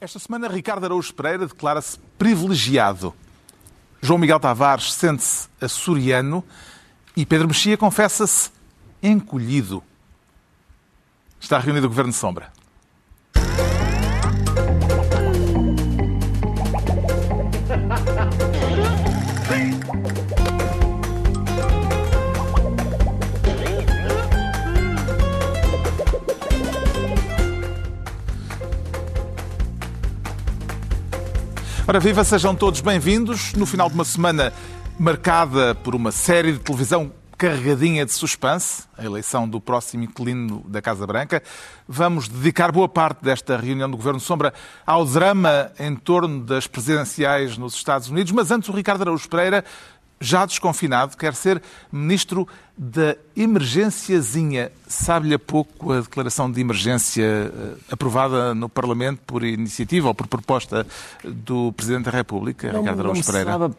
Esta 0.00 0.18
semana, 0.18 0.48
Ricardo 0.48 0.84
Araújo 0.84 1.14
Pereira 1.14 1.46
declara-se 1.46 1.98
privilegiado. 2.18 3.14
João 4.02 4.18
Miguel 4.18 4.40
Tavares 4.40 4.92
sente-se 4.92 5.48
açoriano 5.60 6.44
e 7.16 7.24
Pedro 7.24 7.48
Mexia 7.48 7.76
confessa-se 7.76 8.50
encolhido. 9.02 9.82
Está 11.40 11.58
reunido 11.58 11.86
o 11.86 11.88
Governo 11.88 12.10
de 12.10 12.18
Sombra. 12.18 12.52
Ora, 31.94 32.00
viva, 32.00 32.24
sejam 32.24 32.56
todos 32.56 32.80
bem-vindos. 32.80 33.52
No 33.52 33.64
final 33.64 33.88
de 33.88 33.94
uma 33.94 34.04
semana 34.04 34.52
marcada 34.98 35.76
por 35.76 35.94
uma 35.94 36.10
série 36.10 36.52
de 36.52 36.58
televisão 36.58 37.12
carregadinha 37.38 38.04
de 38.04 38.12
suspense, 38.12 38.82
a 38.98 39.04
eleição 39.04 39.48
do 39.48 39.60
próximo 39.60 40.02
inquilino 40.02 40.64
da 40.66 40.82
Casa 40.82 41.06
Branca, 41.06 41.40
vamos 41.86 42.26
dedicar 42.26 42.72
boa 42.72 42.88
parte 42.88 43.22
desta 43.22 43.56
reunião 43.56 43.88
do 43.88 43.96
Governo 43.96 44.18
Sombra 44.18 44.52
ao 44.84 45.06
drama 45.06 45.70
em 45.78 45.94
torno 45.94 46.40
das 46.40 46.66
presidenciais 46.66 47.56
nos 47.56 47.74
Estados 47.74 48.08
Unidos. 48.08 48.32
Mas 48.32 48.50
antes, 48.50 48.68
o 48.68 48.72
Ricardo 48.72 49.02
Araújo 49.02 49.28
Pereira 49.28 49.64
já 50.24 50.46
desconfinado, 50.46 51.16
quer 51.16 51.34
ser 51.34 51.62
ministro 51.92 52.48
da 52.76 53.16
emergênciazinha. 53.36 54.72
Sabe-lhe 54.88 55.34
a 55.34 55.38
pouco 55.38 55.92
a 55.92 56.00
declaração 56.00 56.50
de 56.50 56.60
emergência 56.60 57.22
eh, 57.22 57.76
aprovada 57.90 58.54
no 58.54 58.68
Parlamento 58.68 59.20
por 59.26 59.44
iniciativa 59.44 60.08
ou 60.08 60.14
por 60.14 60.26
proposta 60.26 60.86
do 61.24 61.72
Presidente 61.72 62.04
da 62.04 62.10
República, 62.10 62.72
não, 62.72 62.80
Ricardo 62.80 63.00
Araújo 63.00 63.24
Pereira? 63.24 63.52
Sabe, 63.52 63.74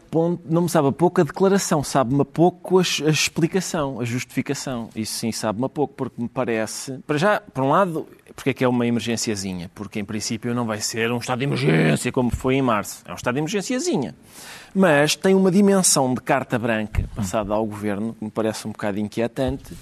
não 0.46 0.62
me 0.62 0.68
sabe 0.68 0.88
a 0.88 0.92
pouco 0.92 1.20
a 1.20 1.24
declaração, 1.24 1.82
sabe-me 1.82 2.22
a 2.22 2.24
pouco 2.24 2.78
a, 2.78 2.82
a, 2.82 3.10
explicação, 3.10 4.00
a 4.00 4.04
justificação. 4.04 4.88
Isso 4.94 5.18
sim 5.18 5.32
sabe-me 5.32 5.66
a 5.66 5.68
pouco, 5.68 5.94
porque 5.94 6.20
me 6.20 6.28
parece... 6.28 6.98
Para 7.06 7.18
já, 7.18 7.40
por 7.40 7.64
um 7.64 7.70
lado, 7.70 8.06
porque 8.36 8.50
é 8.50 8.54
que 8.54 8.62
é 8.62 8.68
uma 8.68 8.86
emergênciazinha? 8.86 9.70
Porque, 9.74 9.98
em 9.98 10.04
princípio, 10.04 10.54
não 10.54 10.66
vai 10.66 10.80
ser 10.80 11.10
um 11.10 11.18
estado 11.18 11.38
de 11.38 11.44
emergência 11.46 12.12
como 12.12 12.30
foi 12.30 12.54
em 12.54 12.62
março. 12.62 13.02
É 13.04 13.10
um 13.10 13.16
estado 13.16 13.34
de 13.34 13.40
emergênciazinha 13.40 14.14
mas 14.76 15.16
tem 15.16 15.34
uma 15.34 15.50
dimensão 15.50 16.12
de 16.12 16.20
carta 16.20 16.58
branca 16.58 17.08
passada 17.16 17.54
ao 17.54 17.64
governo 17.64 18.14
que 18.18 18.26
me 18.26 18.30
parece 18.30 18.68
um 18.68 18.72
bocado 18.72 18.98
inquietante. 18.98 19.72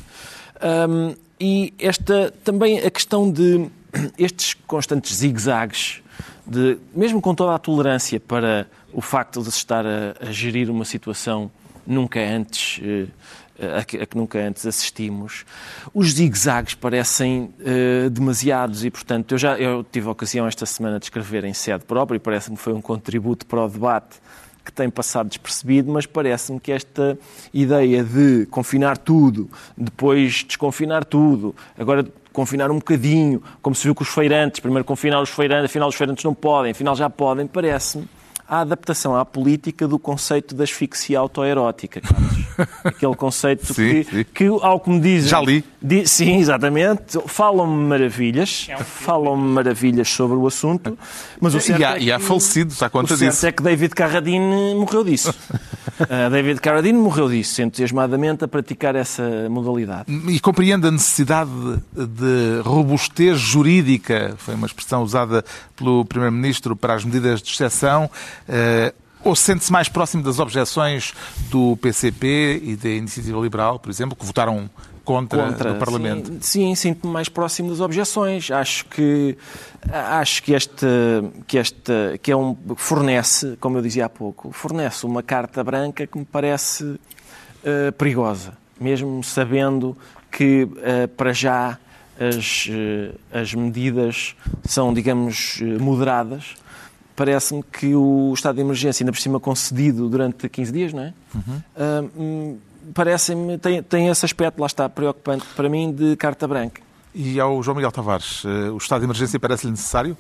Um, 0.89 1.17
e 1.41 1.75
esta 1.81 2.33
também 2.45 2.79
a 2.79 2.89
questão 2.89 3.29
de 3.29 3.69
estes 4.17 4.55
constantes 4.55 5.17
zigue-zagues, 5.17 6.01
de, 6.47 6.79
mesmo 6.95 7.21
com 7.21 7.35
toda 7.35 7.57
a 7.57 7.59
tolerância 7.59 8.21
para 8.21 8.69
o 8.93 9.01
facto 9.01 9.43
de 9.43 9.51
se 9.51 9.59
estar 9.59 9.85
a, 9.85 10.15
a 10.21 10.31
gerir 10.31 10.71
uma 10.71 10.85
situação 10.85 11.51
nunca 11.85 12.21
antes. 12.21 12.79
Uh, 12.79 13.11
a 13.79 13.85
que, 13.85 13.97
a 13.99 14.07
que, 14.07 14.17
nunca 14.17 14.39
antes 14.39 14.67
assistimos. 14.67 15.45
Os 15.93 16.13
zigue-zagues 16.13 16.75
parecem 16.75 17.55
uh, 17.61 18.11
demasiados 18.11 18.85
e, 18.85 18.91
portanto, 18.91 19.33
eu 19.33 19.39
já 19.39 19.57
eu 19.59 19.85
tive 19.85 20.09
a 20.09 20.11
ocasião 20.11 20.47
esta 20.47 20.67
semana 20.67 20.99
de 20.99 21.07
escrever 21.07 21.45
em 21.45 21.55
sede 21.55 21.85
própria 21.85 22.17
e 22.17 22.21
parece-me 22.21 22.57
que 22.57 22.63
foi 22.63 22.73
um 22.73 22.83
contributo 22.83 23.47
para 23.47 23.65
o 23.65 23.69
debate 23.69 24.19
que 24.65 24.73
tem 24.73 24.89
passado 24.89 25.29
despercebido, 25.29 25.93
mas 25.93 26.07
parece-me 26.07 26.59
que 26.59 26.73
esta 26.73 27.19
ideia 27.53 28.03
de 28.03 28.47
confinar 28.47 28.97
tudo, 28.97 29.51
depois 29.77 30.43
desconfinar 30.43 31.05
tudo, 31.05 31.55
agora 31.79 32.07
confinar 32.33 32.71
um 32.71 32.77
bocadinho, 32.77 33.43
como 33.61 33.77
se 33.77 33.85
viu 33.85 33.95
com 33.95 34.03
os 34.03 34.09
feirantes, 34.09 34.61
primeiro 34.61 34.85
confinar 34.85 35.21
os 35.21 35.29
feirantes, 35.29 35.67
afinal 35.67 35.89
os 35.89 35.95
feirantes 35.95 36.25
não 36.25 36.35
podem, 36.35 36.73
afinal 36.73 36.97
já 36.97 37.11
podem, 37.11 37.47
parece-me 37.47 38.09
a 38.49 38.61
adaptação 38.61 39.17
à 39.17 39.25
política 39.25 39.89
do 39.89 39.99
conceito 39.99 40.55
da 40.55 40.65
asfixia 40.65 41.19
autoerótica, 41.19 42.01
Carlos. 42.01 42.45
Aquele 42.85 43.15
conceito 43.17 43.73
sim, 43.73 43.75
que, 43.75 44.05
sim. 44.05 44.25
que, 44.35 44.47
ao 44.47 44.79
que 44.79 44.91
me 44.91 45.01
dizem... 45.01 45.29
Já 45.29 45.41
li. 45.41 45.65
Di, 45.81 46.07
sim, 46.07 46.39
exatamente. 46.39 47.19
Falam-me 47.27 47.85
maravilhas, 47.85 48.67
é 48.69 48.77
um 48.77 48.81
falam-me 48.81 49.49
maravilhas 49.49 50.09
sobre 50.09 50.37
o 50.37 50.47
assunto, 50.47 50.97
mas 51.41 51.55
o 51.55 51.61
certo 51.61 51.81
e 51.81 51.85
há, 51.85 51.91
é 51.91 51.99
que, 51.99 52.05
e 52.05 52.13
há 52.13 52.19
falecidos, 52.19 52.83
à 52.83 52.89
conta 52.89 53.15
o 53.15 53.17
certo 53.17 53.33
disso. 53.33 53.47
é 53.47 53.53
que 53.53 53.63
David 53.63 53.95
Carradine 53.95 54.75
morreu 54.75 55.05
disso. 55.05 55.31
uh, 55.31 56.31
David 56.31 56.61
Carradine 56.61 56.99
morreu 56.99 57.29
disso, 57.29 57.61
entusiasmadamente 57.61 58.45
a 58.45 58.49
praticar 58.49 58.95
essa 58.95 59.49
modalidade. 59.51 60.05
E 60.29 60.39
compreende 60.41 60.87
a 60.87 60.91
necessidade 60.91 61.51
de, 61.93 62.61
robustez 62.63 63.39
jurídica, 63.39 64.35
foi 64.39 64.55
uma 64.55 64.67
expressão 64.67 65.03
usada 65.03 65.45
pelo 65.77 66.05
Primeiro-Ministro 66.05 66.77
para 66.77 66.95
as 66.95 67.05
medidas 67.05 67.43
de 67.43 67.51
exceção, 67.51 68.11
ou 69.25 69.35
sente-se 69.35 69.73
mais 69.73 69.89
próximo 69.89 70.23
das 70.23 70.39
objeções 70.39 71.15
do 71.51 71.77
PCP 71.79 72.61
e 72.63 72.77
da 72.77 72.91
Iniciativa 72.91 73.41
Liberal, 73.41 73.79
por 73.79 73.91
exemplo, 73.91 74.15
que 74.15 74.25
votaram 74.25 74.69
contra, 75.05 75.45
contra 75.45 75.73
no 75.73 75.79
Parlamento? 75.79 76.29
Sim, 76.29 76.41
sim 76.41 76.75
sinto-me 76.75 77.13
mais 77.13 77.29
próximo 77.29 77.71
das 77.71 77.81
objeções. 77.81 78.51
Acho 78.51 78.87
que 78.87 79.37
acho 79.93 80.43
que 80.43 80.53
este 80.53 80.87
que 81.47 81.59
este 81.59 81.93
que 82.23 82.33
é 82.33 82.37
um 82.37 82.57
fornece, 82.77 83.57
como 83.61 83.79
eu 83.79 83.83
dizia 83.83 84.07
há 84.07 84.09
pouco, 84.09 84.51
fornece 84.51 85.07
uma 85.07 85.23
carta 85.23 85.63
branca 85.63 86.07
que 86.07 86.19
me 86.19 86.25
parece 86.25 86.85
uh, 86.85 87.93
perigosa, 87.97 88.57
mesmo 88.81 89.23
sabendo 89.23 89.97
que 90.31 90.65
uh, 90.65 91.09
para 91.17 91.33
já 91.33 91.79
as, 92.17 92.69
as 93.33 93.53
medidas 93.55 94.37
são, 94.65 94.95
digamos, 94.95 95.61
moderadas 95.81 96.55
parece-me 97.15 97.63
que 97.63 97.95
o 97.95 98.33
estado 98.35 98.57
de 98.57 98.61
emergência, 98.61 99.03
ainda 99.03 99.13
por 99.13 99.21
cima 99.21 99.41
concedido 99.41 100.09
durante 100.09 100.49
15 100.49 100.73
dias, 100.73 100.93
não 100.93 101.03
é? 101.03 101.15
Uhum. 101.35 101.63
Uh, 101.77 102.59
parece-me, 102.93 103.59
tem, 103.59 103.83
tem 103.83 104.09
esse 104.09 104.25
aspecto, 104.25 104.59
lá 104.61 104.67
está, 104.67 104.89
preocupante 104.89 105.45
para 105.57 105.69
mim, 105.69 105.93
de 105.93 106.17
carta 106.17 106.47
branca. 106.47 106.83
E 107.15 107.39
ao 107.39 107.63
João 107.63 107.77
Miguel 107.77 107.93
Tavares, 107.93 108.45
uh, 108.45 108.73
o 108.73 108.77
estado 108.77 109.01
de 109.01 109.07
emergência 109.07 109.39
parece-lhe 109.39 109.71
necessário? 109.71 110.17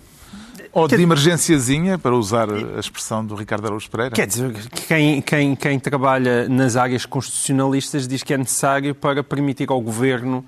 Ou 0.72 0.88
de 0.88 1.00
emergênciazinha, 1.00 1.96
para 1.98 2.14
usar 2.16 2.48
a 2.50 2.80
expressão 2.80 3.24
do 3.24 3.36
Ricardo 3.36 3.66
Araújo 3.66 3.88
Pereira? 3.88 4.14
Quer 4.14 4.26
dizer, 4.26 4.52
quem, 4.88 5.22
quem, 5.22 5.54
quem 5.54 5.78
trabalha 5.78 6.48
nas 6.48 6.74
áreas 6.76 7.06
constitucionalistas 7.06 8.08
diz 8.08 8.24
que 8.24 8.34
é 8.34 8.38
necessário 8.38 8.92
para 8.92 9.22
permitir 9.22 9.70
ao 9.70 9.80
Governo 9.80 10.44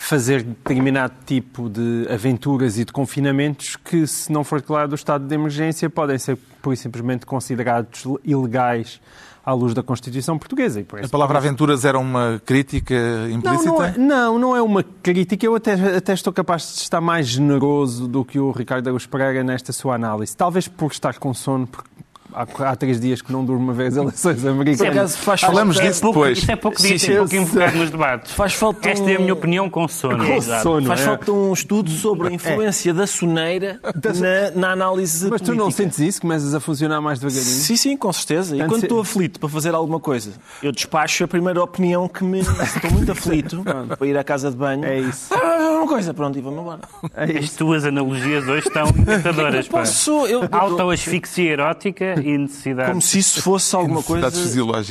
fazer 0.00 0.44
determinado 0.44 1.12
tipo 1.26 1.68
de 1.68 2.06
aventuras 2.08 2.78
e 2.78 2.84
de 2.84 2.92
confinamentos 2.92 3.74
que, 3.74 4.06
se 4.06 4.30
não 4.30 4.44
for 4.44 4.60
declarado 4.60 4.92
o 4.92 4.94
estado 4.94 5.26
de 5.26 5.34
emergência, 5.34 5.90
podem 5.90 6.16
ser, 6.16 6.38
por 6.62 6.74
simplesmente, 6.76 7.26
considerados 7.26 8.04
ilegais 8.24 9.00
à 9.44 9.52
luz 9.52 9.74
da 9.74 9.82
Constituição 9.82 10.38
portuguesa. 10.38 10.80
a 10.80 11.08
palavra 11.08 11.38
aventuras 11.38 11.84
era 11.84 11.98
uma 11.98 12.40
crítica 12.46 12.94
implícita? 13.28 13.70
Não, 13.70 13.76
não 13.76 13.84
é, 13.84 13.98
não, 13.98 14.38
não 14.38 14.56
é 14.56 14.62
uma 14.62 14.84
crítica. 15.02 15.44
Eu 15.44 15.56
até, 15.56 15.72
até 15.96 16.14
estou 16.14 16.32
capaz 16.32 16.74
de 16.74 16.82
estar 16.82 17.00
mais 17.00 17.26
generoso 17.26 18.06
do 18.06 18.24
que 18.24 18.38
o 18.38 18.52
Ricardo 18.52 18.86
Araújo 18.86 19.08
Pereira 19.08 19.42
nesta 19.42 19.72
sua 19.72 19.96
análise. 19.96 20.34
Talvez 20.34 20.68
por 20.68 20.92
estar 20.92 21.18
com 21.18 21.34
sono, 21.34 21.66
porque 21.66 21.90
há, 22.38 22.70
há 22.70 22.76
três 22.76 23.00
dias 23.00 23.20
que 23.20 23.32
não 23.32 23.44
durmo 23.44 23.64
uma 23.64 23.72
vez 23.72 23.96
eleições 23.96 24.44
americanas. 24.46 25.16
Faz 25.16 25.40
Falamos 25.40 25.76
falta, 25.76 25.88
disso 25.90 26.00
pouco, 26.00 26.18
depois. 26.20 26.38
Isso 26.38 26.50
é 26.50 26.56
pouco 26.56 26.82
dito, 26.82 27.10
é 27.10 27.16
pouco 27.16 27.34
invocado 27.34 27.78
nos 27.78 27.90
debates. 27.90 28.32
Faz 28.32 28.54
falta 28.54 28.88
Esta 28.88 29.10
é 29.10 29.16
a 29.16 29.18
minha 29.18 29.32
opinião 29.32 29.68
com 29.68 29.88
sono. 29.88 30.24
Com 30.24 30.40
sono 30.40 30.86
Faz 30.86 31.00
é. 31.00 31.04
falta 31.04 31.32
um 31.32 31.52
estudo 31.52 31.90
sobre 31.90 32.28
a 32.28 32.32
influência 32.32 32.90
é. 32.90 32.94
da 32.94 33.06
soneira 33.06 33.80
na, 34.54 34.60
na, 34.60 34.72
análise 34.72 35.28
Mas 35.28 35.40
política. 35.40 35.52
tu 35.52 35.54
não 35.56 35.70
sentes 35.70 35.98
isso? 35.98 36.20
Começas 36.20 36.54
a 36.54 36.60
funcionar 36.60 37.00
mais 37.00 37.18
devagarinho? 37.18 37.44
Sim, 37.44 37.76
sim, 37.76 37.96
com 37.96 38.12
certeza. 38.12 38.56
E 38.56 38.64
quando 38.66 38.84
estou 38.84 39.00
aflito 39.00 39.40
para 39.40 39.48
fazer 39.48 39.74
alguma 39.74 39.98
coisa, 39.98 40.32
eu 40.62 40.70
despacho 40.70 41.24
a 41.24 41.28
primeira 41.28 41.62
opinião 41.62 42.08
que 42.08 42.22
me... 42.22 42.40
Estou 42.68 42.90
muito 42.92 43.10
aflito 43.10 43.62
para 43.98 44.06
ir 44.06 44.16
à 44.16 44.22
casa 44.22 44.50
de 44.50 44.56
banho. 44.56 44.84
É 44.84 45.00
isso. 45.00 45.32
Ah, 45.34 45.78
uma 45.78 45.88
coisa, 45.88 46.12
pronto, 46.12 46.38
e 46.38 46.42
vamos 46.42 46.60
embora. 46.60 46.80
É 47.14 47.38
As 47.38 47.50
tuas 47.52 47.84
analogias 47.84 48.46
hoje 48.46 48.66
estão 48.66 48.88
encantadoras. 48.96 49.68
Posso, 49.68 50.26
eu, 50.26 50.48
Autoasfixia 50.50 51.52
erótica 51.52 52.14
e 52.34 52.38
necessidade 52.38 52.90
como 52.90 53.00
se 53.00 53.18
isso 53.18 53.42
fosse 53.42 53.74
alguma 53.74 54.02
coisa 54.02 54.30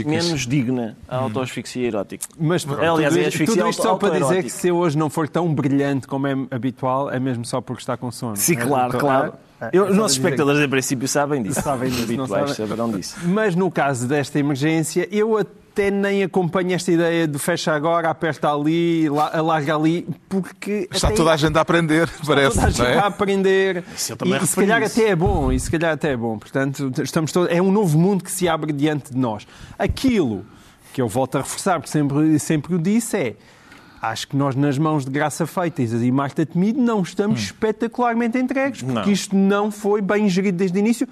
menos 0.05 0.47
digna, 0.47 0.97
a 1.07 1.17
autoasfixia 1.17 1.87
erótica. 1.87 2.25
Mas, 2.39 2.65
aliás, 2.67 3.13
tudo, 3.13 3.23
é 3.23 3.27
asfixia 3.27 3.55
tudo 3.55 3.69
isto 3.69 3.83
só 3.83 3.95
para 3.95 4.19
dizer 4.19 4.43
que 4.43 4.49
se 4.49 4.71
hoje 4.71 4.97
não 4.97 5.09
for 5.09 5.27
tão 5.29 5.53
brilhante 5.53 6.07
como 6.07 6.27
é 6.27 6.33
habitual, 6.51 7.11
é 7.11 7.19
mesmo 7.19 7.45
só 7.45 7.61
porque 7.61 7.81
está 7.81 7.95
com 7.95 8.11
sono. 8.11 8.35
Sim, 8.35 8.53
é, 8.53 8.65
claro, 8.65 8.97
claro. 8.97 9.33
É, 9.33 9.46
eu, 9.71 9.85
os 9.85 9.95
nossos 9.95 10.17
espectadores, 10.17 10.61
em 10.61 10.69
princípio, 10.69 11.07
sabem 11.07 11.41
disso. 11.41 11.61
Sabem 11.61 11.89
disso. 11.89 12.03
Habituais 12.03 12.51
saberão 12.51 12.91
disso. 12.91 13.15
Mas 13.23 13.55
no 13.55 13.71
caso 13.71 14.07
desta 14.07 14.37
emergência, 14.37 15.07
eu 15.11 15.37
até 15.37 15.89
nem 15.91 16.23
acompanho 16.23 16.73
esta 16.73 16.91
ideia 16.91 17.27
de 17.27 17.37
fecha 17.39 17.73
agora, 17.73 18.09
aperta 18.09 18.51
ali, 18.51 19.09
larga 19.09 19.75
ali, 19.75 20.07
porque... 20.29 20.87
Está 20.91 21.11
toda 21.11 21.31
a 21.31 21.37
gente 21.37 21.57
a 21.57 21.61
aprender, 21.61 22.09
parece. 22.25 22.55
Toda 22.55 22.67
a 22.67 22.69
gente 22.69 22.85
é? 22.85 22.97
a 22.97 23.05
aprender. 23.07 23.83
E, 24.25 24.35
e 24.35 24.47
se 24.47 24.55
calhar 24.55 24.81
isso. 24.83 24.99
até 24.99 25.09
é 25.09 25.15
bom, 25.15 25.51
e 25.51 25.59
se 25.59 25.71
calhar 25.71 25.93
até 25.93 26.11
é 26.11 26.17
bom. 26.17 26.37
Portanto, 26.37 26.91
estamos 27.03 27.31
todos, 27.31 27.51
é 27.51 27.61
um 27.61 27.71
novo 27.71 27.97
mundo 27.97 28.23
que 28.23 28.31
se 28.31 28.47
abre 28.47 28.71
diante 28.71 29.11
de 29.11 29.17
nós. 29.17 29.47
Aquilo 29.77 30.45
que 30.93 31.01
eu 31.01 31.07
volto 31.07 31.35
a 31.35 31.41
reforçar, 31.41 31.79
porque 31.79 31.91
sempre, 31.91 32.39
sempre 32.39 32.75
o 32.75 32.79
disse, 32.79 33.17
é 33.17 33.35
Acho 34.01 34.27
que 34.27 34.35
nós, 34.35 34.55
nas 34.55 34.77
mãos 34.77 35.05
de 35.05 35.11
Graça 35.11 35.47
Feitas 35.47 35.91
e 35.93 36.11
Marta 36.11 36.45
Temido, 36.45 36.79
não 36.79 37.01
estamos 37.01 37.41
espetacularmente 37.41 38.37
entregues, 38.37 38.81
porque 38.81 38.99
Não. 38.99 39.11
isto 39.11 39.35
não 39.35 39.71
foi 39.71 40.01
bem 40.01 40.29
gerido 40.29 40.57
desde 40.57 40.77
o 40.77 40.79
início, 40.79 41.07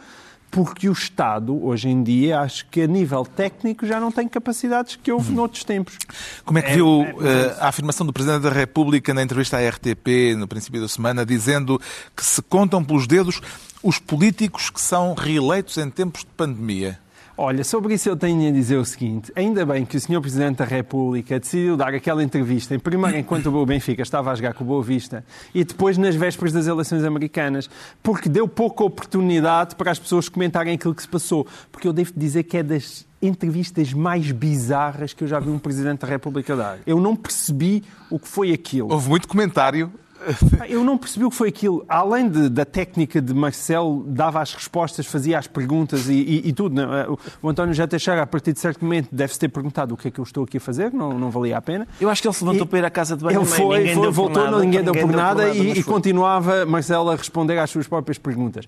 porque 0.51 0.87
o 0.87 0.93
Estado, 0.93 1.65
hoje 1.65 1.89
em 1.89 2.01
dia, 2.01 2.39
acho 2.39 2.65
que 2.67 2.81
a 2.81 2.87
nível 2.87 3.25
técnico 3.25 3.85
já 3.85 3.99
não 3.99 4.11
tem 4.11 4.27
capacidades 4.27 4.95
que 4.95 5.11
houve 5.11 5.33
noutros 5.33 5.63
tempos. 5.63 5.97
Como 6.45 6.57
é 6.57 6.61
que 6.61 6.73
viu 6.73 7.03
eh, 7.21 7.57
a 7.59 7.67
afirmação 7.67 8.05
do 8.05 8.13
Presidente 8.13 8.43
da 8.43 8.51
República 8.51 9.13
na 9.13 9.21
entrevista 9.21 9.57
à 9.57 9.69
RTP 9.69 10.35
no 10.38 10.47
princípio 10.47 10.79
da 10.79 10.88
semana, 10.88 11.25
dizendo 11.25 11.77
que 12.15 12.23
se 12.23 12.41
contam 12.41 12.83
pelos 12.83 13.05
dedos 13.05 13.41
os 13.83 13.99
políticos 13.99 14.69
que 14.69 14.79
são 14.79 15.13
reeleitos 15.13 15.77
em 15.77 15.89
tempos 15.89 16.21
de 16.21 16.27
pandemia? 16.38 16.99
Olha, 17.37 17.65
sobre 17.65 17.95
isso 17.95 18.07
eu 18.07 18.15
tenho 18.15 18.47
a 18.47 18.51
dizer 18.51 18.77
o 18.77 18.85
seguinte: 18.85 19.29
ainda 19.35 19.65
bem 19.65 19.85
que 19.85 19.97
o 19.97 19.99
Sr. 19.99 20.21
Presidente 20.21 20.57
da 20.57 20.65
República 20.65 21.37
decidiu 21.37 21.75
dar 21.75 21.93
aquela 21.93 22.23
entrevista, 22.23 22.73
em 22.73 22.79
primeiro 22.79 23.17
enquanto 23.17 23.47
o 23.47 23.65
Benfica 23.65 24.01
estava 24.01 24.31
a 24.31 24.35
jogar 24.35 24.53
com 24.53 24.63
o 24.63 24.67
Boa 24.67 24.81
Vista 24.81 25.23
e 25.53 25.63
depois 25.65 25.97
nas 25.97 26.15
vésperas 26.15 26.53
das 26.53 26.65
eleições 26.65 27.03
americanas, 27.03 27.69
porque 28.01 28.29
deu 28.29 28.47
pouca 28.47 28.85
oportunidade 28.85 29.75
para 29.75 29.91
as 29.91 29.99
pessoas 29.99 30.29
comentarem 30.29 30.75
aquilo 30.75 30.95
que 30.95 31.01
se 31.01 31.09
passou. 31.09 31.45
Porque 31.73 31.85
eu 31.85 31.91
devo 31.91 32.13
dizer 32.15 32.43
que 32.43 32.55
é 32.55 32.63
das 32.63 33.05
entrevistas 33.21 33.91
mais 33.91 34.31
bizarras 34.31 35.11
que 35.11 35.23
eu 35.23 35.27
já 35.27 35.39
vi 35.39 35.49
um 35.49 35.59
Presidente 35.59 36.01
da 36.01 36.07
República 36.07 36.55
dar. 36.55 36.79
Eu 36.88 37.01
não 37.01 37.17
percebi 37.17 37.83
o 38.09 38.17
que 38.17 38.29
foi 38.29 38.53
aquilo. 38.53 38.93
Houve 38.93 39.09
muito 39.09 39.27
comentário. 39.27 39.91
Eu 40.68 40.83
não 40.83 40.98
percebi 40.98 41.25
o 41.25 41.30
que 41.30 41.36
foi 41.36 41.50
aquilo. 41.50 41.86
Além 41.88 42.27
de- 42.30 42.50
da 42.50 42.66
técnica 42.66 43.22
de 43.22 43.33
Marcelo, 43.33 44.04
dava 44.07 44.42
as 44.42 44.54
respostas, 44.54 45.06
fazia 45.06 45.38
as 45.38 45.48
perguntas 45.48 46.07
e, 46.10 46.13
e- 46.13 46.50
e 46.50 46.54
tudo. 46.54 46.75
não 46.75 46.94
é? 46.94 47.07
O- 47.42 47.50
António 47.50 47.74
já 47.74 47.88
Teixeira, 47.88 48.22
a 48.22 48.27
partir 48.27 48.54
de 48.54 48.60
certo 48.60 48.83
momento, 48.83 49.10
deve-se 49.12 49.39
ter 49.39 49.50
perguntado 49.50 49.94
o 49.94 49.98
que 49.98 50.07
é 50.07 50.12
que 50.12 50.19
eu 50.19 50.24
estou 50.24 50.44
aqui 50.44 50.57
a 50.57 50.60
fazer, 50.62 50.92
não, 50.94 51.18
não 51.18 51.30
valia 51.31 51.57
a 51.57 51.62
pena. 51.62 51.88
Eu 52.00 52.10
acho 52.10 52.22
que 52.22 52.27
ele 52.27 52.36
se 52.36 52.44
levantou 52.44 52.66
E- 52.66 52.69
para 52.69 52.80
ir 52.80 52.86
à 52.86 52.89
casa 52.89 53.16
de 53.18 53.24
banho. 53.24 53.39
Ele 53.39 53.45
foi, 53.45 53.77
ninguém 53.80 53.94
foi, 53.94 54.01
deu 54.04 54.12
por 54.12 54.16
voltou, 54.16 54.44
nada, 54.44 54.51
não, 54.51 54.60
ninguém 54.60 54.83
deu 54.83 54.94
por 54.94 55.12
nada, 55.12 55.48
mas 55.48 55.57
e, 55.57 55.69
e 55.72 55.83
foi. 55.83 55.94
continuava 55.94 56.66
Marcelo 56.66 57.10
a 57.10 57.16
responder 57.16 57.57
às 57.60 57.69
suas 57.69 57.88
próprias 57.88 58.18
perguntas. 58.18 58.66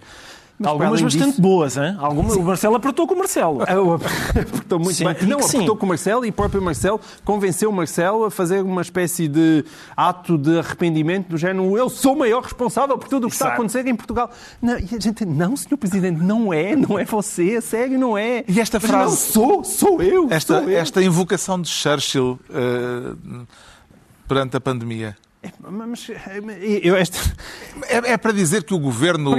Mas, 0.59 0.71
Algumas 0.71 1.01
bastante 1.04 1.25
disso- 1.30 1.42
boas, 1.42 1.77
hein? 1.77 1.95
Algumas, 2.00 2.36
o 2.36 2.42
Marcelo 2.42 2.75
apertou 2.75 3.06
com 3.06 3.13
o 3.13 3.18
Marcelo. 3.19 3.62
Eu 3.69 3.94
apertou 3.94 4.80
muito 4.80 4.95
Senti 4.95 5.19
bem. 5.19 5.30
Não, 5.30 5.38
que 5.38 5.44
sim. 5.44 5.57
apertou 5.57 5.77
com 5.77 5.86
o 5.86 5.89
Marcelo 5.89 6.25
e 6.25 6.30
o 6.30 6.33
próprio 6.33 6.59
Marcelo 6.63 7.00
convenceu 7.24 7.69
o 7.69 7.74
Marcelo 7.74 8.25
a 8.25 8.31
fazer 8.31 8.63
uma 8.63 8.81
espécie 8.81 9.27
de 9.27 9.63
ato 9.95 10.36
de 10.36 10.57
arrependimento 10.57 11.27
do 11.27 11.38
género 11.38 11.77
eu 11.77 11.89
sou 11.89 12.13
o 12.13 12.18
maior 12.18 12.42
responsável 12.42 12.98
por 12.98 13.07
tudo 13.07 13.27
o 13.27 13.30
que 13.30 13.36
está 13.36 13.45
a 13.45 13.48
Exato. 13.50 13.62
acontecer 13.62 13.88
em 13.88 13.95
Portugal. 13.95 14.31
Não, 14.59 14.80
e 14.80 14.95
a 14.95 15.00
gente, 15.00 15.25
não, 15.25 15.56
senhor 15.56 15.77
Presidente, 15.77 16.19
não 16.24 16.51
é, 16.51 16.75
não 16.75 16.98
é 16.98 17.06
você, 17.06 17.62
sério, 17.62 18.00
não 18.00 18.18
é. 18.18 18.44
E 18.48 18.59
esta 18.59 18.80
Mas 18.81 18.89
frase- 18.89 19.12
Não, 19.12 19.15
sou, 19.15 19.63
sou 19.63 20.01
eu, 20.01 20.27
Esta, 20.31 20.59
sou 20.62 20.69
eu. 20.71 20.77
esta 20.80 21.04
invocação 21.04 21.62
de 21.62 21.69
Churchill 21.69 22.39
eh, 22.50 23.13
perante 24.27 24.57
a 24.57 24.59
pandemia. 24.59 25.15
Mas, 25.69 26.09
eu, 26.81 26.95
esta, 26.95 27.17
É, 27.87 28.13
é 28.13 28.17
para 28.17 28.31
dizer 28.31 28.63
que 28.63 28.73
o 28.73 28.79
governo 28.79 29.35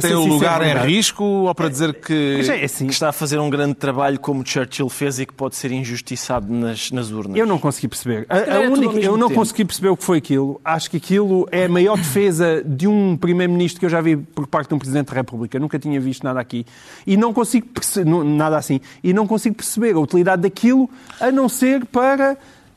tem 0.00 0.14
o 0.14 0.22
é 0.24 0.28
lugar 0.28 0.62
em 0.62 0.86
risco 0.86 1.22
ou 1.22 1.54
para 1.54 1.68
dizer 1.68 1.94
que. 1.94 2.40
é 2.48 2.64
assim, 2.64 2.86
Que 2.86 2.92
está 2.92 3.10
a 3.10 3.12
fazer 3.12 3.38
um 3.38 3.50
grande 3.50 3.74
trabalho 3.74 4.18
como 4.18 4.44
Churchill 4.44 4.88
fez 4.88 5.18
e 5.18 5.26
que 5.26 5.34
pode 5.34 5.56
ser 5.56 5.70
injustiçado 5.70 6.52
nas, 6.52 6.90
nas 6.90 7.10
urnas. 7.10 7.36
Eu 7.36 7.46
não 7.46 7.58
consegui 7.58 7.88
perceber. 7.88 8.26
A, 8.28 8.36
a 8.36 8.62
é 8.62 8.68
única- 8.68 8.98
eu 8.98 9.16
não 9.16 9.28
tempo. 9.28 9.40
consegui 9.40 9.64
perceber 9.64 9.88
o 9.90 9.96
que 9.96 10.04
foi 10.04 10.18
aquilo. 10.18 10.60
Acho 10.64 10.90
que 10.90 10.96
aquilo 10.96 11.46
é 11.52 11.66
a 11.66 11.68
maior 11.68 11.96
defesa 11.96 12.62
de 12.64 12.88
um 12.88 13.16
primeiro-ministro 13.16 13.80
que 13.80 13.86
eu 13.86 13.90
já 13.90 14.00
vi 14.00 14.16
por 14.16 14.46
parte 14.46 14.68
de 14.68 14.74
um 14.74 14.78
presidente 14.78 15.08
da 15.08 15.14
República. 15.14 15.58
Nunca 15.58 15.78
tinha 15.78 16.00
visto 16.00 16.22
nada 16.24 16.40
aqui. 16.40 16.64
E 17.06 17.16
não 17.16 17.34
consigo 17.34 17.66
perceber, 17.68 18.08
nada 18.08 18.56
assim. 18.56 18.80
E 19.02 19.12
não 19.12 19.26
consigo 19.26 19.54
perceber 19.54 19.94
a 19.94 19.98
utilidade 20.00 20.42
daquilo 20.42 20.88
a 21.20 21.30
não 21.30 21.48
ser 21.48 21.84
para 21.86 22.36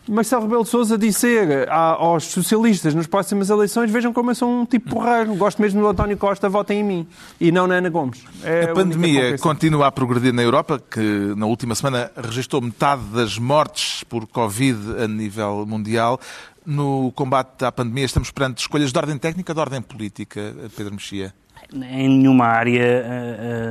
Marcelo 0.10 0.44
Rebelo 0.44 0.64
de 0.64 0.70
Sousa 0.70 0.98
dizer 0.98 1.70
a- 1.70 1.94
aos 1.96 2.24
socialistas 2.26 2.96
nas 2.96 3.08
próximas 3.08 3.50
eleições 3.50 3.92
vejam 3.92 4.14
como 4.14 4.32
eu 4.32 4.36
sou 4.36 4.50
um 4.50 4.66
tipo 4.66 4.90
porreiro. 4.90 5.36
Gosto 5.36 5.62
mesmo 5.62 5.82
do 5.82 5.88
António 5.88 6.18
Costa, 6.18 6.48
votem 6.50 6.80
em 6.80 6.84
mim. 6.84 7.08
E 7.40 7.52
não 7.52 7.68
na 7.68 7.76
Ana 7.76 7.90
Gomes. 7.90 8.24
É 8.44 8.50
A 8.50 8.56
única 8.58 8.74
pandemia 8.74 9.38
continua 9.38 9.88
a 9.88 9.92
progredir 9.92 10.34
na 10.34 10.42
Europa, 10.42 10.80
que 10.80 11.34
na 11.36 11.46
última 11.46 11.76
semana 11.76 12.12
registrou 12.16 12.62
metade 12.62 13.04
das 13.14 13.38
mortes 13.38 14.04
por 14.06 14.26
Covid 14.28 14.78
a 15.04 15.08
nível 15.08 15.66
mundial. 15.68 16.20
No 16.66 17.12
combate 17.14 17.64
à 17.64 17.72
pandemia 17.72 18.06
estamos 18.06 18.30
perante 18.32 18.60
escolhas 18.60 18.92
de 18.92 18.98
ordem 18.98 19.18
técnica 19.18 19.52
ou 19.52 19.56
de 19.56 19.62
ordem 19.62 19.82
política, 19.82 20.54
Pedro 20.76 20.94
Mexia? 20.94 21.34
Em 21.74 22.08
nenhuma 22.10 22.46
área, 22.46 22.80
eh, 22.82 23.06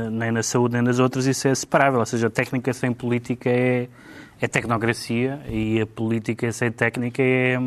eh, 0.07 0.11
nem 0.11 0.31
na 0.33 0.43
saúde 0.43 0.75
nem 0.75 0.83
nas 0.83 0.99
outras, 0.99 1.25
isso 1.27 1.47
é 1.49 1.55
separável. 1.55 2.01
Ou 2.01 2.07
seja, 2.07 2.27
a 2.27 2.31
técnica 2.31 2.73
sem 2.73 2.93
política 2.93 3.49
é, 3.49 3.89
é 4.41 4.47
tecnocracia 4.47 5.41
e 5.49 5.81
a 5.81 5.87
política 5.87 6.51
sem 6.53 6.71
técnica 6.71 7.23
é, 7.23 7.59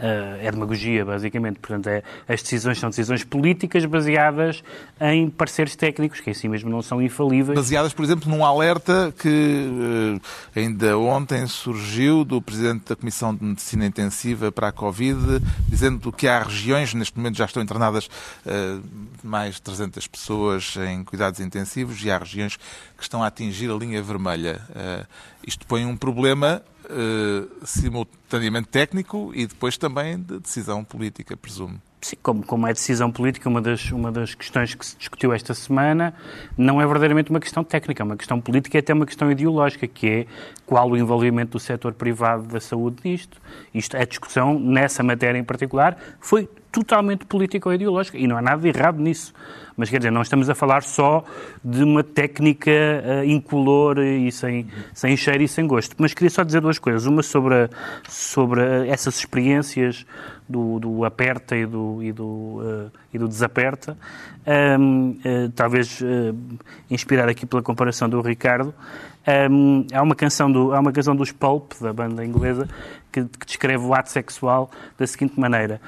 é 0.00 0.50
demagogia, 0.50 1.04
basicamente. 1.04 1.58
Portanto, 1.58 1.88
é- 1.88 2.02
as 2.28 2.42
decisões 2.42 2.78
são 2.78 2.88
decisões 2.88 3.24
políticas 3.24 3.84
baseadas 3.84 4.62
em 5.00 5.28
pareceres 5.28 5.74
técnicos, 5.74 6.20
que 6.20 6.30
em 6.30 6.34
si 6.34 6.48
mesmo 6.48 6.70
não 6.70 6.82
são 6.82 7.02
infalíveis. 7.02 7.58
Baseadas, 7.58 7.92
por 7.92 8.04
exemplo, 8.04 8.30
num 8.30 8.44
alerta 8.44 9.12
que 9.18 10.18
eh, 10.54 10.60
ainda 10.60 10.96
ontem 10.98 11.46
surgiu 11.46 12.24
do 12.24 12.40
Presidente 12.40 12.84
da 12.88 12.96
Comissão 12.96 13.34
de 13.34 13.44
Medicina 13.44 13.86
Intensiva 13.86 14.52
para 14.52 14.68
a 14.68 14.72
Covid, 14.72 15.40
dizendo 15.68 16.12
que 16.12 16.28
há 16.28 16.42
regiões, 16.42 16.94
neste 16.94 17.16
momento 17.16 17.36
já 17.36 17.44
estão 17.44 17.62
internadas 17.62 18.08
eh, 18.46 18.78
mais 19.22 19.56
de 19.56 19.62
300 19.62 20.06
pessoas 20.06 20.76
em 20.88 21.02
cuidados 21.04 21.40
intensivos 21.40 22.04
e 22.04 22.10
há 22.10 22.18
regiões 22.18 22.56
que 22.56 23.02
estão 23.02 23.22
a 23.22 23.26
atingir 23.26 23.70
a 23.70 23.74
linha 23.74 24.02
vermelha. 24.02 24.60
Eh, 24.74 25.06
isto 25.46 25.66
põe 25.66 25.84
um 25.84 25.96
problema 25.96 26.62
eh, 26.90 27.46
simultaneamente 27.64 28.68
técnico 28.68 29.30
e 29.34 29.46
depois 29.46 29.76
também 29.76 30.18
de 30.18 30.38
decisão 30.38 30.82
política, 30.82 31.36
presumo. 31.36 31.80
Sim, 32.00 32.16
como, 32.22 32.46
como 32.46 32.66
é 32.66 32.72
decisão 32.72 33.10
política, 33.10 33.48
uma 33.48 33.60
das, 33.60 33.90
uma 33.90 34.12
das 34.12 34.34
questões 34.34 34.74
que 34.74 34.86
se 34.86 34.96
discutiu 34.96 35.32
esta 35.32 35.52
semana 35.52 36.14
não 36.56 36.80
é 36.80 36.86
verdadeiramente 36.86 37.30
uma 37.30 37.40
questão 37.40 37.64
técnica, 37.64 38.02
é 38.02 38.04
uma 38.04 38.16
questão 38.16 38.40
política 38.40 38.78
e 38.78 38.80
até 38.80 38.94
uma 38.94 39.04
questão 39.04 39.30
ideológica, 39.30 39.86
que 39.86 40.08
é 40.08 40.26
qual 40.64 40.88
o 40.88 40.96
envolvimento 40.96 41.52
do 41.52 41.60
setor 41.60 41.92
privado 41.92 42.44
da 42.44 42.60
saúde 42.60 42.98
nisto. 43.04 43.40
Isto, 43.74 43.96
a 43.96 44.04
discussão 44.04 44.58
nessa 44.58 45.02
matéria 45.02 45.38
em 45.38 45.44
particular 45.44 45.98
foi 46.20 46.48
totalmente 46.80 47.24
política 47.26 47.68
ou 47.68 47.74
ideológica 47.74 48.16
e 48.18 48.26
não 48.26 48.36
há 48.36 48.42
nada 48.42 48.60
de 48.62 48.68
errado 48.68 48.98
nisso. 49.00 49.32
Mas 49.76 49.88
quer 49.90 49.98
dizer, 49.98 50.10
não 50.10 50.22
estamos 50.22 50.50
a 50.50 50.54
falar 50.56 50.82
só 50.82 51.22
de 51.64 51.84
uma 51.84 52.02
técnica 52.02 52.68
eh, 52.70 53.24
incolor 53.26 53.98
e 53.98 54.30
sem, 54.32 54.66
sem 54.92 55.16
cheiro 55.16 55.44
e 55.44 55.46
sem 55.48 55.66
gosto. 55.68 55.94
Mas 55.98 56.12
queria 56.12 56.30
só 56.30 56.42
dizer 56.42 56.60
duas 56.60 56.80
coisas. 56.80 57.06
Uma 57.06 57.22
sobre, 57.22 57.54
a- 57.54 57.68
sobre 58.08 58.60
a- 58.60 58.86
essas 58.88 59.16
experiências 59.18 60.04
do, 60.48 60.80
do 60.80 61.04
aperta 61.04 61.56
e 61.56 61.64
do, 61.64 62.02
e 62.02 62.10
do, 62.10 62.60
eh, 62.64 62.98
e 63.14 63.18
do 63.18 63.28
desaperta. 63.28 63.96
Ahm, 64.44 65.14
eh, 65.24 65.48
talvez 65.54 66.00
eh, 66.02 66.34
inspirar 66.90 67.28
aqui 67.28 67.46
pela 67.46 67.62
comparação 67.62 68.08
do 68.08 68.20
Ricardo. 68.20 68.74
Ahm, 69.24 69.86
há, 69.92 70.02
uma 70.02 70.16
canção 70.16 70.50
do, 70.50 70.72
há 70.74 70.80
uma 70.80 70.90
canção 70.90 71.14
dos 71.14 71.30
Pulp, 71.30 71.74
da 71.80 71.92
banda 71.92 72.24
inglesa, 72.24 72.66
que, 73.12 73.22
que 73.24 73.46
descreve 73.46 73.84
o 73.84 73.94
ato 73.94 74.10
sexual 74.10 74.70
da 74.98 75.06
seguinte 75.06 75.38
maneira. 75.38 75.80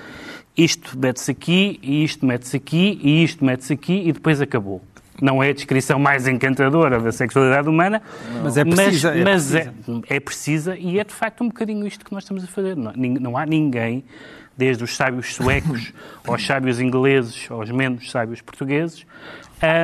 Isto 0.57 0.99
mete-se 0.99 1.31
aqui, 1.31 1.79
e 1.83 2.05
isto 2.05 2.27
mete-se 2.27 2.57
aqui, 2.57 2.99
e 3.03 3.25
isto 3.25 3.45
mete-se 3.45 3.73
aqui, 3.73 4.09
e 4.09 4.13
depois 4.13 4.41
acabou. 4.41 4.83
Não 5.21 5.43
é 5.43 5.51
a 5.51 5.53
descrição 5.53 5.99
mais 5.99 6.27
encantadora 6.27 6.99
da 6.99 7.13
sexualidade 7.13 7.69
humana, 7.69 8.03
Mas 8.43 8.57
é 8.57 8.65
precisa, 8.65 9.11
é 9.11 9.25
mas 9.25 9.55
é, 9.55 9.73
é 10.09 10.19
precisa 10.19 10.79
e 10.79 10.99
é 10.99 11.05
de 11.05 11.13
facto 11.13 11.45
um 11.45 11.49
bocadinho 11.49 11.87
isto 11.87 12.05
que 12.05 12.13
nós 12.13 12.25
estamos 12.25 12.43
a 12.43 12.47
fazer. 12.47 12.75
Não, 12.75 12.93
não 12.95 13.37
há 13.37 13.45
ninguém, 13.45 14.03
desde 14.57 14.83
os 14.83 14.97
sábios 14.97 15.35
suecos 15.35 15.93
aos 16.27 16.45
sábios 16.45 16.81
ingleses, 16.81 17.47
aos 17.51 17.71
menos 17.71 18.11
sábios 18.11 18.41
portugueses, 18.41 19.07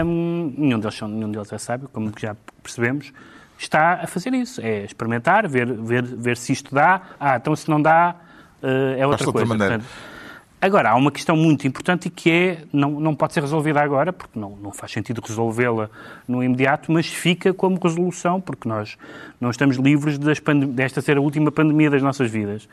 hum, 0.04 0.54
nenhum, 0.56 0.78
deles 0.78 0.94
são, 0.94 1.06
nenhum 1.06 1.30
deles 1.30 1.52
é 1.52 1.58
sábio, 1.58 1.88
como 1.92 2.10
já 2.18 2.34
percebemos, 2.62 3.12
está 3.58 4.00
a 4.02 4.06
fazer 4.06 4.32
isso. 4.34 4.60
É 4.60 4.84
experimentar, 4.84 5.46
ver, 5.48 5.70
ver, 5.72 6.02
ver 6.02 6.36
se 6.36 6.52
isto 6.52 6.74
dá. 6.74 7.02
Ah, 7.18 7.36
então 7.36 7.54
se 7.54 7.68
não 7.68 7.80
dá, 7.80 8.16
eh, 8.62 8.96
é 8.98 9.06
outra 9.06 9.24
de 9.24 9.28
outra 9.28 9.32
coisa. 9.32 9.46
maneira. 9.46 9.78
Portanto, 9.78 10.15
Agora, 10.58 10.90
há 10.90 10.96
uma 10.96 11.12
questão 11.12 11.36
muito 11.36 11.66
importante 11.66 12.06
e 12.06 12.10
que 12.10 12.30
é, 12.30 12.62
não, 12.72 12.98
não 12.98 13.14
pode 13.14 13.34
ser 13.34 13.40
resolvida 13.40 13.80
agora, 13.80 14.10
porque 14.10 14.38
não, 14.38 14.56
não 14.56 14.72
faz 14.72 14.90
sentido 14.90 15.20
resolvê-la 15.20 15.90
no 16.26 16.42
imediato, 16.42 16.90
mas 16.90 17.06
fica 17.06 17.52
como 17.52 17.78
resolução, 17.78 18.40
porque 18.40 18.66
nós 18.66 18.96
não 19.38 19.50
estamos 19.50 19.76
livres 19.76 20.18
desta 20.18 21.02
ser 21.02 21.18
a 21.18 21.20
última 21.20 21.52
pandemia 21.52 21.90
das 21.90 22.02
nossas 22.02 22.30
vidas, 22.30 22.66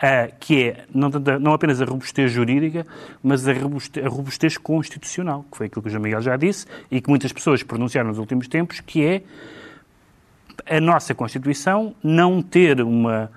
Ah, 0.00 0.28
que 0.40 0.62
é 0.64 0.84
não, 0.94 1.10
não 1.38 1.52
apenas 1.52 1.80
a 1.80 1.84
robustez 1.84 2.32
jurídica, 2.32 2.86
mas 3.22 3.46
a 3.46 3.52
robuste- 3.52 4.00
a 4.00 4.08
robustez 4.08 4.56
constitucional, 4.56 5.44
que 5.50 5.58
foi 5.58 5.66
aquilo 5.66 5.82
que 5.82 5.88
o 5.88 5.90
João 5.90 6.02
Miguel 6.02 6.22
já 6.22 6.36
disse 6.36 6.66
e 6.90 7.00
que 7.02 7.08
muitas 7.08 7.32
pessoas 7.32 7.62
pronunciaram 7.62 8.08
nos 8.08 8.18
últimos 8.18 8.48
tempos, 8.48 8.80
que 8.80 9.04
é 9.04 9.22
a 10.68 10.80
nossa 10.80 11.14
Constituição 11.14 11.94
não 12.02 12.40
ter 12.42 12.80
uma 12.80 13.30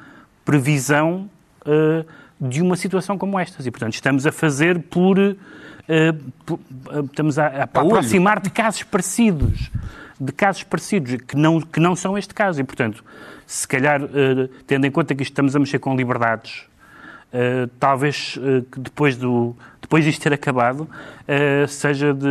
previsão 0.45 1.29
eh, 1.65 2.05
de 2.39 2.61
uma 2.61 2.75
situação 2.75 3.17
como 3.17 3.39
estas. 3.39 3.65
E, 3.65 3.71
portanto, 3.71 3.93
estamos 3.93 4.25
a 4.25 4.31
fazer 4.31 4.79
por. 4.79 5.17
eh, 5.19 5.35
por- 6.45 6.59
eh, 6.91 6.99
estamos 7.05 7.37
a, 7.37 7.47
a 7.47 7.63
aproximar 7.63 8.39
de 8.39 8.49
casos 8.49 8.83
parecidos. 8.83 9.71
De 10.19 10.33
casos 10.33 10.63
parecidos, 10.63 11.15
que 11.25 11.37
não, 11.37 11.61
que 11.61 11.79
não 11.79 11.95
são 11.95 12.17
este 12.17 12.33
caso. 12.33 12.59
E, 12.59 12.63
portanto, 12.63 13.03
se 13.45 13.67
calhar, 13.67 14.01
eh, 14.01 14.49
tendo 14.67 14.85
em 14.85 14.91
conta 14.91 15.15
que 15.15 15.23
estamos 15.23 15.55
a 15.55 15.59
mexer 15.59 15.79
com 15.79 15.95
liberdades 15.95 16.69
uh, 17.33 17.67
talvez 17.79 18.37
uh, 18.37 18.65
depois, 18.77 19.15
do, 19.15 19.55
depois 19.81 20.03
disto 20.03 20.21
ter 20.21 20.33
acabado, 20.33 20.81
uh, 20.81 21.67
seja 21.67 22.13
de 22.13 22.25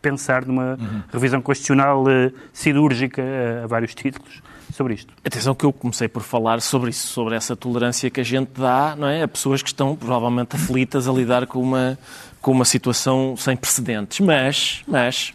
pensar 0.00 0.44
numa 0.44 0.76
uhum. 0.78 1.02
revisão 1.12 1.40
constitucional 1.40 2.04
cirúrgica 2.52 3.22
a 3.64 3.66
vários 3.66 3.94
títulos 3.94 4.42
sobre 4.72 4.94
isto. 4.94 5.12
Atenção 5.24 5.54
que 5.54 5.64
eu 5.64 5.72
comecei 5.72 6.08
por 6.08 6.22
falar 6.22 6.60
sobre 6.60 6.90
isso, 6.90 7.06
sobre 7.06 7.34
essa 7.34 7.56
tolerância 7.56 8.10
que 8.10 8.20
a 8.20 8.24
gente 8.24 8.50
dá 8.56 8.94
não 8.96 9.08
é, 9.08 9.22
a 9.22 9.28
pessoas 9.28 9.62
que 9.62 9.68
estão 9.68 9.96
provavelmente 9.96 10.56
aflitas 10.56 11.08
a 11.08 11.12
lidar 11.12 11.46
com 11.46 11.60
uma, 11.60 11.98
com 12.40 12.52
uma 12.52 12.64
situação 12.64 13.34
sem 13.36 13.56
precedentes. 13.56 14.20
Mas, 14.20 14.82
mas 14.86 15.34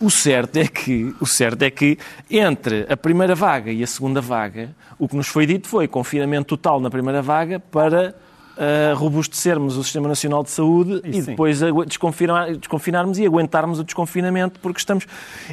o 0.00 0.10
certo 0.10 0.56
é 0.56 0.66
que, 0.66 1.14
o 1.20 1.26
certo 1.26 1.62
é 1.62 1.70
que 1.70 1.98
entre 2.30 2.86
a 2.88 2.96
primeira 2.96 3.34
vaga 3.34 3.70
e 3.70 3.82
a 3.82 3.86
segunda 3.86 4.20
vaga, 4.20 4.74
o 4.98 5.08
que 5.08 5.16
nos 5.16 5.28
foi 5.28 5.46
dito 5.46 5.68
foi 5.68 5.86
confinamento 5.86 6.56
total 6.56 6.80
na 6.80 6.90
primeira 6.90 7.20
vaga 7.20 7.60
para 7.60 8.14
uh, 8.60 8.94
robustecermos 8.94 9.76
o 9.76 9.82
Sistema 9.82 10.06
Nacional 10.06 10.42
de 10.42 10.50
Saúde 10.50 11.00
Isso 11.04 11.18
e 11.18 11.22
depois 11.22 11.60
desconfinar, 11.86 12.54
desconfinarmos 12.54 13.18
e 13.18 13.26
aguentarmos 13.26 13.78
o 13.78 13.84
desconfinamento, 13.84 14.60
porque 14.60 14.78
estamos. 14.78 15.06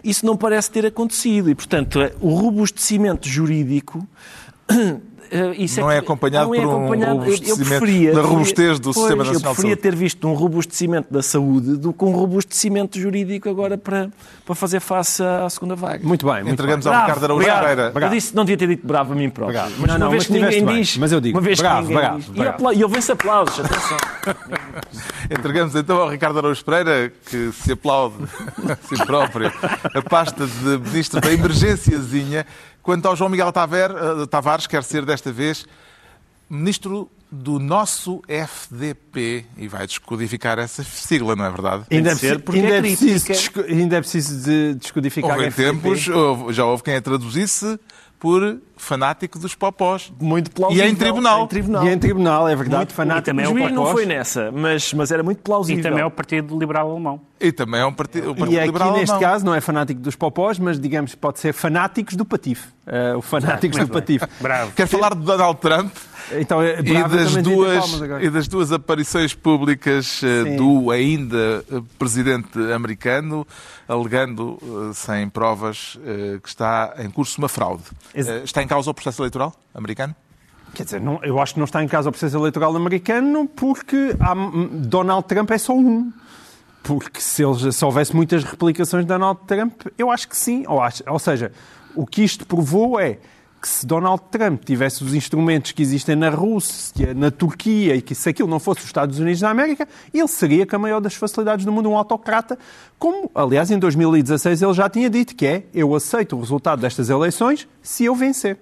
Isso 0.04 0.26
não 0.26 0.36
parece 0.36 0.70
ter 0.70 0.86
acontecido. 0.86 1.50
E, 1.50 1.56
portanto, 1.56 2.00
o 2.20 2.34
robustecimento 2.34 3.28
jurídico 3.28 4.06
isso 5.58 5.80
não 5.82 5.92
é, 5.92 5.96
é 5.96 6.00
acompanhado 6.00 6.48
não 6.48 6.56
é 6.56 6.62
por 6.62 6.68
um 6.68 7.14
robustecimento 7.14 7.68
preferia, 7.68 8.14
da 8.14 8.22
robustez 8.22 8.80
do 8.80 8.94
pois, 8.94 8.98
Sistema 8.98 9.24
Nacional 9.24 9.34
de 9.34 9.44
Saúde. 9.44 9.48
Eu 9.48 9.56
preferia 9.56 9.78
ter 9.78 9.96
visto 9.96 10.28
um 10.28 10.34
robustecimento 10.34 11.08
da 11.12 11.22
saúde 11.22 11.78
do 11.78 11.94
que 11.94 12.06
um 12.06 12.12
robustecimento 12.12 13.00
jurídico 13.00 13.50
agora 13.50 13.78
para, 13.78 14.10
para 14.46 14.56
fazer 14.56 14.80
face 14.80 15.24
à 15.24 15.50
segunda 15.50 15.76
vaga. 15.76 16.06
Muito 16.06 16.26
bem. 16.26 16.36
Muito 16.36 16.52
Entregamos 16.52 16.86
bem. 16.86 16.94
ao 16.94 17.02
Ricardo 17.02 17.24
Araújo 17.24 17.46
Pereira. 17.46 17.92
Eu 17.94 18.10
disse, 18.10 18.36
não 18.36 18.46
devia 18.46 18.58
ter 18.58 18.68
dito 18.68 18.86
bravo 18.88 19.14
a 19.14 19.16
mim 19.16 19.30
próprio. 19.30 19.60
Bravo. 19.60 19.74
Mas 19.80 19.88
não, 19.88 19.98
não, 20.00 20.06
uma 20.08 20.12
vez 20.12 20.28
que 20.28 20.34
ninguém 20.34 20.66
bem. 20.66 20.82
diz... 20.82 20.98
Mas 20.98 21.12
eu 21.12 21.22
digo, 21.22 21.38
uma 21.38 21.44
vez 21.44 21.60
bravo, 21.60 21.88
que 21.88 21.94
bravo, 21.94 22.20
diz, 22.20 22.30
bravo. 22.30 22.74
E, 22.74 22.82
eu 22.82 22.90
venço 22.90 23.12
aplausos, 23.12 23.60
atenção. 23.60 23.98
Entregamos 25.30 25.76
então 25.76 25.98
ao 25.98 26.10
Ricardo 26.10 26.40
Araújo 26.40 26.64
Pereira, 26.64 27.12
que 27.30 27.52
se 27.52 27.72
aplaude 27.72 28.16
a 28.70 28.76
si 28.88 29.06
próprio, 29.06 29.52
a 29.94 30.02
pasta 30.02 30.46
de 30.46 30.78
Ministro 30.90 31.20
da 31.22 31.32
Emergênciazinha. 31.32 32.46
Quanto 32.88 33.06
ao 33.06 33.18
João 33.18 33.30
Miguel 33.30 33.52
eh, 33.92 34.26
Tavares, 34.28 34.66
quer 34.66 34.82
ser 34.82 35.04
desta 35.04 35.30
vez 35.30 35.66
ministro 36.50 37.12
do 37.30 37.60
nosso 37.60 38.22
FDP 38.30 39.46
e 39.58 39.68
vai 39.68 39.86
descodificar 39.86 40.58
essa 40.58 40.86
sigla, 40.86 41.36
não 41.36 41.44
é 41.44 41.50
verdade? 41.50 41.84
Ainda, 41.92 42.12
é, 42.12 42.16
ser, 42.16 42.40
porque 42.40 42.62
ainda, 42.62 42.76
é, 42.76 42.78
é 42.78 42.82
preciso, 42.82 43.34
ainda 43.68 43.98
é 43.98 44.00
preciso 44.00 44.42
de 44.42 44.76
descodificar 44.76 45.32
houve 45.32 45.48
em 45.48 45.52
tempos, 45.52 46.00
já 46.52 46.64
houve 46.64 46.82
quem 46.82 46.96
a 46.96 47.02
traduzisse 47.02 47.78
por 48.20 48.60
fanático 48.76 49.38
dos 49.38 49.54
popós. 49.56 50.12
Muito 50.20 50.52
plausível. 50.52 50.86
E 50.86 50.90
em 50.90 50.96
tribunal. 50.96 51.44
Em 51.44 51.48
tribunal. 51.48 51.86
E 51.86 51.90
em 51.90 52.00
tribunal, 52.00 52.48
é 52.48 52.56
verdade. 52.56 52.78
Muito, 52.78 52.94
fanático. 52.94 53.26
também 53.26 53.46
o 53.46 53.50
juiz 53.50 53.72
não 53.72 53.88
foi 53.88 54.06
nessa, 54.06 54.52
mas, 54.52 54.94
mas 54.94 55.12
era 55.12 55.22
muito 55.24 55.42
plausível. 55.42 55.80
E 55.80 55.84
também 55.84 56.02
é 56.02 56.06
o 56.06 56.12
Partido 56.12 56.58
Liberal 56.58 56.90
Alemão. 56.90 57.22
E 57.40 57.52
também 57.52 57.82
é 57.82 57.86
um 57.86 57.94
partido, 57.94 58.32
o 58.32 58.36
Partido 58.36 58.54
e 58.54 58.60
aqui, 58.60 58.68
Liberal 58.68 58.94
neste 58.94 59.12
Alemão. 59.12 59.32
caso, 59.32 59.46
não 59.46 59.54
é 59.54 59.62
fanático 59.62 60.00
dos 60.00 60.16
popós, 60.16 60.58
mas 60.58 60.80
digamos 60.80 61.14
pode 61.16 61.40
ser 61.40 61.54
fanáticos 61.54 62.16
do 62.16 62.26
Patife. 62.26 62.68
Uh, 62.88 63.18
o 63.18 63.22
fanáticos 63.22 63.80
do 63.80 63.88
Patife. 63.88 64.26
Bravo. 64.42 64.72
Quer 64.74 64.88
falar 64.88 65.14
de 65.14 65.22
Donald 65.22 65.60
Trump? 65.60 65.94
Então, 66.34 66.62
é, 66.62 66.80
e, 66.80 66.84
das 66.84 67.36
duas, 67.38 68.02
e 68.22 68.30
das 68.30 68.48
duas 68.48 68.72
aparições 68.72 69.34
públicas 69.34 70.22
uh, 70.22 70.58
do 70.58 70.92
ainda 70.92 71.64
uh, 71.72 71.82
presidente 71.98 72.60
americano, 72.74 73.48
alegando, 73.88 74.60
sem 74.94 75.30
provas, 75.30 75.98
que 76.44 76.50
está 76.50 76.94
em 77.00 77.10
curso 77.10 77.40
uma 77.40 77.48
fraude. 77.48 77.84
está 78.44 78.62
em 78.62 78.68
causa 78.68 78.92
o 78.92 78.94
processo 78.94 79.22
eleitoral 79.22 79.54
americano? 79.74 80.14
Quer 80.74 80.84
dizer, 80.84 81.02
não, 81.02 81.20
eu 81.24 81.40
acho 81.40 81.54
que 81.54 81.60
não 81.60 81.66
está 81.66 81.82
em 81.82 81.88
causa 81.88 82.10
o 82.10 82.12
processo 82.12 82.38
eleitoral 82.38 82.76
americano 82.76 83.48
porque 83.48 84.16
há, 84.20 84.34
Donald 84.74 85.26
Trump 85.28 85.50
é 85.52 85.58
só 85.58 85.74
um. 85.74 86.12
Porque 86.84 87.20
se, 87.20 87.44
ele, 87.44 87.72
se 87.72 87.84
houvesse 87.84 88.16
muitas 88.16 88.44
replicações 88.44 89.04
de 89.04 89.08
Donald 89.08 89.40
Trump, 89.48 89.88
eu 89.98 90.12
acho 90.12 90.28
que 90.28 90.38
sim. 90.38 90.66
Ou, 90.68 90.82
acho, 90.82 91.04
ou 91.08 91.20
seja, 91.20 91.52
o 91.96 92.06
que 92.06 92.24
isto 92.24 92.46
provou 92.46 93.00
é 93.00 93.18
que 93.68 93.74
se 93.74 93.86
Donald 93.86 94.22
Trump 94.32 94.64
tivesse 94.64 95.04
os 95.04 95.14
instrumentos 95.14 95.74
que 95.74 95.82
existem 95.82 96.16
na 96.16 96.30
Rússia, 96.30 97.14
na 97.14 97.30
Turquia, 97.30 97.96
e 97.96 98.02
que 98.02 98.16
se 98.16 98.30
aquilo 98.30 98.48
não 98.48 98.62
fosse 98.62 98.80
os 98.80 98.86
Estados 98.86 99.20
Unidos 99.20 99.42
da 99.42 99.50
América, 99.50 99.86
ele 100.14 100.28
seria 100.30 100.66
com 100.66 100.78
a 100.78 100.80
maior 100.80 101.02
das 101.02 101.16
facilidades 101.16 101.66
do 101.66 101.72
mundo 101.72 101.90
um 101.90 101.98
autocrata, 101.98 102.58
como, 102.98 103.30
aliás, 103.36 103.70
em 103.70 103.78
2016 103.78 104.62
ele 104.62 104.74
já 104.74 104.90
tinha 104.90 105.10
dito, 105.10 105.36
que 105.36 105.46
é, 105.46 105.64
eu 105.74 105.94
aceito 105.94 106.38
o 106.38 106.40
resultado 106.40 106.80
destas 106.80 107.10
eleições 107.10 107.68
se 107.82 108.06
eu 108.06 108.16
vencer. 108.16 108.58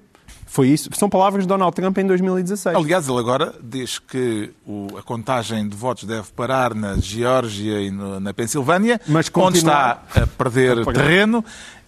Foi 0.47 0.69
isso. 0.69 0.89
São 0.93 1.09
palavras 1.09 1.43
de 1.43 1.49
Donald 1.49 1.75
Trump 1.75 1.97
em 1.97 2.07
2016. 2.07 2.77
Aliás, 2.77 3.09
ele 3.09 3.19
agora 3.19 3.53
diz 3.61 3.99
que 3.99 4.51
o, 4.65 4.87
a 4.97 5.03
contagem 5.03 5.67
de 5.67 5.75
votos 5.75 6.05
deve 6.05 6.31
parar 6.31 6.73
na 6.73 6.95
Geórgia 6.95 7.81
e 7.81 7.91
no, 7.91 8.19
na 8.19 8.33
Pensilvânia, 8.33 9.01
Mas 9.05 9.29
onde 9.33 9.57
está 9.57 10.03
a 10.15 10.25
perder, 10.25 10.79
a 10.79 10.85
perder 10.85 10.93
terreno 10.93 11.43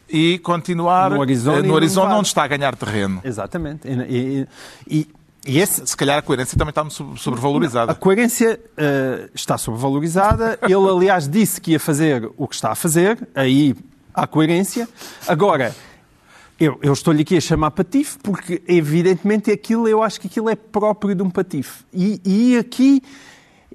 e 0.10 0.40
continuar 0.40 1.12
no 1.12 1.22
Arizona, 1.22 1.62
no 1.62 1.76
Arizona 1.76 2.16
onde 2.16 2.28
está 2.28 2.44
a 2.44 2.48
ganhar 2.48 2.76
terreno. 2.76 3.22
Exatamente. 3.24 3.88
E, 3.88 4.48
e, 4.88 5.08
e 5.46 5.60
esse... 5.60 5.86
Se 5.86 5.96
calhar 5.96 6.18
a 6.18 6.22
coerência 6.22 6.58
também 6.58 6.72
está 6.72 6.86
sobrevalorizada. 7.18 7.92
A 7.92 7.96
coerência 7.96 8.60
uh, 8.60 9.30
está 9.34 9.58
sobrevalorizada. 9.58 10.60
Ele, 10.64 10.90
aliás, 10.90 11.28
disse 11.28 11.60
que 11.60 11.72
ia 11.72 11.80
fazer 11.80 12.30
o 12.38 12.48
que 12.48 12.56
está 12.56 12.72
a 12.72 12.76
fazer. 12.76 13.18
Aí 13.36 13.76
há 14.14 14.26
coerência. 14.26 14.88
Agora, 15.28 15.76
eu, 16.60 16.80
eu 16.82 16.94
estou-lhe 16.94 17.22
aqui 17.22 17.38
a 17.38 17.42
chamar 17.42 17.72
patife 17.72 18.18
porque, 18.24 18.62
evidentemente, 18.68 19.52
aquilo, 19.52 19.88
eu 19.88 20.02
acho 20.02 20.20
que 20.20 20.28
aquilo 20.28 20.50
é 20.50 20.56
próprio 20.56 21.14
de 21.14 21.22
um 21.22 21.30
patife. 21.30 21.84
E, 21.94 22.20
e 22.26 22.58
aqui 22.58 23.02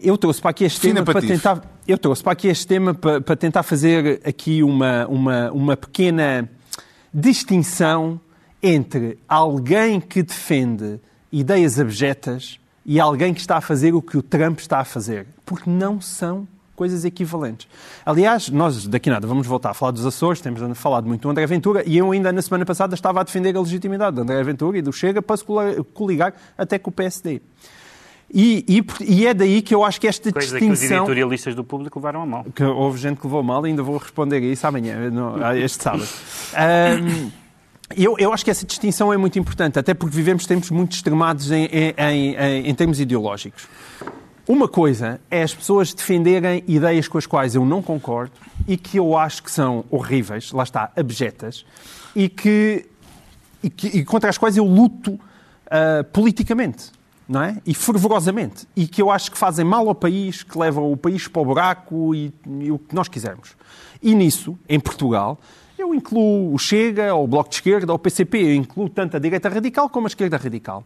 eu 0.02 0.18
trouxe 0.18 0.40
para 0.40 0.50
aqui 0.50 0.64
este 0.64 0.80
tema 0.80 1.04
para 1.04 1.20
tentar 1.20 1.62
eu 1.86 1.98
trouxe 1.98 2.22
para 2.22 2.32
aqui 2.32 2.48
este 2.48 2.66
tema 2.66 2.94
para, 2.94 3.20
para 3.20 3.36
tentar 3.36 3.62
fazer 3.62 4.20
aqui 4.24 4.62
uma, 4.62 5.06
uma, 5.06 5.50
uma 5.52 5.76
pequena 5.76 6.48
distinção 7.12 8.20
entre 8.62 9.18
alguém 9.28 10.00
que 10.00 10.22
defende 10.22 11.00
ideias 11.30 11.80
abjetas 11.80 12.60
e 12.86 13.00
alguém 13.00 13.34
que 13.34 13.40
está 13.40 13.56
a 13.56 13.60
fazer 13.60 13.94
o 13.94 14.02
que 14.02 14.16
o 14.16 14.22
Trump 14.22 14.58
está 14.60 14.78
a 14.78 14.84
fazer. 14.84 15.26
Porque 15.44 15.68
não 15.68 16.00
são 16.00 16.46
coisas 16.74 17.04
equivalentes. 17.04 17.68
Aliás, 18.04 18.48
nós 18.48 18.86
daqui 18.86 19.10
nada 19.10 19.26
vamos 19.26 19.46
voltar 19.46 19.70
a 19.70 19.74
falar 19.74 19.92
dos 19.92 20.06
Açores, 20.06 20.40
temos 20.40 20.60
falado 20.78 21.06
muito 21.06 21.22
do 21.22 21.30
André 21.30 21.46
Ventura 21.46 21.82
e 21.86 21.98
eu 21.98 22.10
ainda 22.12 22.32
na 22.32 22.42
semana 22.42 22.64
passada 22.64 22.94
estava 22.94 23.20
a 23.20 23.22
defender 23.22 23.56
a 23.56 23.60
legitimidade 23.60 24.16
do 24.16 24.22
André 24.22 24.42
Ventura 24.42 24.78
e 24.78 24.82
do 24.82 24.92
Chega 24.92 25.20
para 25.20 25.36
se 25.36 25.44
coligar 25.94 26.34
até 26.56 26.78
com 26.78 26.90
o 26.90 26.92
PSD. 26.92 27.42
E, 28.34 28.64
e, 28.66 28.84
e, 29.04 29.26
é 29.26 29.34
daí 29.34 29.60
que 29.60 29.74
eu 29.74 29.84
acho 29.84 30.00
que 30.00 30.08
esta 30.08 30.32
Coisa 30.32 30.58
distinção... 30.58 30.76
que 30.76 30.84
os 30.84 30.90
editorialistas 30.90 31.54
do 31.54 31.62
público 31.62 31.98
levaram 31.98 32.22
a 32.22 32.26
mal. 32.26 32.46
Que 32.54 32.64
houve 32.64 32.98
gente 32.98 33.18
que 33.18 33.26
levou 33.26 33.42
mal 33.42 33.66
e 33.66 33.70
ainda 33.70 33.82
vou 33.82 33.98
responder 33.98 34.36
a 34.36 34.40
isso 34.40 34.66
amanhã, 34.66 35.10
no, 35.10 35.36
este 35.54 35.82
sábado. 35.82 36.08
Um, 36.52 37.30
eu, 37.96 38.16
eu, 38.18 38.32
acho 38.32 38.44
que 38.44 38.50
essa 38.50 38.66
distinção 38.66 39.12
é 39.12 39.16
muito 39.16 39.38
importante, 39.38 39.78
até 39.78 39.94
porque 39.94 40.14
vivemos 40.14 40.46
tempos 40.46 40.70
muito 40.70 40.92
extremados 40.92 41.50
em, 41.50 41.66
em, 41.66 42.34
em, 42.36 42.68
em 42.68 42.74
termos 42.74 43.00
ideológicos. 43.00 43.66
Uma 44.46 44.68
coisa 44.68 45.20
é 45.30 45.42
as 45.42 45.54
pessoas 45.54 45.94
defenderem 45.94 46.62
ideias 46.66 47.08
com 47.08 47.16
as 47.16 47.26
quais 47.26 47.54
eu 47.54 47.64
não 47.64 47.80
concordo 47.80 48.32
e 48.68 48.76
que 48.76 48.98
eu 48.98 49.16
acho 49.16 49.42
que 49.42 49.50
são 49.50 49.84
horríveis, 49.90 50.52
lá 50.52 50.62
está, 50.62 50.90
abjetas, 50.96 51.64
e, 52.14 52.28
que, 52.28 52.86
e, 53.62 53.70
que, 53.70 53.86
e 53.88 54.04
contra 54.04 54.28
as 54.28 54.36
quais 54.36 54.56
eu 54.56 54.64
luto 54.64 55.12
uh, 55.12 56.04
politicamente 56.12 56.92
não 57.32 57.42
é? 57.42 57.56
E 57.64 57.74
fervorosamente. 57.74 58.68
E 58.76 58.86
que 58.86 59.00
eu 59.00 59.10
acho 59.10 59.32
que 59.32 59.38
fazem 59.38 59.64
mal 59.64 59.88
ao 59.88 59.94
país, 59.94 60.42
que 60.42 60.58
levam 60.58 60.92
o 60.92 60.96
país 60.96 61.26
para 61.26 61.40
o 61.40 61.44
buraco 61.46 62.14
e, 62.14 62.32
e 62.60 62.70
o 62.70 62.78
que 62.78 62.94
nós 62.94 63.08
quisermos. 63.08 63.56
E 64.02 64.14
nisso, 64.14 64.58
em 64.68 64.78
Portugal, 64.78 65.40
eu 65.78 65.94
incluo 65.94 66.52
o 66.52 66.58
Chega, 66.58 67.14
ou 67.14 67.24
o 67.24 67.26
Bloco 67.26 67.48
de 67.48 67.56
Esquerda, 67.56 67.90
ou 67.90 67.96
o 67.96 67.98
PCP, 67.98 68.38
eu 68.38 68.54
incluo 68.54 68.88
tanto 68.88 69.16
a 69.16 69.20
direita 69.20 69.48
radical 69.48 69.88
como 69.88 70.06
a 70.06 70.08
esquerda 70.08 70.36
radical. 70.36 70.84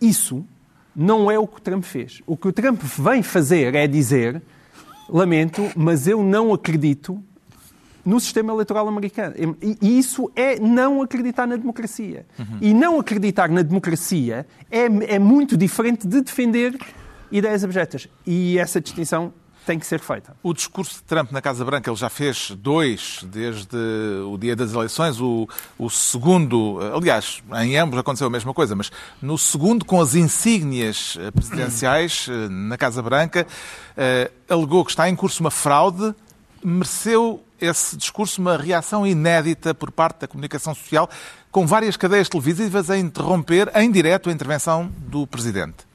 Isso 0.00 0.44
não 0.94 1.28
é 1.28 1.36
o 1.36 1.46
que 1.46 1.58
o 1.58 1.60
Trump 1.60 1.82
fez. 1.82 2.22
O 2.24 2.36
que 2.36 2.46
o 2.46 2.52
Trump 2.52 2.80
vem 2.80 3.20
fazer 3.22 3.74
é 3.74 3.88
dizer, 3.88 4.40
lamento, 5.08 5.68
mas 5.76 6.06
eu 6.06 6.22
não 6.22 6.54
acredito 6.54 7.20
no 8.04 8.20
sistema 8.20 8.52
eleitoral 8.52 8.88
americano. 8.88 9.34
E 9.80 9.98
isso 9.98 10.30
é 10.34 10.58
não 10.58 11.02
acreditar 11.02 11.46
na 11.46 11.56
democracia. 11.56 12.26
Uhum. 12.38 12.58
E 12.60 12.74
não 12.74 12.98
acreditar 12.98 13.48
na 13.48 13.62
democracia 13.62 14.46
é, 14.70 15.14
é 15.14 15.18
muito 15.18 15.56
diferente 15.56 16.06
de 16.06 16.20
defender 16.20 16.78
ideias 17.30 17.64
abjetas. 17.64 18.08
E 18.26 18.58
essa 18.58 18.80
distinção 18.80 19.32
tem 19.66 19.78
que 19.78 19.86
ser 19.86 20.00
feita. 20.00 20.34
O 20.42 20.52
discurso 20.52 20.96
de 20.96 21.02
Trump 21.04 21.30
na 21.30 21.40
Casa 21.40 21.64
Branca, 21.64 21.88
ele 21.88 21.96
já 21.96 22.08
fez 22.08 22.50
dois 22.50 23.20
desde 23.24 23.76
o 24.26 24.36
dia 24.36 24.56
das 24.56 24.72
eleições. 24.72 25.20
O, 25.20 25.48
o 25.78 25.90
segundo, 25.90 26.78
aliás, 26.94 27.42
em 27.62 27.76
ambos 27.76 27.98
aconteceu 27.98 28.26
a 28.26 28.30
mesma 28.30 28.54
coisa, 28.54 28.74
mas 28.74 28.90
no 29.20 29.36
segundo, 29.38 29.84
com 29.84 30.00
as 30.00 30.14
insígnias 30.14 31.18
presidenciais 31.32 32.26
eh, 32.28 32.48
na 32.48 32.76
Casa 32.76 33.02
Branca, 33.02 33.46
uh, 33.46 34.52
alegou 34.52 34.84
que 34.84 34.90
está 34.90 35.08
em 35.08 35.14
curso 35.14 35.40
uma 35.40 35.50
fraude, 35.50 36.14
mereceu 36.62 37.42
esse 37.60 37.96
discurso 37.96 38.40
uma 38.40 38.56
reação 38.56 39.06
inédita 39.06 39.74
por 39.74 39.90
parte 39.90 40.20
da 40.20 40.28
comunicação 40.28 40.74
social, 40.74 41.08
com 41.50 41.66
várias 41.66 41.96
cadeias 41.96 42.28
televisivas 42.28 42.90
a 42.90 42.96
interromper 42.96 43.70
em 43.74 43.90
direto 43.90 44.30
a 44.30 44.32
intervenção 44.32 44.90
do 44.98 45.26
Presidente. 45.26 45.89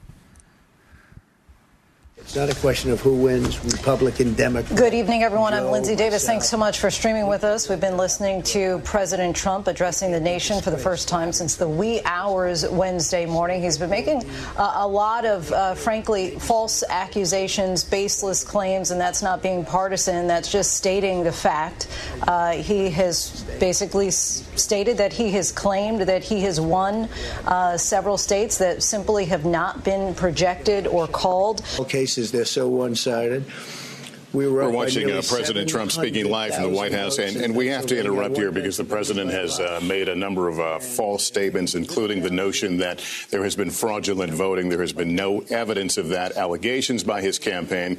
Not 2.34 2.50
a 2.50 2.54
question 2.56 2.90
of 2.90 3.00
who 3.00 3.14
wins, 3.14 3.64
Republican, 3.64 4.34
Democrat. 4.34 4.76
Good 4.76 4.94
evening, 4.94 5.22
everyone. 5.22 5.54
I'm 5.54 5.70
Lindsay 5.70 5.94
Davis. 5.94 6.26
Thanks 6.26 6.48
so 6.48 6.56
much 6.56 6.80
for 6.80 6.90
streaming 6.90 7.28
with 7.28 7.44
us. 7.44 7.68
We've 7.68 7.80
been 7.80 7.96
listening 7.96 8.42
to 8.44 8.80
President 8.80 9.36
Trump 9.36 9.68
addressing 9.68 10.10
the 10.10 10.20
nation 10.20 10.60
for 10.60 10.70
the 10.70 10.78
first 10.78 11.08
time 11.08 11.32
since 11.32 11.56
the 11.56 11.68
wee 11.68 12.00
hours 12.04 12.68
Wednesday 12.68 13.26
morning. 13.26 13.62
He's 13.62 13.78
been 13.78 13.90
making 13.90 14.24
uh, 14.56 14.72
a 14.76 14.88
lot 14.88 15.24
of, 15.24 15.52
uh, 15.52 15.74
frankly, 15.74 16.30
false 16.38 16.82
accusations, 16.88 17.84
baseless 17.84 18.42
claims, 18.42 18.90
and 18.90 19.00
that's 19.00 19.22
not 19.22 19.42
being 19.42 19.64
partisan. 19.64 20.26
That's 20.26 20.50
just 20.50 20.74
stating 20.76 21.22
the 21.22 21.32
fact. 21.32 21.88
Uh, 22.26 22.52
he 22.52 22.90
has 22.90 23.44
basically 23.60 24.10
stated 24.10 24.98
that 24.98 25.12
he 25.12 25.30
has 25.32 25.52
claimed 25.52 26.02
that 26.02 26.24
he 26.24 26.40
has 26.42 26.60
won 26.60 27.08
uh, 27.46 27.76
several 27.76 28.18
states 28.18 28.58
that 28.58 28.82
simply 28.82 29.26
have 29.26 29.44
not 29.44 29.84
been 29.84 30.14
projected 30.14 30.86
or 30.86 31.06
called. 31.06 31.62
Cases, 32.16 32.32
they're 32.32 32.46
so 32.46 32.66
one 32.66 32.94
sided. 32.94 33.44
We 34.36 34.46
were, 34.48 34.68
watching 34.68 35.10
uh, 35.10 35.22
President 35.26 35.66
Trump 35.66 35.90
speaking 35.90 36.28
live 36.28 36.54
from 36.54 36.64
the 36.64 36.68
White 36.68 36.92
House, 36.92 37.18
and, 37.18 37.38
and 37.38 37.56
we 37.56 37.68
have 37.68 37.86
to 37.86 37.98
interrupt 37.98 38.36
here 38.36 38.52
because 38.52 38.76
the 38.76 38.84
president 38.84 39.30
has 39.30 39.58
uh, 39.58 39.80
made 39.82 40.10
a 40.10 40.14
number 40.14 40.46
of 40.46 40.60
uh, 40.60 40.78
false 40.78 41.24
statements, 41.24 41.74
including 41.74 42.22
the 42.22 42.28
notion 42.28 42.76
that 42.76 43.02
there 43.30 43.42
has 43.44 43.56
been 43.56 43.70
fraudulent 43.70 44.34
voting. 44.34 44.68
There 44.68 44.82
has 44.82 44.92
been 44.92 45.14
no 45.14 45.40
evidence 45.48 45.96
of 45.96 46.08
that. 46.08 46.36
Allegations 46.36 47.02
by 47.02 47.22
his 47.22 47.38
campaign, 47.38 47.96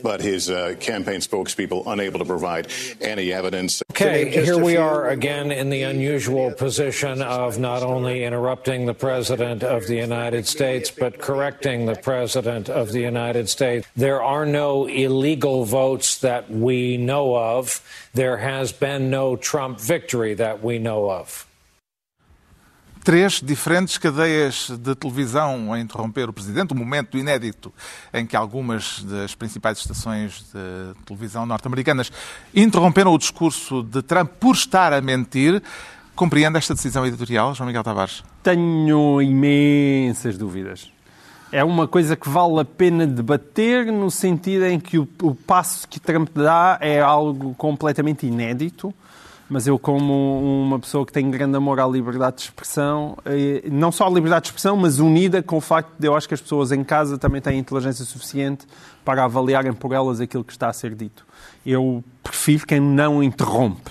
but 0.00 0.20
his 0.20 0.48
uh, 0.48 0.76
campaign 0.78 1.18
spokespeople 1.18 1.82
unable 1.88 2.20
to 2.20 2.24
provide 2.24 2.68
any 3.00 3.32
evidence. 3.32 3.82
Okay, 3.90 4.30
here 4.30 4.62
we 4.62 4.76
are 4.76 5.08
again 5.08 5.50
in 5.50 5.70
the 5.70 5.82
unusual 5.82 6.52
position 6.52 7.20
of 7.20 7.58
not 7.58 7.82
only 7.82 8.22
interrupting 8.22 8.86
the 8.86 8.94
President 8.94 9.64
of 9.64 9.88
the 9.88 9.96
United 9.96 10.46
States, 10.46 10.88
but 10.88 11.18
correcting 11.18 11.86
the 11.86 11.96
President 11.96 12.68
of 12.68 12.92
the 12.92 13.00
United 13.00 13.48
States. 13.48 13.84
There 13.96 14.22
are 14.22 14.46
no 14.46 14.86
illegal 14.86 15.64
votes 15.64 15.79
votes 15.80 16.18
that 16.18 16.44
we 16.50 16.98
know 16.98 17.34
of. 17.34 17.80
There 18.12 18.36
has 18.36 18.72
been 18.72 19.10
no 19.10 19.36
Trump 19.36 19.78
victory 19.80 20.36
that 20.36 20.58
we 20.62 20.78
know 20.78 21.10
of. 21.10 21.46
Três 23.02 23.40
diferentes 23.40 23.96
cadeias 23.96 24.68
de 24.68 24.94
televisão 24.94 25.72
a 25.72 25.80
interromper 25.80 26.28
o 26.28 26.34
presidente, 26.34 26.74
um 26.74 26.76
momento 26.76 27.16
inédito 27.16 27.72
em 28.12 28.26
que 28.26 28.36
algumas 28.36 29.02
das 29.04 29.34
principais 29.34 29.78
estações 29.78 30.44
de 30.52 31.04
televisão 31.06 31.46
norte-americanas 31.46 32.12
interromperam 32.54 33.14
o 33.14 33.18
discurso 33.18 33.82
de 33.82 34.02
Trump 34.02 34.32
por 34.38 34.54
estar 34.54 34.92
a 34.92 35.00
mentir. 35.00 35.62
Compreende 36.14 36.58
esta 36.58 36.74
decisão 36.74 37.06
editorial, 37.06 37.54
João 37.54 37.68
Miguel 37.68 37.82
Tavares? 37.82 38.22
Tenho 38.42 39.22
imensas 39.22 40.36
dúvidas 40.36 40.90
é 41.52 41.64
uma 41.64 41.88
coisa 41.88 42.14
que 42.16 42.28
vale 42.28 42.60
a 42.60 42.64
pena 42.64 43.06
debater 43.06 43.86
no 43.86 44.10
sentido 44.10 44.66
em 44.66 44.78
que 44.78 44.98
o, 44.98 45.08
o, 45.22 45.34
passo 45.34 45.86
que 45.88 45.98
Trump 45.98 46.28
dá 46.34 46.78
é 46.80 47.00
algo 47.00 47.54
completamente 47.54 48.26
inédito. 48.26 48.94
Mas 49.48 49.66
eu, 49.66 49.76
como 49.76 50.62
uma 50.64 50.78
pessoa 50.78 51.04
que 51.04 51.12
tem 51.12 51.28
grande 51.28 51.56
amor 51.56 51.80
à 51.80 51.86
liberdade 51.86 52.36
de 52.36 52.42
expressão, 52.42 53.18
eh, 53.24 53.64
não 53.68 53.90
só 53.90 54.06
à 54.06 54.10
liberdade 54.10 54.42
de 54.44 54.48
expressão, 54.50 54.76
mas 54.76 55.00
unida 55.00 55.42
com 55.42 55.56
o 55.56 55.60
facto 55.60 55.90
de 55.98 56.06
eu 56.06 56.14
acho 56.14 56.28
que 56.28 56.34
as 56.34 56.40
pessoas 56.40 56.70
em 56.70 56.84
casa 56.84 57.18
também 57.18 57.40
têm 57.40 57.58
inteligência 57.58 58.04
suficiente 58.04 58.64
para 59.04 59.24
avaliarem 59.24 59.72
por 59.72 59.92
elas 59.92 60.20
aquilo 60.20 60.44
que 60.44 60.52
está 60.52 60.68
a 60.68 60.72
ser 60.72 60.94
dito. 60.94 61.26
Eu 61.66 62.04
prefiro 62.22 62.64
quem 62.64 62.78
não 62.78 63.20
interrompe. 63.20 63.90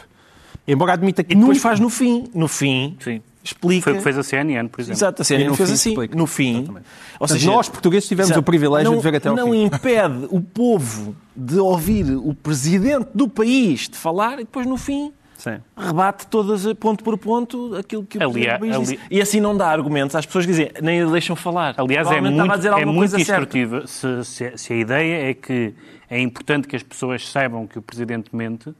Embora 0.65 0.93
admita 0.93 1.25
que. 1.25 1.33
E 1.33 1.35
depois 1.35 1.61
faz 1.61 1.77
no 1.77 1.89
fim. 1.89 2.29
No 2.33 2.47
fim, 2.47 2.95
Sim 3.03 3.21
explica. 3.43 3.83
Foi 3.83 3.93
o 3.93 3.95
que 3.97 4.03
fez 4.03 4.17
a 4.17 4.23
CNN, 4.23 4.69
por 4.69 4.81
exemplo. 4.81 4.97
Exato, 4.97 5.21
a 5.21 5.25
CNN 5.25 5.55
fez 5.55 5.71
assim. 5.71 5.89
Explica. 5.89 6.15
No 6.15 6.27
fim. 6.27 6.57
Exatamente. 6.57 6.85
Ou 7.19 7.27
seja, 7.27 7.51
nós, 7.51 7.69
portugueses, 7.69 8.07
tivemos 8.07 8.29
exato, 8.29 8.39
o 8.39 8.43
privilégio 8.43 8.91
não, 8.91 8.97
de 8.97 9.03
ver 9.03 9.15
até 9.15 9.29
ao 9.29 9.35
não 9.35 9.51
fim. 9.51 9.57
Não 9.57 9.65
impede 9.65 10.27
o 10.29 10.41
povo 10.41 11.15
de 11.35 11.57
ouvir 11.57 12.05
o 12.15 12.33
presidente 12.33 13.09
do 13.13 13.27
país 13.27 13.89
de 13.89 13.97
falar 13.97 14.33
e 14.33 14.43
depois, 14.43 14.65
no 14.65 14.77
fim, 14.77 15.13
Sim. 15.37 15.59
rebate 15.77 16.27
todas, 16.27 16.71
ponto 16.73 17.03
por 17.03 17.17
ponto, 17.17 17.75
aquilo 17.75 18.03
que 18.05 18.17
o 18.17 18.23
aliás, 18.23 18.59
presidente 18.59 18.81
do 18.81 18.85
país 18.87 18.89
ali... 18.89 18.99
E 19.09 19.21
assim 19.21 19.39
não 19.39 19.55
dá 19.55 19.69
argumentos 19.69 20.15
às 20.15 20.25
pessoas 20.25 20.45
que 20.45 20.51
dizem, 20.51 20.71
nem 20.81 21.01
a 21.01 21.05
deixam 21.05 21.35
falar. 21.35 21.75
Aliás, 21.77 22.11
é 22.11 22.19
muito, 22.19 22.41
é 22.77 22.85
muito 22.85 23.19
instrutiva 23.19 23.87
se, 23.87 24.25
se, 24.25 24.57
se 24.57 24.73
a 24.73 24.75
ideia 24.75 25.29
é 25.29 25.33
que 25.33 25.73
é 26.09 26.19
importante 26.19 26.67
que 26.67 26.75
as 26.75 26.83
pessoas 26.83 27.29
saibam 27.29 27.65
que 27.67 27.79
o 27.79 27.81
presidente 27.81 28.35
mente 28.35 28.73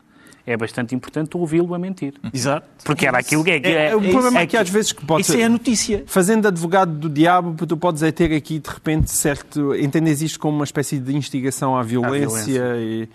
é 0.51 0.57
bastante 0.57 0.95
importante 0.95 1.37
ouvi-lo 1.37 1.73
a 1.73 1.79
mentir. 1.79 2.13
Exato. 2.33 2.67
Porque 2.83 3.05
era 3.05 3.19
aquilo 3.19 3.43
que 3.43 3.51
é. 3.51 3.61
é, 3.63 3.89
é 3.89 3.95
o 3.95 4.01
problema 4.01 4.39
é, 4.39 4.47
que, 4.47 4.57
às 4.57 4.69
vezes 4.69 4.91
que 4.91 5.05
pode 5.05 5.21
Isso 5.21 5.37
é 5.37 5.43
a 5.43 5.49
notícia. 5.49 6.03
Fazendo 6.07 6.47
advogado 6.47 6.91
do 6.91 7.09
diabo, 7.09 7.65
tu 7.65 7.77
podes 7.77 8.01
é 8.01 8.11
ter 8.11 8.33
aqui 8.33 8.59
de 8.59 8.69
repente 8.69 9.11
certo. 9.11 9.75
Entendes 9.75 10.21
isto 10.21 10.39
como 10.39 10.55
uma 10.55 10.63
espécie 10.63 10.97
de 10.97 11.15
instigação 11.15 11.77
à 11.77 11.83
violência, 11.83 12.63
à 12.63 12.73
violência. 12.73 13.05
e 13.05 13.09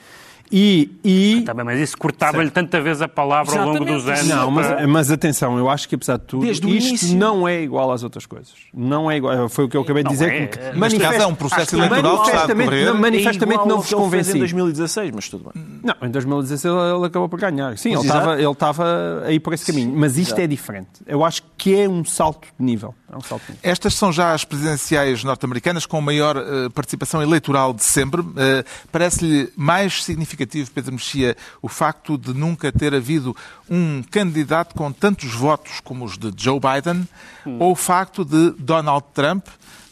e, 0.50 0.90
e... 1.04 1.40
Ah, 1.42 1.46
tá 1.46 1.54
bem, 1.54 1.64
mas 1.64 1.80
isso 1.80 1.96
cortava-lhe 1.96 2.50
tanta 2.50 2.80
vez 2.80 3.00
a 3.02 3.08
palavra 3.08 3.52
Exatamente. 3.54 3.78
ao 3.78 3.84
longo 3.86 3.98
dos 3.98 4.08
anos. 4.08 4.28
Não, 4.28 4.50
mas, 4.50 4.86
mas, 4.86 5.10
atenção, 5.10 5.58
eu 5.58 5.68
acho 5.68 5.88
que 5.88 5.94
apesar 5.94 6.16
de 6.18 6.24
tudo, 6.24 6.44
Desde 6.44 6.68
isto 6.76 6.88
início. 6.88 7.16
não 7.16 7.48
é 7.48 7.62
igual 7.62 7.90
às 7.90 8.02
outras 8.02 8.26
coisas. 8.26 8.52
Não 8.72 9.10
é 9.10 9.16
igual. 9.16 9.48
Foi 9.48 9.64
o 9.64 9.68
que 9.68 9.76
eu 9.76 9.82
acabei 9.82 10.02
de 10.02 10.10
dizer. 10.10 10.32
É. 10.32 10.46
Que 10.46 10.78
manifesta, 10.78 11.22
é 11.22 11.26
um 11.26 11.34
processo 11.34 11.76
eleitoral 11.76 12.22
que 12.22 12.28
está 12.28 12.42
a 12.44 12.46
decorrer. 12.46 12.86
Não, 12.86 13.00
manifestamente 13.00 13.62
é 13.62 13.66
não 13.66 13.80
vos 13.80 13.92
convenci. 13.92 14.36
em 14.36 14.38
2016, 14.38 15.10
mas 15.14 15.28
tudo 15.28 15.50
bem. 15.52 15.64
Não, 15.82 15.94
em 16.06 16.10
2016 16.10 16.74
ele 16.96 17.06
acabou 17.06 17.28
por 17.28 17.40
ganhar. 17.40 17.76
Sim, 17.78 17.92
ele 17.92 18.02
estava, 18.02 18.34
ele 18.34 18.50
estava 18.50 19.22
aí 19.26 19.40
por 19.40 19.52
esse 19.52 19.66
caminho. 19.66 19.92
Mas 19.96 20.16
isto 20.16 20.28
Exato. 20.28 20.40
é 20.42 20.46
diferente. 20.46 20.90
Eu 21.06 21.24
acho 21.24 21.42
que 21.56 21.74
é 21.74 21.88
um 21.88 22.04
salto 22.04 22.46
de 22.58 22.64
nível. 22.64 22.94
É 23.12 23.16
um 23.16 23.20
salto 23.20 23.42
de 23.46 23.52
nível. 23.52 23.70
Estas 23.70 23.94
são 23.94 24.12
já 24.12 24.32
as 24.32 24.44
presidenciais 24.44 25.24
norte-americanas 25.24 25.86
com 25.86 26.00
maior 26.00 26.36
uh, 26.36 26.70
participação 26.70 27.22
eleitoral 27.22 27.72
de 27.72 27.84
sempre. 27.84 28.20
Uh, 28.20 28.34
Parece-lhe 28.92 29.52
mais 29.56 30.04
significativo, 30.04 30.33
Pedro 30.36 30.92
Mexia, 30.92 31.36
o 31.62 31.68
facto 31.68 32.18
de 32.18 32.34
nunca 32.34 32.72
ter 32.72 32.94
havido 32.94 33.36
um 33.70 34.02
candidato 34.10 34.74
com 34.74 34.90
tantos 34.92 35.32
votos 35.34 35.80
como 35.80 36.04
os 36.04 36.18
de 36.18 36.32
Joe 36.36 36.60
Biden, 36.60 37.08
hum. 37.46 37.56
ou 37.60 37.72
o 37.72 37.76
facto 37.76 38.24
de 38.24 38.50
Donald 38.58 39.04
Trump 39.12 39.46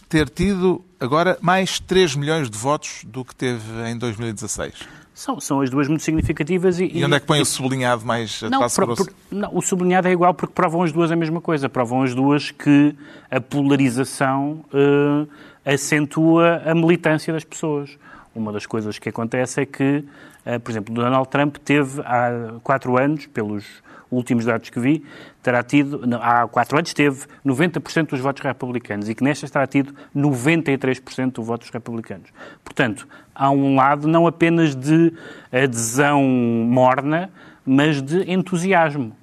ter 0.09 0.29
tido 0.29 0.85
agora 1.01 1.39
mais 1.41 1.81
3 1.81 2.17
milhões 2.17 2.51
de 2.51 2.59
votos 2.59 3.03
do 3.05 3.25
que 3.25 3.35
teve 3.35 3.89
em 3.89 3.97
2016? 3.97 4.75
São, 5.15 5.39
são 5.39 5.61
as 5.61 5.69
duas 5.69 5.89
muito 5.89 6.03
significativas. 6.03 6.81
E, 6.81 6.91
e 6.93 7.05
onde 7.05 7.15
é 7.15 7.21
que 7.21 7.27
põe 7.27 7.39
e, 7.39 7.43
o 7.43 7.45
sublinhado 7.45 8.05
mais 8.05 8.43
não, 8.43 8.67
por, 8.69 8.97
por, 8.97 9.13
não, 9.31 9.51
o 9.55 9.61
sublinhado 9.61 10.09
é 10.09 10.13
igual 10.13 10.33
porque 10.33 10.55
provam 10.55 10.83
as 10.83 10.93
duas 10.93 11.11
a 11.11 11.17
mesma 11.17 11.41
coisa. 11.41 11.69
Provam 11.69 12.03
as 12.03 12.15
duas 12.15 12.51
que 12.51 12.95
a 13.31 13.41
polarização 13.41 14.65
uh, 14.73 15.29
acentua 15.65 16.63
a 16.65 16.75
militância 16.75 17.33
das 17.33 17.45
pessoas. 17.45 17.91
Uma 18.35 18.53
das 18.53 18.67
coisas 18.67 18.99
que 18.99 19.09
acontece 19.09 19.61
é 19.61 19.67
que 19.67 20.05
eh, 20.45 20.59
por 20.59 20.71
exemplo, 20.71 20.95
Donald 20.95 21.29
Trump 21.29 21.57
teve 21.59 22.01
há 22.03 22.55
quatro 22.63 22.99
anos, 22.99 23.27
pelos 23.27 23.83
últimos 24.11 24.45
dados 24.45 24.69
que 24.69 24.79
vi, 24.79 25.05
terá 25.43 25.63
tido, 25.63 26.03
há 26.21 26.47
quatro 26.47 26.77
anos 26.77 26.93
teve 26.93 27.27
90% 27.47 28.11
dos 28.11 28.21
votos 28.21 28.43
republicanos 28.43 29.09
e 29.09 29.15
que 29.15 29.25
nestas 29.25 29.51
terá 29.51 29.67
tido 29.67 29.95
93% 30.15 31.33
dos 31.33 31.47
votos 31.47 31.71
republicanos. 31.71 32.31
Portanto, 32.63 33.09
há 33.35 33.51
um 33.51 33.77
lado 33.77 34.07
não 34.07 34.27
apenas 34.27 34.75
de 34.75 35.13
adesão 35.51 36.23
morna, 36.23 37.31
mas 37.65 38.03
de 38.03 38.31
entusiasmo, 38.31 39.17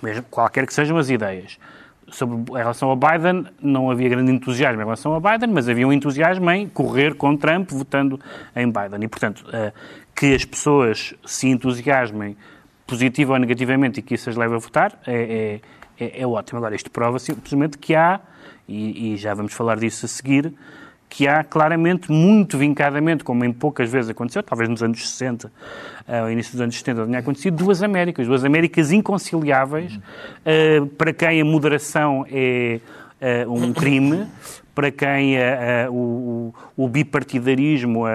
mesmo, 0.00 0.22
qualquer 0.30 0.66
que 0.66 0.72
sejam 0.72 0.96
as 0.96 1.10
ideias. 1.10 1.58
Sobre, 2.12 2.36
em 2.36 2.56
relação 2.56 2.90
ao 2.90 2.96
Biden, 2.96 3.46
não 3.60 3.90
havia 3.90 4.08
grande 4.08 4.30
entusiasmo 4.30 4.80
em 4.80 4.84
relação 4.84 5.12
ao 5.14 5.20
Biden, 5.20 5.50
mas 5.50 5.68
havia 5.68 5.88
um 5.88 5.92
entusiasmo 5.92 6.50
em 6.50 6.68
correr 6.68 7.14
com 7.14 7.36
Trump 7.36 7.70
votando 7.70 8.20
em 8.54 8.66
Biden. 8.66 9.02
E, 9.02 9.08
portanto, 9.08 9.44
uh, 9.48 9.72
que 10.14 10.34
as 10.34 10.44
pessoas 10.44 11.14
se 11.24 11.48
entusiasmem 11.48 12.36
positivo 12.86 13.32
ou 13.32 13.38
negativamente 13.38 14.00
e 14.00 14.02
que 14.02 14.14
isso 14.14 14.28
as 14.28 14.36
leve 14.36 14.54
a 14.54 14.58
votar 14.58 14.98
é, 15.06 15.60
é, 15.98 16.04
é, 16.04 16.20
é 16.20 16.26
ótimo. 16.26 16.58
Agora, 16.58 16.74
isto 16.74 16.90
prova 16.90 17.18
simplesmente 17.18 17.78
que 17.78 17.94
há, 17.94 18.20
e, 18.68 19.14
e, 19.14 19.16
já 19.16 19.34
vamos 19.34 19.52
falar 19.54 19.78
disso 19.78 20.04
a 20.06 20.08
seguir, 20.08 20.52
que 21.12 21.28
há 21.28 21.44
claramente, 21.44 22.10
muito 22.10 22.56
vincadamente, 22.56 23.22
como 23.22 23.44
em 23.44 23.52
poucas 23.52 23.90
vezes 23.90 24.08
aconteceu, 24.08 24.42
talvez 24.42 24.66
nos 24.66 24.82
anos 24.82 25.06
60, 25.10 25.46
uh, 25.46 26.14
ao 26.22 26.30
início 26.30 26.52
dos 26.52 26.60
anos 26.62 26.74
70, 26.74 27.04
tinha 27.04 27.18
acontecido, 27.18 27.54
duas 27.54 27.82
Américas, 27.82 28.26
duas 28.26 28.42
Américas 28.46 28.90
inconciliáveis, 28.90 29.94
uh, 29.94 30.86
para 30.96 31.12
quem 31.12 31.42
a 31.42 31.44
moderação 31.44 32.24
é 32.30 32.80
uh, 33.46 33.52
um 33.52 33.74
crime, 33.74 34.26
para 34.74 34.90
quem 34.90 35.36
o, 35.90 36.54
o, 36.74 36.88
bipartidarismo, 36.88 38.06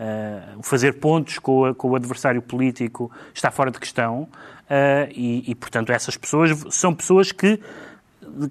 uh, 0.00 0.62
fazer 0.62 0.94
pontos 0.94 1.38
com, 1.38 1.64
a, 1.64 1.74
com, 1.74 1.88
o 1.88 1.96
adversário 1.96 2.42
político 2.42 3.10
está 3.34 3.50
fora 3.50 3.70
de 3.70 3.78
questão 3.78 4.22
uh, 4.22 5.10
e, 5.14 5.50
e, 5.50 5.54
portanto, 5.54 5.90
essas 5.92 6.16
pessoas 6.16 6.52
são 6.70 6.94
pessoas 6.94 7.32
que, 7.32 7.60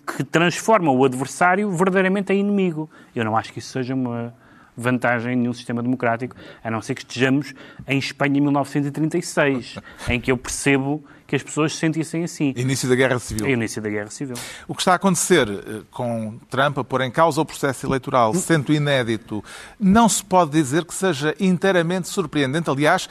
que 0.05 0.23
transformam 0.23 0.95
o 0.95 1.05
adversário 1.05 1.69
verdadeiramente 1.71 2.33
em 2.33 2.39
inimigo. 2.39 2.89
Eu 3.15 3.23
não 3.25 3.35
acho 3.35 3.51
que 3.53 3.59
isso 3.59 3.71
seja 3.71 3.93
uma 3.93 4.33
vantagem 4.79 5.33
em 5.33 5.35
nenhum 5.35 5.53
sistema 5.53 5.83
democrático, 5.83 6.35
a 6.63 6.71
não 6.71 6.81
ser 6.81 6.95
que 6.95 7.01
estejamos 7.01 7.53
em 7.87 7.99
Espanha 7.99 8.37
em 8.37 8.41
1936, 8.41 9.75
em 10.07 10.21
que 10.21 10.31
eu 10.31 10.37
percebo 10.37 11.03
que 11.27 11.35
as 11.35 11.43
pessoas 11.43 11.73
se 11.73 11.79
sentissem 11.79 12.23
assim. 12.23 12.53
Início 12.55 12.89
da 12.89 12.95
Guerra 12.95 13.19
Civil. 13.19 13.45
É 13.45 13.51
início 13.51 13.81
da 13.81 13.89
Guerra 13.89 14.09
Civil. 14.09 14.35
O 14.67 14.73
que 14.73 14.81
está 14.81 14.93
a 14.93 14.95
acontecer 14.95 15.47
eh, 15.47 15.81
com 15.91 16.39
Trump 16.49 16.79
a 16.79 16.83
pôr 16.83 17.01
em 17.01 17.11
causa 17.11 17.39
o 17.39 17.45
processo 17.45 17.85
eleitoral, 17.85 18.33
sendo 18.33 18.73
inédito, 18.73 19.43
não 19.79 20.09
se 20.09 20.23
pode 20.23 20.51
dizer 20.51 20.85
que 20.85 20.93
seja 20.93 21.35
inteiramente 21.39 22.07
surpreendente. 22.07 22.67
Aliás, 22.67 23.07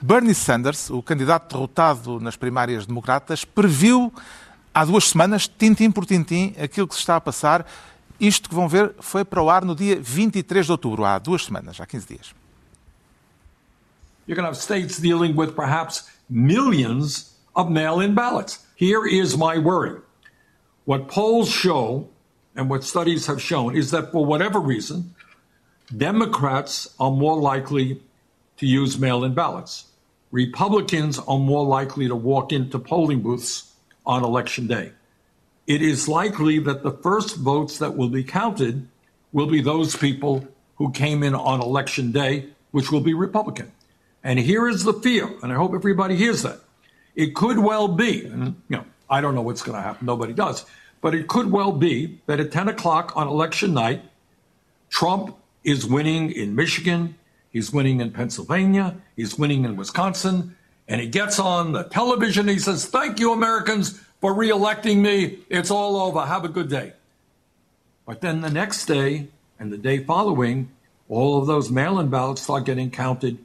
Bernie 0.00 0.34
Sanders, 0.34 0.90
o 0.90 1.00
candidato 1.00 1.52
derrotado 1.52 2.18
nas 2.18 2.34
primárias 2.34 2.84
democratas, 2.84 3.44
previu 3.44 4.12
há 4.74 4.84
duas 4.84 5.04
semanas, 5.04 5.46
tintim 5.46 5.90
por 5.90 6.06
tintim, 6.06 6.54
aquilo 6.62 6.88
que 6.88 6.94
se 6.94 7.00
está 7.00 7.16
a 7.16 7.20
passar. 7.20 7.66
Isto 8.18 8.48
que 8.48 8.54
vão 8.54 8.68
ver 8.68 8.94
foi 9.00 9.24
para 9.24 9.42
o 9.42 9.50
ar 9.50 9.64
no 9.64 9.74
dia 9.74 9.98
23 10.00 10.66
de 10.66 10.72
outubro, 10.72 11.04
há 11.04 11.18
duas 11.18 11.44
semanas, 11.44 11.80
há 11.80 11.86
15 11.86 12.06
dias. 12.06 12.34
You're 14.26 14.36
going 14.36 14.44
to 14.44 14.50
have 14.50 14.56
states 14.56 15.00
dealing 15.00 15.34
with 15.34 15.54
perhaps 15.56 16.08
millions 16.30 17.34
of 17.56 17.68
mail 17.68 18.00
in 18.00 18.14
ballots. 18.14 18.60
Here 18.76 19.04
is 19.04 19.36
my 19.36 19.58
worry. 19.58 20.00
What 20.84 21.08
polls 21.08 21.48
show 21.50 22.08
and 22.54 22.70
what 22.70 22.84
studies 22.84 23.26
have 23.26 23.42
shown 23.42 23.76
is 23.76 23.90
that 23.90 24.12
for 24.12 24.24
whatever 24.24 24.60
reason, 24.60 25.14
Democrats 25.96 26.94
are 27.00 27.10
more 27.10 27.36
likely 27.36 28.00
to 28.58 28.66
use 28.66 28.96
mail 28.98 29.24
in 29.24 29.34
ballots. 29.34 29.86
Republicans 30.30 31.18
are 31.18 31.38
more 31.38 31.64
likely 31.66 32.06
to 32.06 32.14
walk 32.14 32.52
into 32.52 32.78
polling 32.78 33.20
booths 33.20 33.71
on 34.04 34.24
election 34.24 34.66
day. 34.66 34.92
It 35.66 35.82
is 35.82 36.08
likely 36.08 36.58
that 36.60 36.82
the 36.82 36.90
first 36.90 37.36
votes 37.36 37.78
that 37.78 37.96
will 37.96 38.08
be 38.08 38.24
counted 38.24 38.88
will 39.32 39.46
be 39.46 39.60
those 39.60 39.96
people 39.96 40.46
who 40.76 40.90
came 40.90 41.22
in 41.22 41.34
on 41.34 41.60
election 41.60 42.12
day, 42.12 42.46
which 42.72 42.90
will 42.90 43.00
be 43.00 43.14
Republican. 43.14 43.70
And 44.24 44.38
here 44.38 44.68
is 44.68 44.84
the 44.84 44.92
fear, 44.92 45.28
and 45.42 45.52
I 45.52 45.56
hope 45.56 45.74
everybody 45.74 46.16
hears 46.16 46.42
that. 46.42 46.60
It 47.14 47.34
could 47.34 47.58
well 47.58 47.88
be, 47.88 48.24
and 48.24 48.56
you 48.68 48.76
know, 48.76 48.84
I 49.08 49.20
don't 49.20 49.34
know 49.34 49.42
what's 49.42 49.62
going 49.62 49.76
to 49.76 49.82
happen, 49.82 50.06
nobody 50.06 50.32
does, 50.32 50.64
but 51.00 51.14
it 51.14 51.28
could 51.28 51.50
well 51.50 51.72
be 51.72 52.20
that 52.26 52.40
at 52.40 52.52
10 52.52 52.68
o'clock 52.68 53.12
on 53.16 53.28
election 53.28 53.74
night, 53.74 54.02
Trump 54.88 55.36
is 55.64 55.86
winning 55.86 56.30
in 56.30 56.54
Michigan, 56.54 57.16
he's 57.50 57.72
winning 57.72 58.00
in 58.00 58.10
Pennsylvania, 58.12 58.96
he's 59.16 59.38
winning 59.38 59.64
in 59.64 59.76
Wisconsin, 59.76 60.56
and 60.92 61.00
he 61.00 61.08
gets 61.08 61.38
on 61.38 61.72
the 61.72 61.84
television. 61.84 62.46
He 62.46 62.58
says, 62.58 62.84
Thank 62.84 63.18
you, 63.18 63.32
Americans, 63.32 63.98
for 64.20 64.34
reelecting 64.34 64.98
me. 64.98 65.38
It's 65.48 65.70
all 65.70 65.96
over. 65.96 66.20
Have 66.20 66.44
a 66.44 66.50
good 66.50 66.68
day. 66.68 66.92
But 68.04 68.20
then 68.20 68.42
the 68.42 68.50
next 68.50 68.84
day 68.84 69.28
and 69.58 69.72
the 69.72 69.78
day 69.78 70.04
following, 70.04 70.68
all 71.08 71.38
of 71.38 71.46
those 71.46 71.70
mail 71.70 71.98
in 71.98 72.08
ballots 72.08 72.42
start 72.42 72.66
getting 72.66 72.90
counted, 72.90 73.38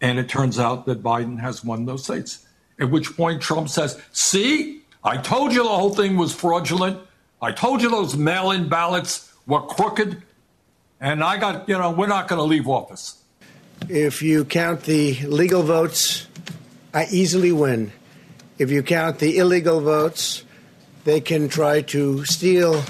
and 0.00 0.18
it 0.18 0.28
turns 0.28 0.58
out 0.58 0.84
that 0.86 1.00
Biden 1.00 1.38
has 1.38 1.64
won 1.64 1.86
those 1.86 2.02
states. 2.02 2.44
At 2.80 2.90
which 2.90 3.16
point 3.16 3.40
Trump 3.40 3.68
says, 3.68 4.02
See, 4.10 4.82
I 5.04 5.18
told 5.18 5.52
you 5.52 5.62
the 5.62 5.68
whole 5.68 5.94
thing 5.94 6.16
was 6.16 6.34
fraudulent. 6.34 6.98
I 7.40 7.52
told 7.52 7.82
you 7.82 7.88
those 7.88 8.16
mail 8.16 8.50
in 8.50 8.68
ballots 8.68 9.32
were 9.46 9.60
crooked. 9.60 10.20
And 11.00 11.22
I 11.22 11.38
got, 11.38 11.68
you 11.68 11.78
know, 11.78 11.92
we're 11.92 12.08
not 12.08 12.26
going 12.26 12.40
to 12.40 12.44
leave 12.44 12.66
office. 12.66 13.22
If 13.88 14.22
you 14.22 14.44
count 14.44 14.82
the 14.82 15.20
legal 15.26 15.62
votes, 15.62 16.26
I 16.94 17.06
easily 17.10 17.50
win. 17.50 17.90
If 18.56 18.70
you 18.70 18.84
count 18.84 19.18
the 19.18 19.38
illegal 19.38 19.80
votes, 19.80 20.44
they 21.02 21.20
can 21.20 21.48
try 21.48 21.82
to 21.90 22.24
steal 22.24 22.84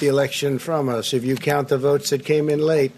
the 0.00 0.08
election 0.08 0.58
from 0.58 0.88
us. 0.88 1.14
If 1.14 1.22
you 1.22 1.36
count 1.36 1.68
the 1.68 1.78
votes 1.78 2.10
that 2.10 2.24
came 2.24 2.50
in 2.50 2.58
late, 2.58 2.92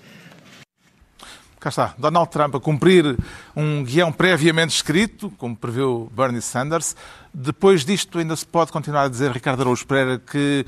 Cá 1.64 1.70
está, 1.70 1.94
Donald 1.96 2.30
Trump 2.30 2.54
a 2.56 2.60
cumprir 2.60 3.16
um 3.56 3.82
guião 3.82 4.12
previamente 4.12 4.74
escrito, 4.74 5.32
como 5.38 5.56
previu 5.56 6.12
Bernie 6.14 6.42
Sanders. 6.42 6.94
Depois 7.32 7.86
disto, 7.86 8.18
ainda 8.18 8.36
se 8.36 8.44
pode 8.44 8.70
continuar 8.70 9.04
a 9.04 9.08
dizer, 9.08 9.32
Ricardo 9.32 9.62
Araújo 9.62 9.86
Pereira, 9.86 10.18
que 10.18 10.66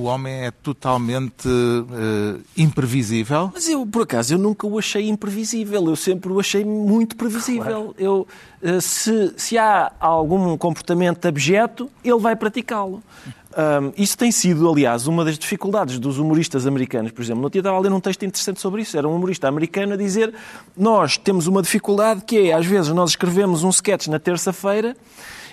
o 0.00 0.04
homem 0.04 0.44
é 0.44 0.50
totalmente 0.50 1.48
uh, 1.48 2.40
imprevisível. 2.56 3.50
Mas 3.52 3.68
eu, 3.68 3.86
por 3.86 4.02
acaso, 4.02 4.34
eu 4.34 4.38
nunca 4.38 4.66
o 4.66 4.78
achei 4.78 5.08
imprevisível. 5.08 5.86
Eu 5.86 5.96
sempre 5.96 6.32
o 6.32 6.40
achei 6.40 6.64
muito 6.64 7.16
previsível. 7.16 7.64
Claro. 7.64 7.94
Eu, 7.98 8.26
uh, 8.62 8.80
se, 8.80 9.34
se 9.36 9.58
há 9.58 9.92
algum 10.00 10.56
comportamento 10.56 11.26
abjeto, 11.26 11.90
ele 12.02 12.18
vai 12.18 12.34
praticá-lo. 12.34 13.02
Um, 13.50 13.92
isso 13.96 14.16
tem 14.16 14.30
sido, 14.30 14.70
aliás, 14.70 15.08
uma 15.08 15.24
das 15.24 15.36
dificuldades 15.36 15.98
dos 15.98 16.18
humoristas 16.18 16.66
americanos. 16.66 17.10
Por 17.10 17.20
exemplo, 17.20 17.42
no 17.42 17.50
dia 17.50 17.60
estava 17.60 17.76
a 17.76 17.80
ler 17.80 17.92
um 17.92 18.00
texto 18.00 18.24
interessante 18.24 18.60
sobre 18.60 18.82
isso. 18.82 18.96
Era 18.96 19.08
um 19.08 19.14
humorista 19.14 19.48
americano 19.48 19.94
a 19.94 19.96
dizer 19.96 20.32
nós 20.76 21.18
temos 21.18 21.46
uma 21.46 21.60
dificuldade 21.60 22.22
que 22.24 22.50
é, 22.50 22.52
às 22.52 22.64
vezes, 22.64 22.92
nós 22.92 23.10
escrevemos 23.10 23.64
um 23.64 23.70
sketch 23.70 24.06
na 24.06 24.18
terça-feira 24.20 24.96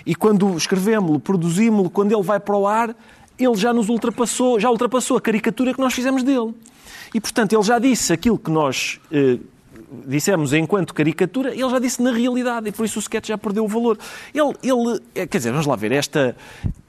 e 0.06 0.14
quando 0.14 0.56
escrevemos-lo, 0.56 1.18
produzimos-lo, 1.18 1.90
quando 1.90 2.12
ele 2.12 2.22
vai 2.22 2.40
para 2.40 2.56
o 2.56 2.66
ar, 2.66 2.96
ele 3.38 3.56
já 3.56 3.72
nos 3.72 3.88
ultrapassou, 3.88 4.58
já 4.58 4.70
ultrapassou 4.70 5.16
a 5.16 5.20
caricatura 5.20 5.72
que 5.72 5.80
nós 5.80 5.94
fizemos 5.94 6.22
dele. 6.22 6.54
E, 7.14 7.20
portanto, 7.20 7.52
ele 7.52 7.62
já 7.62 7.78
disse 7.78 8.12
aquilo 8.12 8.38
que 8.38 8.50
nós 8.50 9.00
eh, 9.10 9.38
dissemos 10.06 10.52
enquanto 10.52 10.92
caricatura, 10.92 11.52
ele 11.52 11.68
já 11.68 11.78
disse 11.78 12.02
na 12.02 12.12
realidade, 12.12 12.68
e 12.68 12.72
por 12.72 12.84
isso 12.84 12.98
o 12.98 13.02
sketch 13.02 13.28
já 13.28 13.38
perdeu 13.38 13.64
o 13.64 13.68
valor. 13.68 13.98
Ele, 14.34 14.54
ele 14.62 15.00
eh, 15.14 15.26
quer 15.26 15.38
dizer, 15.38 15.50
vamos 15.50 15.66
lá 15.66 15.76
ver, 15.76 15.92
esta, 15.92 16.36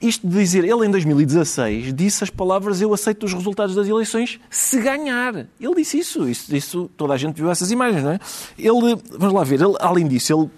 isto 0.00 0.26
de 0.26 0.36
dizer, 0.36 0.64
ele 0.64 0.86
em 0.86 0.90
2016 0.90 1.94
disse 1.94 2.24
as 2.24 2.30
palavras 2.30 2.80
eu 2.80 2.92
aceito 2.92 3.24
os 3.24 3.32
resultados 3.32 3.74
das 3.74 3.88
eleições 3.88 4.38
se 4.50 4.80
ganhar. 4.80 5.46
Ele 5.60 5.74
disse 5.76 5.98
isso, 5.98 6.28
isso, 6.28 6.54
isso 6.54 6.90
toda 6.96 7.14
a 7.14 7.16
gente 7.16 7.36
viu 7.36 7.50
essas 7.50 7.70
imagens, 7.70 8.02
não 8.02 8.12
é? 8.12 8.20
Ele, 8.58 8.98
vamos 9.10 9.34
lá 9.34 9.44
ver, 9.44 9.60
ele, 9.60 9.76
além 9.80 10.06
disso, 10.06 10.32
ele 10.32 10.50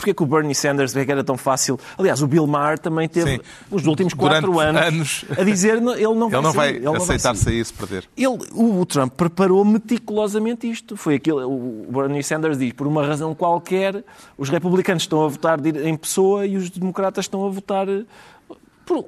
Porquê 0.00 0.14
que 0.14 0.22
o 0.22 0.26
Bernie 0.26 0.54
Sanders 0.54 0.94
vê 0.94 1.04
que 1.04 1.12
era 1.12 1.22
tão 1.22 1.36
fácil? 1.36 1.78
Aliás, 1.98 2.22
o 2.22 2.26
Bill 2.26 2.46
Maher 2.46 2.78
também 2.78 3.06
teve, 3.06 3.32
Sim. 3.32 3.40
os 3.70 3.86
últimos 3.86 4.14
quatro 4.14 4.58
anos, 4.58 4.80
anos, 4.80 5.24
a 5.38 5.44
dizer 5.44 5.76
ele 5.76 6.14
não 6.14 6.30
vai, 6.30 6.38
ele 6.38 6.40
não 6.40 6.52
vai 6.52 6.68
ele 6.70 6.96
aceitar 6.96 7.36
sair 7.36 7.62
se 7.62 7.72
perder. 7.74 8.08
Ele, 8.16 8.38
o, 8.54 8.80
o, 8.80 8.86
Trump 8.86 9.12
preparou 9.12 9.62
meticulosamente 9.62 10.70
isto. 10.70 10.96
Foi 10.96 11.16
aquilo, 11.16 11.46
o 11.46 11.86
Bernie 11.92 12.24
Sanders 12.24 12.56
diz, 12.56 12.72
por 12.72 12.86
uma 12.86 13.06
razão 13.06 13.34
qualquer, 13.34 14.02
os 14.38 14.48
republicanos 14.48 15.02
estão 15.02 15.22
a 15.22 15.28
votar 15.28 15.60
em 15.66 15.96
pessoa 15.98 16.46
e 16.46 16.56
os 16.56 16.70
democratas 16.70 17.26
estão 17.26 17.46
a 17.46 17.50
votar 17.50 17.86
por, 18.86 19.04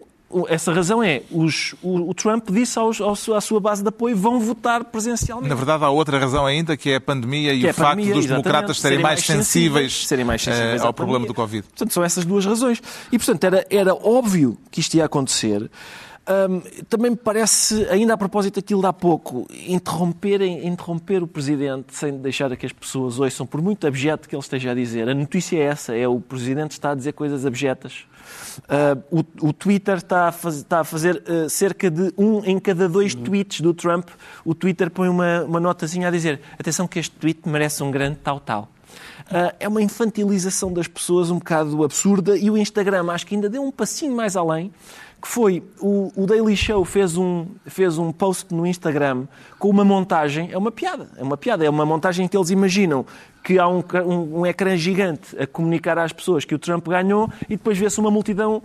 essa 0.48 0.72
razão 0.72 1.02
é, 1.02 1.22
os, 1.30 1.74
o, 1.82 2.10
o, 2.10 2.14
Trump 2.14 2.50
disse 2.50 2.78
aos, 2.78 3.00
aos, 3.00 3.28
à 3.28 3.40
sua 3.40 3.60
base 3.60 3.82
de 3.82 3.88
apoio 3.88 4.16
vão 4.16 4.40
votar 4.40 4.84
presencialmente. 4.84 5.48
Na 5.48 5.54
verdade, 5.54 5.84
há 5.84 5.90
outra 5.90 6.18
razão 6.18 6.46
ainda, 6.46 6.76
que 6.76 6.90
é 6.90 6.96
a 6.96 7.00
pandemia 7.00 7.52
e 7.52 7.64
o 7.64 7.74
facto 7.74 7.90
pandemia, 7.90 8.14
dos 8.14 8.26
democratas 8.26 8.80
serem, 8.80 8.98
serem 8.98 9.02
mais, 9.02 9.24
sensíveis, 9.24 10.06
serem 10.06 10.24
mais 10.24 10.42
sensíveis 10.42 10.82
uh, 10.82 10.86
ao 10.86 10.92
problema 10.94 11.26
do 11.26 11.34
Covid. 11.34 11.66
Portanto, 11.68 11.92
são 11.92 12.02
essas 12.02 12.24
duas 12.24 12.44
razões. 12.46 12.82
E, 13.10 13.18
portanto, 13.18 13.44
era, 13.44 13.66
era 13.70 13.94
óbvio 13.94 14.56
que 14.70 14.80
isto 14.80 14.94
ia 14.94 15.04
acontecer. 15.04 15.70
Um, 16.22 16.60
também 16.88 17.10
me 17.10 17.16
parece, 17.16 17.84
ainda 17.90 18.14
a 18.14 18.16
propósito 18.16 18.54
daquilo 18.54 18.80
de 18.80 18.86
há 18.86 18.92
pouco, 18.92 19.46
interromper, 19.66 20.40
interromper 20.40 21.20
o 21.20 21.26
Presidente 21.26 21.94
sem 21.96 22.16
deixar 22.18 22.56
que 22.56 22.64
as 22.64 22.72
pessoas 22.72 23.18
ouçam, 23.18 23.44
por 23.44 23.60
muito 23.60 23.86
abjeto 23.86 24.28
que 24.28 24.34
ele 24.36 24.42
esteja 24.42 24.70
a 24.70 24.74
dizer. 24.74 25.08
A 25.08 25.14
notícia 25.14 25.58
é 25.58 25.62
essa, 25.62 25.96
é 25.96 26.06
o 26.06 26.20
Presidente 26.20 26.72
está 26.72 26.92
a 26.92 26.94
dizer 26.94 27.12
coisas 27.12 27.44
abjetas. 27.44 28.04
Uh, 28.58 29.22
o, 29.40 29.48
o, 29.48 29.52
Twitter 29.52 29.96
está 29.96 30.28
a, 30.28 30.32
faz, 30.32 30.56
está 30.56 30.80
a 30.80 30.84
fazer 30.84 31.22
uh, 31.28 31.48
cerca 31.48 31.90
de 31.90 32.12
um 32.16 32.44
em 32.44 32.58
cada 32.58 32.88
dois 32.88 33.14
tweets 33.14 33.60
do 33.60 33.72
Trump. 33.72 34.08
O 34.44 34.54
Twitter 34.54 34.90
põe 34.90 35.08
uma, 35.08 35.42
uma 35.44 35.60
notazinha 35.60 36.08
a 36.08 36.10
dizer 36.10 36.40
atenção 36.58 36.86
que 36.86 36.98
este 36.98 37.14
tweet 37.16 37.48
merece 37.48 37.82
um 37.82 37.90
grande 37.90 38.16
tal-tal. 38.16 38.68
Uh, 39.30 39.54
é 39.58 39.68
uma 39.68 39.80
infantilização 39.80 40.72
das 40.72 40.86
pessoas 40.86 41.30
um 41.30 41.38
bocado 41.38 41.82
absurda 41.82 42.36
e 42.36 42.50
o 42.50 42.58
Instagram 42.58 43.10
acho 43.10 43.26
que 43.26 43.34
ainda 43.34 43.48
deu 43.48 43.62
um 43.62 43.70
passinho 43.70 44.14
mais 44.14 44.36
além 44.36 44.72
que 45.22 45.28
foi 45.28 45.62
o, 45.80 46.12
o, 46.16 46.26
Daily 46.26 46.56
Show 46.56 46.84
fez 46.84 47.16
um, 47.16 47.46
fez 47.64 47.96
um 47.96 48.10
post 48.10 48.52
no 48.52 48.66
Instagram 48.66 49.28
com 49.56 49.68
uma 49.70 49.84
montagem, 49.84 50.50
é 50.50 50.58
uma 50.58 50.72
piada, 50.72 51.08
é 51.16 51.22
uma 51.22 51.36
piada, 51.36 51.64
é 51.64 51.70
uma 51.70 51.86
montagem 51.86 52.26
que 52.26 52.36
eles 52.36 52.50
imaginam 52.50 53.06
que 53.42 53.56
há 53.56 53.68
um, 53.68 53.84
um, 54.04 54.40
um 54.40 54.46
ecrã 54.46 54.76
gigante 54.76 55.38
a 55.40 55.46
comunicar 55.46 55.96
às 55.96 56.12
pessoas 56.12 56.44
que 56.44 56.54
o 56.54 56.58
Trump 56.58 56.88
ganhou 56.88 57.30
e 57.48 57.56
depois 57.56 57.78
vê-se 57.78 58.00
uma 58.00 58.10
multidão 58.10 58.60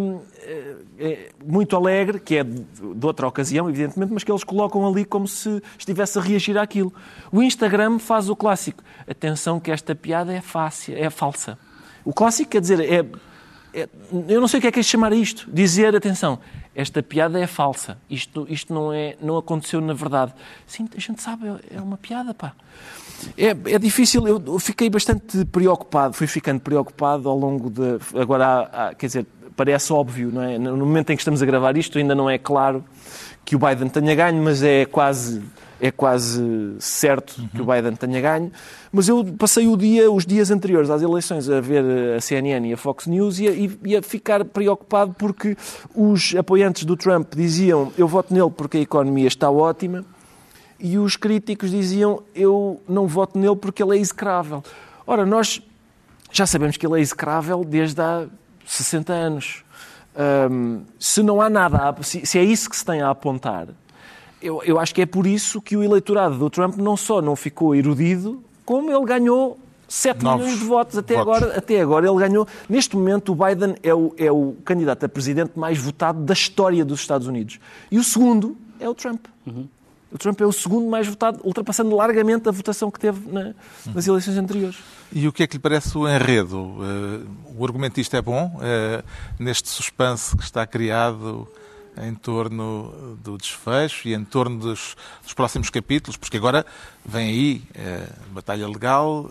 hum, 0.00 0.20
é, 0.40 0.74
é, 1.00 1.28
muito 1.44 1.74
alegre, 1.74 2.20
que 2.20 2.36
é 2.36 2.44
de, 2.44 2.64
de, 2.94 3.06
outra 3.06 3.26
ocasião, 3.26 3.68
evidentemente, 3.68 4.12
mas 4.12 4.22
que 4.22 4.30
eles 4.30 4.44
colocam 4.44 4.86
ali 4.86 5.04
como 5.04 5.26
se 5.26 5.60
estivesse 5.76 6.16
a 6.16 6.22
reagir 6.22 6.56
àquilo. 6.56 6.92
O 7.32 7.42
Instagram 7.42 7.98
faz 7.98 8.28
o 8.30 8.36
clássico. 8.36 8.84
Atenção 9.08 9.58
que 9.58 9.70
esta 9.70 9.96
piada 9.96 10.32
é 10.32 10.40
fácil, 10.40 10.96
é 10.96 11.10
falsa. 11.10 11.58
O 12.04 12.12
clássico 12.12 12.50
quer 12.50 12.60
dizer, 12.60 12.80
é, 12.80 13.04
eu 13.72 14.40
não 14.40 14.48
sei 14.48 14.58
o 14.58 14.60
que 14.60 14.66
é 14.66 14.72
que 14.72 14.80
é 14.80 14.82
chamar 14.82 15.12
isto. 15.12 15.48
Dizer, 15.52 15.94
atenção, 15.94 16.38
esta 16.74 17.02
piada 17.02 17.38
é 17.40 17.46
falsa. 17.46 17.98
Isto, 18.08 18.46
isto 18.48 18.72
não, 18.72 18.92
é, 18.92 19.16
não 19.20 19.36
aconteceu 19.36 19.80
na 19.80 19.94
verdade. 19.94 20.32
Sim, 20.66 20.88
a 20.96 21.00
gente 21.00 21.22
sabe, 21.22 21.46
é, 21.48 21.76
é 21.76 21.80
uma 21.80 21.96
piada, 21.96 22.32
pá. 22.32 22.52
É, 23.36 23.48
é 23.48 23.78
difícil, 23.78 24.26
eu 24.28 24.58
fiquei 24.60 24.88
bastante 24.88 25.44
preocupado, 25.46 26.14
fui 26.14 26.28
ficando 26.28 26.60
preocupado 26.60 27.28
ao 27.28 27.36
longo 27.36 27.68
de. 27.68 27.98
Agora, 28.18 28.46
há, 28.46 28.88
há, 28.88 28.94
quer 28.94 29.06
dizer, 29.06 29.26
parece 29.56 29.92
óbvio, 29.92 30.30
não 30.32 30.42
é? 30.42 30.56
No 30.56 30.76
momento 30.76 31.10
em 31.10 31.16
que 31.16 31.20
estamos 31.20 31.42
a 31.42 31.46
gravar 31.46 31.76
isto, 31.76 31.98
ainda 31.98 32.14
não 32.14 32.30
é 32.30 32.38
claro 32.38 32.84
que 33.44 33.56
o 33.56 33.58
Biden 33.58 33.88
tenha 33.88 34.14
ganho, 34.14 34.40
mas 34.40 34.62
é 34.62 34.84
quase 34.84 35.42
é 35.80 35.90
quase 35.90 36.76
certo 36.80 37.40
que 37.54 37.62
o 37.62 37.64
Biden 37.64 37.94
tenha 37.94 38.20
ganho. 38.20 38.52
Mas 38.92 39.08
eu 39.08 39.24
passei 39.24 39.66
o 39.66 39.76
dia, 39.76 40.10
os 40.10 40.26
dias 40.26 40.50
anteriores 40.50 40.90
às 40.90 41.02
eleições 41.02 41.48
a 41.48 41.60
ver 41.60 42.16
a 42.16 42.20
CNN 42.20 42.68
e 42.68 42.72
a 42.72 42.76
Fox 42.76 43.06
News 43.06 43.38
e 43.38 43.48
a, 43.48 43.52
e 43.84 43.96
a 43.96 44.02
ficar 44.02 44.44
preocupado 44.44 45.14
porque 45.16 45.56
os 45.94 46.34
apoiantes 46.36 46.84
do 46.84 46.96
Trump 46.96 47.34
diziam 47.34 47.92
eu 47.96 48.08
voto 48.08 48.32
nele 48.34 48.50
porque 48.50 48.78
a 48.78 48.80
economia 48.80 49.28
está 49.28 49.50
ótima 49.50 50.04
e 50.80 50.98
os 50.98 51.16
críticos 51.16 51.70
diziam 51.70 52.22
eu 52.34 52.80
não 52.88 53.06
voto 53.06 53.38
nele 53.38 53.56
porque 53.56 53.82
ele 53.82 53.96
é 53.96 54.00
execrável. 54.00 54.62
Ora, 55.06 55.24
nós 55.24 55.62
já 56.30 56.46
sabemos 56.46 56.76
que 56.76 56.86
ele 56.86 56.98
é 56.98 57.00
execrável 57.00 57.64
desde 57.64 58.00
há 58.00 58.26
60 58.66 59.12
anos. 59.12 59.64
Um, 60.50 60.82
se 60.98 61.22
não 61.22 61.40
há 61.40 61.48
nada, 61.48 61.90
a, 61.90 62.02
se, 62.02 62.26
se, 62.26 62.38
é 62.38 62.42
isso 62.42 62.68
que 62.68 62.76
se 62.76 62.84
tem 62.84 63.00
a 63.00 63.10
apontar, 63.10 63.68
eu, 64.40 64.62
eu 64.64 64.78
acho 64.78 64.94
que 64.94 65.02
é 65.02 65.06
por 65.06 65.26
isso 65.26 65.60
que 65.60 65.76
o 65.76 65.82
eleitorado 65.82 66.36
do 66.36 66.48
Trump 66.50 66.76
não 66.76 66.96
só 66.96 67.20
não 67.20 67.34
ficou 67.34 67.74
erudido, 67.74 68.42
como 68.64 68.90
ele 68.90 69.04
ganhou 69.04 69.58
7 69.88 70.22
Novos 70.22 70.40
milhões 70.44 70.60
de 70.60 70.66
votos. 70.66 70.98
Até, 70.98 71.14
votos. 71.14 71.36
Agora, 71.36 71.58
até 71.58 71.80
agora 71.80 72.06
ele 72.06 72.18
ganhou. 72.18 72.46
Neste 72.68 72.94
momento, 72.94 73.32
o 73.32 73.34
Biden 73.34 73.76
é 73.82 73.94
o, 73.94 74.14
é 74.16 74.30
o 74.30 74.54
candidato 74.64 75.04
a 75.04 75.08
presidente 75.08 75.58
mais 75.58 75.78
votado 75.78 76.20
da 76.20 76.34
história 76.34 76.84
dos 76.84 77.00
Estados 77.00 77.26
Unidos. 77.26 77.58
E 77.90 77.98
o 77.98 78.04
segundo 78.04 78.56
é 78.78 78.88
o 78.88 78.94
Trump. 78.94 79.24
Uhum. 79.46 79.66
O 80.12 80.16
Trump 80.16 80.40
é 80.40 80.46
o 80.46 80.52
segundo 80.52 80.88
mais 80.88 81.06
votado, 81.06 81.40
ultrapassando 81.44 81.94
largamente 81.94 82.48
a 82.48 82.52
votação 82.52 82.90
que 82.90 82.98
teve 82.98 83.30
na, 83.30 83.54
nas 83.94 84.06
eleições 84.06 84.38
anteriores. 84.38 84.78
E 85.12 85.28
o 85.28 85.32
que 85.32 85.42
é 85.42 85.46
que 85.46 85.56
lhe 85.56 85.60
parece 85.60 85.96
o 85.96 86.08
enredo? 86.08 86.58
Uh, 86.58 87.26
o 87.58 87.64
argumentista 87.64 88.16
é 88.16 88.22
bom 88.22 88.46
uh, 88.56 89.04
neste 89.38 89.68
suspense 89.68 90.36
que 90.36 90.42
está 90.42 90.66
criado 90.66 91.46
em 92.02 92.14
torno 92.14 93.16
do 93.22 93.36
desfecho 93.36 94.08
e 94.08 94.14
em 94.14 94.24
torno 94.24 94.58
dos, 94.58 94.96
dos 95.22 95.34
próximos 95.34 95.70
capítulos, 95.70 96.16
porque 96.16 96.36
agora 96.36 96.64
vem 97.04 97.28
aí 97.28 97.62
uh, 97.76 98.32
batalha 98.32 98.66
legal, 98.68 99.30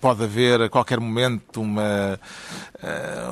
pode 0.00 0.22
haver 0.22 0.62
a 0.62 0.68
qualquer 0.68 1.00
momento 1.00 1.60
uma, 1.60 2.20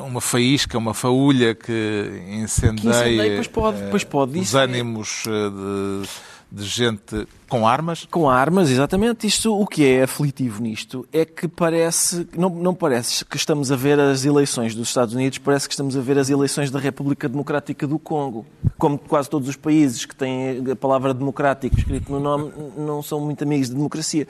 uma 0.07 0.20
faísca, 0.20 0.76
uma 0.78 0.94
faúlha 0.94 1.54
que 1.54 2.24
incendeia, 2.28 2.80
que 2.80 2.88
incendeia 2.88 3.35
pois 3.37 3.48
pode, 3.48 3.78
pois 3.90 4.04
pode. 4.04 4.38
os 4.38 4.54
ânimos 4.54 5.24
de 5.24 6.09
de 6.50 6.64
gente 6.64 7.26
com 7.48 7.68
armas? 7.68 8.07
Com 8.11 8.28
armas, 8.28 8.70
exatamente. 8.70 9.26
Isto, 9.26 9.57
o 9.57 9.66
que 9.66 9.87
é 9.87 10.02
aflitivo 10.02 10.61
nisto 10.61 11.07
é 11.12 11.24
que 11.24 11.46
parece, 11.46 12.26
não, 12.37 12.50
não 12.50 12.74
parece 12.74 13.24
que 13.24 13.37
estamos 13.37 13.70
a 13.70 13.76
ver 13.76 14.00
as 14.00 14.24
eleições 14.24 14.74
dos 14.74 14.88
Estados 14.88 15.14
Unidos, 15.14 15.38
parece 15.38 15.68
que 15.68 15.74
estamos 15.74 15.96
a 15.96 16.00
ver 16.00 16.18
as 16.18 16.30
eleições 16.30 16.70
da 16.70 16.80
República 16.80 17.28
Democrática 17.28 17.87
do 17.87 17.98
Congo. 17.98 18.44
Como 18.76 18.98
quase 18.98 19.30
todos 19.30 19.48
os 19.48 19.54
países 19.54 20.04
que 20.04 20.16
têm 20.16 20.64
a 20.68 20.74
palavra 20.74 21.14
democrático 21.14 21.78
escrito 21.78 22.11
no 22.11 22.18
nome 22.18 22.52
não 22.76 23.02
são 23.02 23.20
muito 23.20 23.44
amigos 23.44 23.68
de 23.68 23.74
democracia. 23.74 24.26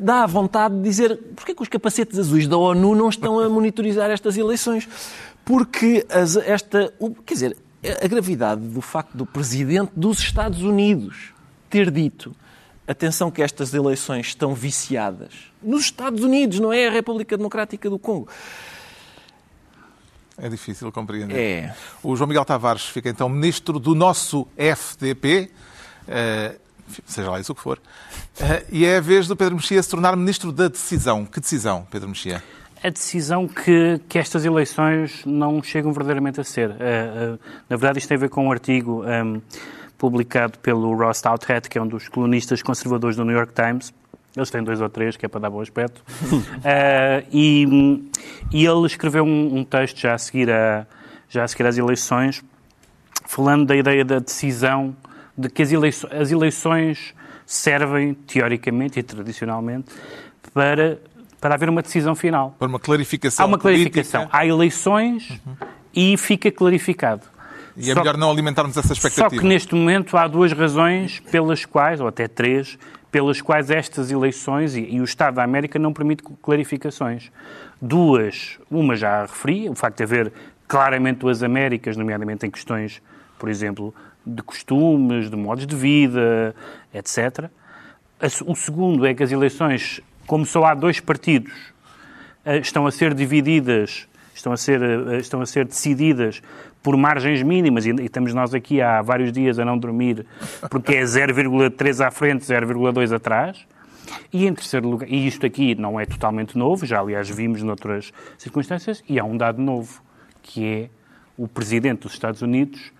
Dá 0.00 0.24
vontade 0.24 0.74
de 0.74 0.82
dizer 0.82 1.18
porquê 1.36 1.54
que 1.54 1.62
os 1.62 1.68
capacetes 1.68 2.18
azuis 2.18 2.46
da 2.46 2.56
ONU 2.56 2.94
não 2.94 3.10
estão 3.10 3.40
a 3.40 3.48
monitorizar 3.48 4.10
estas 4.10 4.38
eleições? 4.38 4.88
Porque 5.44 6.06
as, 6.08 6.36
esta, 6.36 6.94
quer 7.26 7.34
dizer, 7.34 7.56
a 8.02 8.08
gravidade 8.08 8.62
do 8.62 8.80
facto 8.80 9.14
do 9.14 9.26
presidente 9.26 9.92
dos 9.94 10.18
Estados 10.18 10.62
Unidos 10.62 11.33
ter 11.74 11.90
dito 11.90 12.32
atenção 12.86 13.32
que 13.32 13.42
estas 13.42 13.74
eleições 13.74 14.28
estão 14.28 14.54
viciadas 14.54 15.32
nos 15.60 15.86
Estados 15.86 16.22
Unidos, 16.22 16.60
não 16.60 16.72
é 16.72 16.86
a 16.86 16.90
República 16.90 17.36
Democrática 17.36 17.90
do 17.90 17.98
Congo. 17.98 18.28
É 20.38 20.48
difícil 20.48 20.92
compreender. 20.92 21.36
É. 21.36 21.74
O 22.00 22.14
João 22.14 22.28
Miguel 22.28 22.44
Tavares 22.44 22.84
fica 22.84 23.08
então 23.08 23.28
ministro 23.28 23.80
do 23.80 23.92
nosso 23.92 24.46
FDP, 24.56 25.50
eh, 26.06 26.54
seja 27.04 27.28
lá 27.28 27.40
isso 27.40 27.50
o 27.50 27.56
que 27.56 27.60
for, 27.60 27.80
eh, 28.38 28.64
e 28.70 28.84
é 28.84 28.98
a 28.98 29.00
vez 29.00 29.26
do 29.26 29.34
Pedro 29.34 29.56
Mexia 29.56 29.82
se 29.82 29.90
tornar 29.90 30.14
ministro 30.14 30.52
da 30.52 30.68
decisão. 30.68 31.26
Que 31.26 31.40
decisão, 31.40 31.88
Pedro 31.90 32.08
Mexia? 32.08 32.40
A 32.84 32.88
decisão 32.88 33.48
que, 33.48 34.00
que 34.08 34.16
estas 34.16 34.44
eleições 34.44 35.24
não 35.24 35.60
chegam 35.60 35.90
verdadeiramente 35.92 36.40
a 36.40 36.44
ser. 36.44 36.70
Uh, 36.70 36.74
uh, 36.74 37.38
na 37.68 37.76
verdade, 37.76 37.98
isto 37.98 38.08
tem 38.08 38.16
a 38.16 38.20
ver 38.20 38.28
com 38.28 38.46
um 38.46 38.52
artigo. 38.52 39.02
Um, 39.04 39.40
publicado 40.04 40.58
pelo 40.58 40.94
Ross 40.94 41.22
Douthat, 41.22 41.66
que 41.66 41.78
é 41.78 41.82
um 41.82 41.86
dos 41.86 42.08
colunistas 42.08 42.60
conservadores 42.60 43.16
do 43.16 43.24
New 43.24 43.34
York 43.34 43.54
Times. 43.54 43.90
Eles 44.36 44.50
têm 44.50 44.62
dois 44.62 44.78
ou 44.78 44.88
três, 44.90 45.16
que 45.16 45.24
é 45.24 45.28
para 45.30 45.40
dar 45.40 45.48
bom 45.48 45.62
aspecto. 45.62 46.02
uh, 46.30 47.26
e, 47.32 48.04
e, 48.52 48.66
ele 48.66 48.86
escreveu 48.86 49.24
um, 49.24 49.60
um, 49.60 49.64
texto 49.64 49.98
já 49.98 50.12
a, 50.12 50.18
seguir 50.18 50.50
a, 50.50 50.86
já 51.26 51.44
a 51.44 51.48
seguir 51.48 51.66
às 51.66 51.78
eleições, 51.78 52.44
falando 53.24 53.64
da 53.64 53.74
ideia 53.74 54.04
da 54.04 54.18
decisão, 54.18 54.94
de 55.38 55.48
que 55.48 55.62
as, 55.62 55.72
eleições, 55.72 56.12
as 56.12 56.30
eleições 56.30 57.14
servem, 57.46 58.12
teoricamente 58.12 59.00
e 59.00 59.02
tradicionalmente, 59.02 59.90
para, 60.52 60.98
para 61.40 61.54
haver 61.54 61.70
uma 61.70 61.80
decisão 61.80 62.14
final. 62.14 62.54
Para 62.58 62.68
uma 62.68 62.78
clarificação. 62.78 63.42
Há 63.42 63.48
uma 63.48 63.58
clarificação. 63.58 64.20
Política. 64.20 64.38
Há 64.38 64.46
eleições 64.46 65.30
uhum. 65.46 65.56
e 65.94 66.14
fica 66.18 66.52
clarificado. 66.52 67.22
E 67.76 67.90
é 67.90 67.94
só 67.94 68.00
melhor 68.00 68.16
não 68.16 68.30
alimentarmos 68.30 68.76
essa 68.76 68.92
expectativa. 68.92 69.30
Só 69.30 69.40
que 69.40 69.46
neste 69.46 69.74
momento 69.74 70.16
há 70.16 70.28
duas 70.28 70.52
razões 70.52 71.20
pelas 71.20 71.64
quais, 71.64 72.00
ou 72.00 72.06
até 72.06 72.28
três, 72.28 72.78
pelas 73.10 73.40
quais 73.40 73.70
estas 73.70 74.10
eleições 74.10 74.76
e, 74.76 74.80
e, 74.80 75.00
o 75.00 75.04
Estado 75.04 75.34
da 75.34 75.44
América 75.44 75.78
não 75.78 75.92
permite 75.92 76.22
clarificações. 76.42 77.30
Duas, 77.80 78.58
uma 78.70 78.96
já 78.96 79.20
a 79.20 79.22
referi, 79.22 79.68
o 79.68 79.74
facto 79.74 79.98
de 79.98 80.02
haver 80.04 80.32
claramente 80.66 81.18
duas 81.18 81.42
Américas, 81.42 81.96
nomeadamente 81.96 82.46
em 82.46 82.50
questões, 82.50 83.02
por 83.38 83.48
exemplo, 83.48 83.94
de 84.26 84.42
costumes, 84.42 85.30
de 85.30 85.36
modos 85.36 85.66
de 85.66 85.76
vida, 85.76 86.54
etc. 86.92 87.50
O 88.46 88.54
segundo 88.54 89.04
é 89.06 89.14
que 89.14 89.22
as 89.22 89.30
eleições, 89.30 90.00
como 90.26 90.46
só 90.46 90.64
há 90.64 90.74
dois 90.74 90.98
partidos, 91.00 91.52
eh, 92.44 92.58
estão 92.58 92.86
a 92.86 92.90
ser 92.90 93.12
divididas, 93.14 94.08
estão 94.34 94.52
a 94.52 94.56
ser, 94.56 94.82
eh, 94.82 95.18
estão 95.18 95.40
a 95.40 95.46
ser 95.46 95.66
decididas 95.66 96.42
por 96.84 96.98
margens 96.98 97.42
mínimas, 97.42 97.86
e 97.86 97.90
estamos 98.02 98.34
nós 98.34 98.52
aqui 98.52 98.82
há 98.82 99.00
vários 99.00 99.32
dias 99.32 99.58
a 99.58 99.64
não 99.64 99.78
dormir, 99.78 100.26
porque 100.70 100.96
é 100.96 101.02
0,3 101.02 102.06
à 102.06 102.10
frente, 102.10 102.44
0,2 102.44 103.10
atrás. 103.10 103.66
E 104.30 104.46
em 104.46 104.52
terceiro 104.52 104.86
lugar, 104.86 105.10
e 105.10 105.26
isto 105.26 105.46
aqui 105.46 105.74
não 105.74 105.98
é 105.98 106.04
totalmente 106.04 106.58
novo, 106.58 106.84
já 106.84 107.00
aliás 107.00 107.26
vimos 107.30 107.62
noutras 107.62 108.12
circunstâncias, 108.36 109.02
e 109.08 109.18
há 109.18 109.24
um 109.24 109.34
dado 109.34 109.62
novo, 109.62 110.02
que 110.42 110.62
é 110.66 110.90
o 111.38 111.48
presidente 111.48 112.02
dos 112.02 112.12
Estados 112.12 112.42
Unidos 112.42 112.92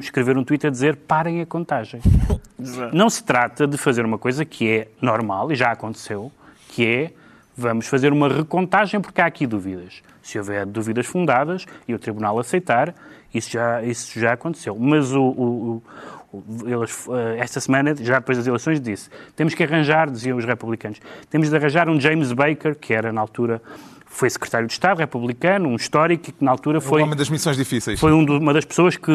escrever 0.00 0.36
um 0.36 0.42
tweet 0.42 0.66
a 0.66 0.70
dizer 0.70 0.96
parem 0.96 1.40
a 1.40 1.46
contagem. 1.46 2.00
Não 2.92 3.08
se 3.08 3.22
trata 3.22 3.64
de 3.64 3.78
fazer 3.78 4.04
uma 4.04 4.18
coisa 4.18 4.44
que 4.44 4.68
é 4.68 4.88
normal 5.00 5.52
e 5.52 5.54
já 5.54 5.70
aconteceu, 5.70 6.32
que 6.68 6.84
é 6.84 7.12
vamos 7.56 7.86
fazer 7.86 8.12
uma 8.12 8.28
recontagem 8.28 9.00
porque 9.00 9.20
há 9.20 9.26
aqui 9.26 9.46
dúvidas. 9.46 10.02
Se 10.24 10.38
houver 10.38 10.64
dúvidas 10.64 11.06
fundadas 11.06 11.66
e 11.86 11.94
o 11.94 11.98
Tribunal 11.98 12.38
aceitar, 12.38 12.94
isso 13.32 13.50
já, 13.50 13.82
isso 13.82 14.18
já 14.18 14.32
aconteceu. 14.32 14.74
Mas 14.76 15.12
o, 15.12 15.22
o, 15.22 15.82
o, 16.32 16.42
eles, 16.66 17.06
eh, 17.10 17.36
esta 17.38 17.60
semana, 17.60 17.94
já 17.94 18.18
depois 18.18 18.38
das 18.38 18.46
eleições, 18.46 18.80
disse 18.80 19.10
temos 19.36 19.54
que 19.54 19.62
arranjar, 19.62 20.10
diziam 20.10 20.38
os 20.38 20.44
republicanos, 20.44 20.98
temos 21.28 21.50
de 21.50 21.56
arranjar 21.56 21.88
um 21.88 22.00
James 22.00 22.32
Baker, 22.32 22.74
que 22.74 22.94
era 22.94 23.12
na 23.12 23.20
altura 23.20 23.60
foi 24.14 24.30
secretário 24.30 24.68
de 24.68 24.72
Estado 24.72 24.98
republicano, 24.98 25.68
um 25.68 25.74
histórico 25.74 26.32
que 26.32 26.44
na 26.44 26.52
altura 26.52 26.80
foi... 26.80 27.00
Um 27.00 27.06
homem 27.06 27.16
das 27.16 27.28
missões 27.28 27.56
difíceis. 27.56 27.98
Foi 27.98 28.12
um, 28.12 28.24
uma 28.24 28.54
das 28.54 28.64
pessoas 28.64 28.96
que, 28.96 29.10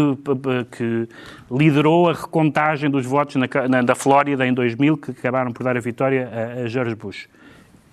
que 0.71 1.07
liderou 1.49 2.09
a 2.09 2.13
recontagem 2.13 2.89
dos 2.89 3.05
votos 3.05 3.37
na, 3.37 3.47
na, 3.69 3.81
da 3.81 3.95
Flórida 3.95 4.45
em 4.45 4.53
2000, 4.53 4.97
que 4.97 5.11
acabaram 5.11 5.53
por 5.53 5.63
dar 5.63 5.77
a 5.77 5.79
vitória 5.79 6.29
a, 6.29 6.63
a 6.63 6.67
George 6.67 6.95
Bush. 6.95 7.29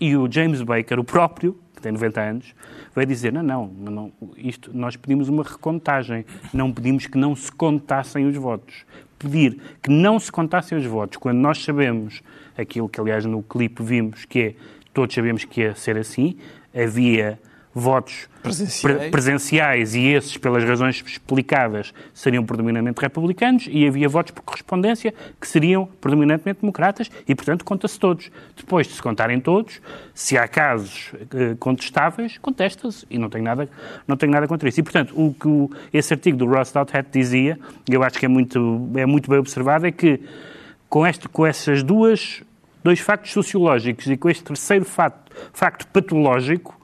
E 0.00 0.16
o 0.16 0.30
James 0.30 0.60
Baker, 0.62 0.98
o 0.98 1.04
próprio, 1.04 1.56
tem 1.86 1.92
90 1.92 2.20
anos, 2.20 2.54
vai 2.94 3.06
dizer: 3.06 3.32
não, 3.32 3.42
não, 3.42 3.66
não, 3.68 4.12
isto, 4.36 4.76
nós 4.76 4.96
pedimos 4.96 5.28
uma 5.28 5.44
recontagem, 5.44 6.26
não 6.52 6.72
pedimos 6.72 7.06
que 7.06 7.16
não 7.16 7.36
se 7.36 7.50
contassem 7.52 8.26
os 8.26 8.36
votos. 8.36 8.84
Pedir 9.18 9.58
que 9.82 9.90
não 9.90 10.18
se 10.18 10.30
contassem 10.30 10.76
os 10.76 10.84
votos, 10.84 11.16
quando 11.16 11.38
nós 11.38 11.62
sabemos 11.62 12.22
aquilo 12.58 12.88
que, 12.88 13.00
aliás, 13.00 13.24
no 13.24 13.42
clipe 13.42 13.82
vimos, 13.82 14.24
que 14.24 14.40
é, 14.40 14.54
todos 14.92 15.14
sabemos 15.14 15.44
que 15.44 15.62
ia 15.62 15.74
ser 15.74 15.96
assim, 15.96 16.36
havia 16.74 17.38
votos 17.78 18.26
presenciais. 18.42 18.80
Pre 18.80 19.10
presenciais. 19.10 19.94
e 19.94 20.06
esses, 20.06 20.38
pelas 20.38 20.64
razões 20.64 21.04
explicadas, 21.06 21.92
seriam 22.14 22.42
predominantemente 22.42 22.98
republicanos 23.02 23.68
e 23.70 23.86
havia 23.86 24.08
votos 24.08 24.32
por 24.32 24.42
correspondência 24.42 25.12
que 25.38 25.46
seriam 25.46 25.86
predominantemente 26.00 26.62
democratas 26.62 27.10
e, 27.28 27.34
portanto, 27.34 27.66
conta-se 27.66 28.00
todos. 28.00 28.30
Depois 28.56 28.86
de 28.86 28.94
se 28.94 29.02
contarem 29.02 29.38
todos, 29.38 29.82
se 30.14 30.38
há 30.38 30.48
casos 30.48 31.12
eh, 31.34 31.54
contestáveis, 31.58 32.38
contesta-se 32.38 33.04
e 33.10 33.18
não 33.18 33.28
tenho, 33.28 33.44
nada, 33.44 33.68
não 34.08 34.16
tenho 34.16 34.32
nada 34.32 34.48
contra 34.48 34.66
isso. 34.70 34.80
E, 34.80 34.82
portanto, 34.82 35.12
o 35.14 35.34
que 35.34 35.46
o, 35.46 35.70
esse 35.92 36.14
artigo 36.14 36.38
do 36.38 36.46
Ross 36.46 36.72
Douthat 36.72 37.10
dizia, 37.12 37.58
e 37.86 37.92
eu 37.92 38.02
acho 38.02 38.18
que 38.18 38.24
é 38.24 38.28
muito, 38.28 38.88
é 38.96 39.04
muito 39.04 39.28
bem 39.28 39.38
observado, 39.38 39.86
é 39.86 39.92
que 39.92 40.18
com, 40.88 41.06
este, 41.06 41.28
com 41.28 41.44
essas 41.44 41.82
duas 41.82 42.42
dois 42.82 43.00
factos 43.00 43.32
sociológicos 43.32 44.06
e 44.06 44.16
com 44.16 44.30
este 44.30 44.44
terceiro 44.44 44.84
facto, 44.84 45.32
facto 45.52 45.88
patológico, 45.88 46.75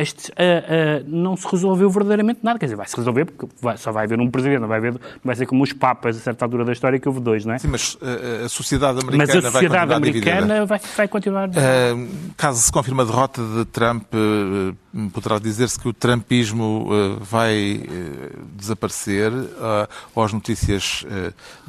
este, 0.00 0.30
uh, 0.30 0.34
uh, 0.34 1.04
não 1.06 1.36
se 1.36 1.46
resolveu 1.46 1.90
verdadeiramente 1.90 2.40
nada. 2.42 2.58
Quer 2.58 2.66
dizer, 2.66 2.76
vai 2.76 2.86
se 2.86 2.96
resolver 2.96 3.24
porque 3.26 3.46
vai, 3.60 3.76
só 3.76 3.92
vai 3.92 4.04
haver 4.04 4.20
um 4.20 4.30
presidente, 4.30 4.60
não 4.60 4.68
vai, 4.68 4.78
haver, 4.78 4.94
vai 5.24 5.36
ser 5.36 5.46
como 5.46 5.62
os 5.62 5.72
papas 5.72 6.16
a 6.16 6.20
certa 6.20 6.44
altura 6.44 6.64
da 6.64 6.72
história 6.72 6.98
que 6.98 7.08
houve 7.08 7.20
dois, 7.20 7.44
não 7.44 7.54
é? 7.54 7.58
Sim, 7.58 7.68
mas 7.68 7.94
uh, 7.94 8.44
a 8.44 8.48
sociedade 8.48 9.00
americana 9.00 9.34
mas 9.34 9.44
a 9.44 9.50
sociedade 9.50 9.86
vai 9.86 9.96
americana 9.96 10.66
vai, 10.66 10.80
vai, 10.96 11.08
continuar. 11.08 11.50
caso 12.36 12.60
se 12.60 12.72
confirme 12.72 13.02
a 13.02 13.04
derrota 13.04 13.42
de 13.42 13.64
Trump, 13.66 14.04
poderá 15.12 15.38
dizer-se 15.38 15.78
que 15.78 15.88
o 15.88 15.92
trumpismo 15.92 16.88
vai 17.20 17.82
desaparecer 18.54 19.32
ou 20.14 20.22
as 20.22 20.32
notícias 20.32 21.04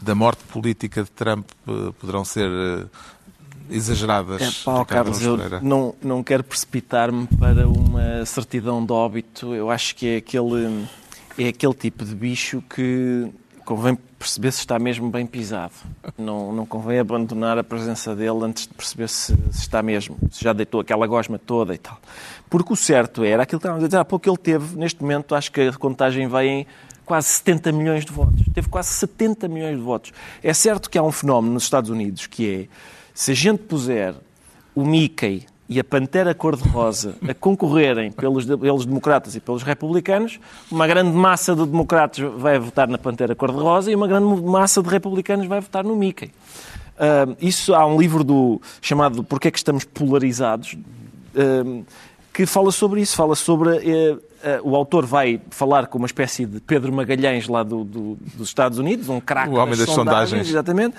da 0.01 0.15
morte 0.15 0.43
política 0.45 1.03
de 1.03 1.11
Trump 1.11 1.47
poderão 1.99 2.23
ser 2.23 2.49
exageradas. 3.69 4.41
É, 4.41 4.63
pá, 4.65 4.85
Carlos, 4.85 5.21
eu 5.21 5.37
não, 5.61 5.95
não 6.01 6.23
quero 6.23 6.43
precipitar-me 6.43 7.27
para 7.27 7.67
uma 7.67 8.25
certidão 8.25 8.85
de 8.85 8.91
óbito. 8.91 9.53
Eu 9.53 9.69
acho 9.69 9.95
que 9.95 10.07
é 10.07 10.17
aquele, 10.17 10.87
é 11.37 11.47
aquele 11.47 11.73
tipo 11.73 12.05
de 12.05 12.15
bicho 12.15 12.63
que 12.69 13.29
convém 13.65 13.97
perceber 14.19 14.51
se 14.51 14.59
está 14.59 14.77
mesmo 14.77 15.09
bem 15.09 15.25
pisado. 15.25 15.73
Não, 16.17 16.53
não 16.53 16.65
convém 16.65 16.99
abandonar 16.99 17.57
a 17.57 17.63
presença 17.63 18.15
dele 18.15 18.43
antes 18.43 18.67
de 18.67 18.73
perceber 18.73 19.07
se, 19.07 19.35
se, 19.51 19.61
está 19.61 19.81
mesmo, 19.81 20.17
se 20.29 20.43
já 20.43 20.53
deitou 20.53 20.81
aquela 20.81 21.07
gosma 21.07 21.39
toda 21.39 21.73
e 21.73 21.77
tal. 21.77 21.97
Porque 22.49 22.73
o 22.73 22.75
certo 22.75 23.23
era, 23.23 23.43
aquilo 23.43 23.59
que 23.59 23.65
estávamos 23.65 23.83
a 23.83 23.87
dizer 23.87 23.97
há 23.97 24.05
pouco, 24.05 24.29
ele 24.29 24.37
teve, 24.37 24.77
neste 24.77 25.01
momento, 25.01 25.33
acho 25.33 25.51
que 25.51 25.61
a 25.61 25.73
contagem 25.73 26.27
vai 26.27 26.47
em 26.47 26.67
quase 27.05 27.29
70 27.29 27.71
milhões 27.71 28.05
de 28.05 28.11
votos. 28.11 28.41
Teve 28.53 28.69
quase 28.69 28.89
70 28.89 29.47
milhões 29.47 29.75
de 29.75 29.81
votos. 29.81 30.13
É 30.43 30.53
certo 30.53 30.89
que 30.89 30.97
há 30.97 31.03
um 31.03 31.11
fenómeno 31.11 31.53
nos 31.53 31.63
Estados 31.63 31.89
Unidos 31.89 32.27
que 32.27 32.49
é 32.49 32.67
se 33.13 33.31
a 33.31 33.35
gente 33.35 33.59
puser 33.59 34.15
o 34.73 34.85
Mickey 34.85 35.45
e 35.67 35.79
a 35.79 35.83
Pantera 35.85 36.35
Cor-de-Rosa 36.35 37.15
a 37.25 37.33
concorrerem 37.33 38.11
pelos, 38.11 38.45
pelos 38.45 38.85
democratas 38.85 39.35
e 39.35 39.39
pelos 39.39 39.63
republicanos, 39.63 40.37
uma 40.69 40.85
grande 40.85 41.11
massa 41.15 41.55
de 41.55 41.65
democratas 41.65 42.19
vai 42.37 42.59
votar 42.59 42.89
na 42.89 42.97
Pantera 42.97 43.33
Cor-de-Rosa 43.33 43.89
e 43.89 43.95
uma 43.95 44.07
grande 44.07 44.41
massa 44.41 44.83
de 44.83 44.89
republicanos 44.89 45.47
vai 45.47 45.61
votar 45.61 45.83
no 45.83 45.95
Mickey. 45.95 46.31
Uh, 46.97 47.35
isso 47.39 47.73
há 47.73 47.85
um 47.85 47.97
livro 47.97 48.21
do, 48.21 48.61
chamado 48.81 49.23
Porquê 49.23 49.47
é 49.47 49.51
que 49.51 49.57
estamos 49.57 49.85
polarizados, 49.85 50.73
uh, 50.73 51.85
que 52.33 52.45
fala 52.45 52.71
sobre 52.71 53.01
isso, 53.01 53.15
fala 53.15 53.35
sobre... 53.35 53.77
Uh, 53.77 54.31
o 54.63 54.75
autor 54.75 55.05
vai 55.05 55.39
falar 55.51 55.85
com 55.85 55.99
uma 55.99 56.07
espécie 56.07 56.47
de 56.47 56.59
Pedro 56.59 56.91
Magalhães 56.91 57.47
lá 57.47 57.61
do, 57.61 57.83
do, 57.83 58.17
dos 58.35 58.47
Estados 58.47 58.79
Unidos, 58.79 59.07
um 59.07 59.19
craque 59.19 59.53
das, 59.53 59.77
das 59.77 59.77
sondagens, 59.77 59.95
sondagens. 59.95 60.49
exatamente, 60.49 60.95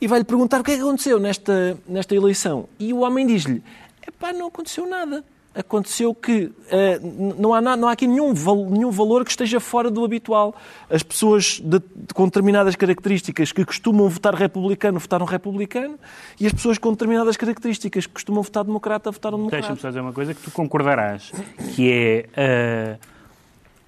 e 0.00 0.06
vai-lhe 0.06 0.24
perguntar 0.24 0.60
o 0.60 0.64
que 0.64 0.72
é 0.72 0.76
que 0.76 0.82
aconteceu 0.82 1.18
nesta, 1.18 1.78
nesta 1.86 2.14
eleição. 2.14 2.68
E 2.78 2.92
o 2.92 3.00
homem 3.00 3.26
diz-lhe: 3.26 3.62
pá, 4.18 4.32
não 4.32 4.46
aconteceu 4.46 4.88
nada. 4.88 5.24
Aconteceu 5.54 6.12
que 6.12 6.46
uh, 6.46 7.34
não, 7.38 7.54
há 7.54 7.60
na, 7.60 7.76
não 7.76 7.86
há 7.86 7.92
aqui 7.92 8.08
nenhum, 8.08 8.34
val, 8.34 8.68
nenhum 8.68 8.90
valor 8.90 9.24
que 9.24 9.30
esteja 9.30 9.60
fora 9.60 9.88
do 9.88 10.04
habitual. 10.04 10.52
As 10.90 11.04
pessoas 11.04 11.60
de, 11.60 11.78
de, 11.78 12.12
com 12.12 12.24
determinadas 12.24 12.74
características 12.74 13.52
que 13.52 13.64
costumam 13.64 14.08
votar 14.08 14.34
republicano 14.34 14.98
votaram 14.98 15.24
republicano 15.24 15.96
e 16.40 16.46
as 16.46 16.52
pessoas 16.52 16.76
com 16.76 16.90
determinadas 16.90 17.36
características 17.36 18.04
que 18.04 18.12
costumam 18.12 18.42
votar 18.42 18.64
democrata 18.64 19.12
votaram 19.12 19.38
democrata. 19.38 19.60
Deixa-me 19.60 19.80
só 19.80 19.88
dizer 19.88 20.00
uma 20.00 20.12
coisa 20.12 20.34
que 20.34 20.42
tu 20.42 20.50
concordarás, 20.50 21.30
que 21.76 21.92
é. 21.92 22.98
Uh 22.98 23.14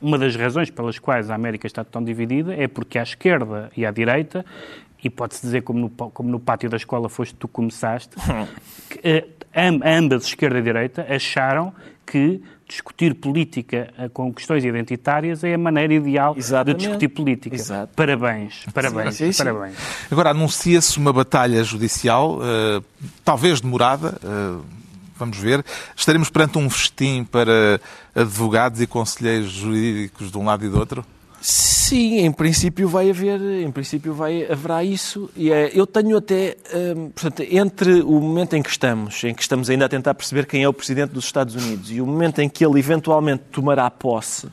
uma 0.01 0.19
das 0.19 0.37
razões 0.37 0.71
pelas 0.71 0.99
quais 0.99 1.31
a 1.31 1.35
América 1.35 1.67
está 1.67 1.83
tão 1.83 2.05
dividida 2.05 2.55
é 2.55 2.69
porque 2.69 2.99
à 2.99 3.03
esquerda 3.03 3.71
e 3.77 3.87
à 3.87 3.91
direita 3.91 4.45
e 5.07 5.11
pode-se 5.11 5.43
dizer, 5.43 5.63
como 5.63 5.79
no, 5.79 5.91
como 5.91 6.29
no 6.29 6.41
pátio 6.41 6.69
da 6.69 6.77
escola 6.77 7.09
foste 7.09 7.35
tu 7.35 7.47
começaste, 7.47 8.17
que, 8.91 8.99
uh, 8.99 9.81
ambas, 9.85 10.25
esquerda 10.25 10.59
e 10.59 10.63
direita, 10.63 11.07
acharam 11.09 11.73
que 12.05 12.43
discutir 12.69 13.15
política 13.15 13.93
uh, 13.99 14.11
com 14.11 14.33
questões 14.35 14.65
identitárias 14.65 15.45
é 15.45 15.55
a 15.55 15.59
maneira 15.59 15.95
ideal 15.95 16.35
Exatamente. 16.37 16.79
de 16.79 16.87
discutir 16.87 17.09
política. 17.09 17.55
Exato. 17.55 17.93
Parabéns, 17.95 18.67
parabéns, 18.75 19.15
sim, 19.15 19.27
sim, 19.27 19.33
sim. 19.33 19.45
parabéns. 19.45 19.77
Agora, 20.11 20.31
anuncia-se 20.31 20.99
uma 20.99 21.13
batalha 21.13 21.63
judicial, 21.63 22.39
uh, 22.39 22.85
talvez 23.25 23.61
demorada, 23.61 24.19
vamos 25.17 25.39
ver. 25.39 25.65
Estaremos 25.97 26.29
perante 26.29 26.59
um 26.59 26.69
festim 26.69 27.25
para 27.25 27.81
advogados 28.15 28.81
e 28.81 28.87
conselheiros 28.87 29.51
jurídicos 29.51 30.31
de 30.31 30.37
um 30.37 30.45
lado 30.45 30.65
e 30.65 30.69
do 30.69 30.79
outro? 30.79 31.05
Sim, 31.41 32.19
em 32.19 32.33
princípio 32.33 32.89
vai 32.89 33.11
haver, 33.11 33.41
em 33.41 33.71
princípio 33.71 34.13
vai, 34.13 34.51
haverá 34.51 34.83
isso. 34.83 35.31
E 35.37 35.53
é, 35.53 35.71
eu 35.73 35.87
tenho 35.87 36.17
até, 36.17 36.57
hum, 36.75 37.11
portanto, 37.11 37.45
entre 37.49 38.03
o 38.03 38.21
momento 38.21 38.57
em 38.57 38.63
que 38.63 38.71
estamos, 38.71 39.23
em 39.23 39.35
que 39.35 39.43
estamos 39.43 39.71
ainda 39.71 39.85
a 39.85 39.89
tentar 39.89 40.15
perceber 40.15 40.47
quem 40.47 40.63
é 40.65 40.69
o 40.69 40.73
Presidente 40.73 41.11
dos 41.11 41.25
Estados 41.25 41.55
Unidos 41.55 41.91
e 41.91 42.01
o 42.01 42.07
momento 42.07 42.41
em 42.41 42.49
que 42.49 42.65
ele 42.65 42.79
eventualmente 42.79 43.45
tomará 43.53 43.89
posse, 43.91 44.49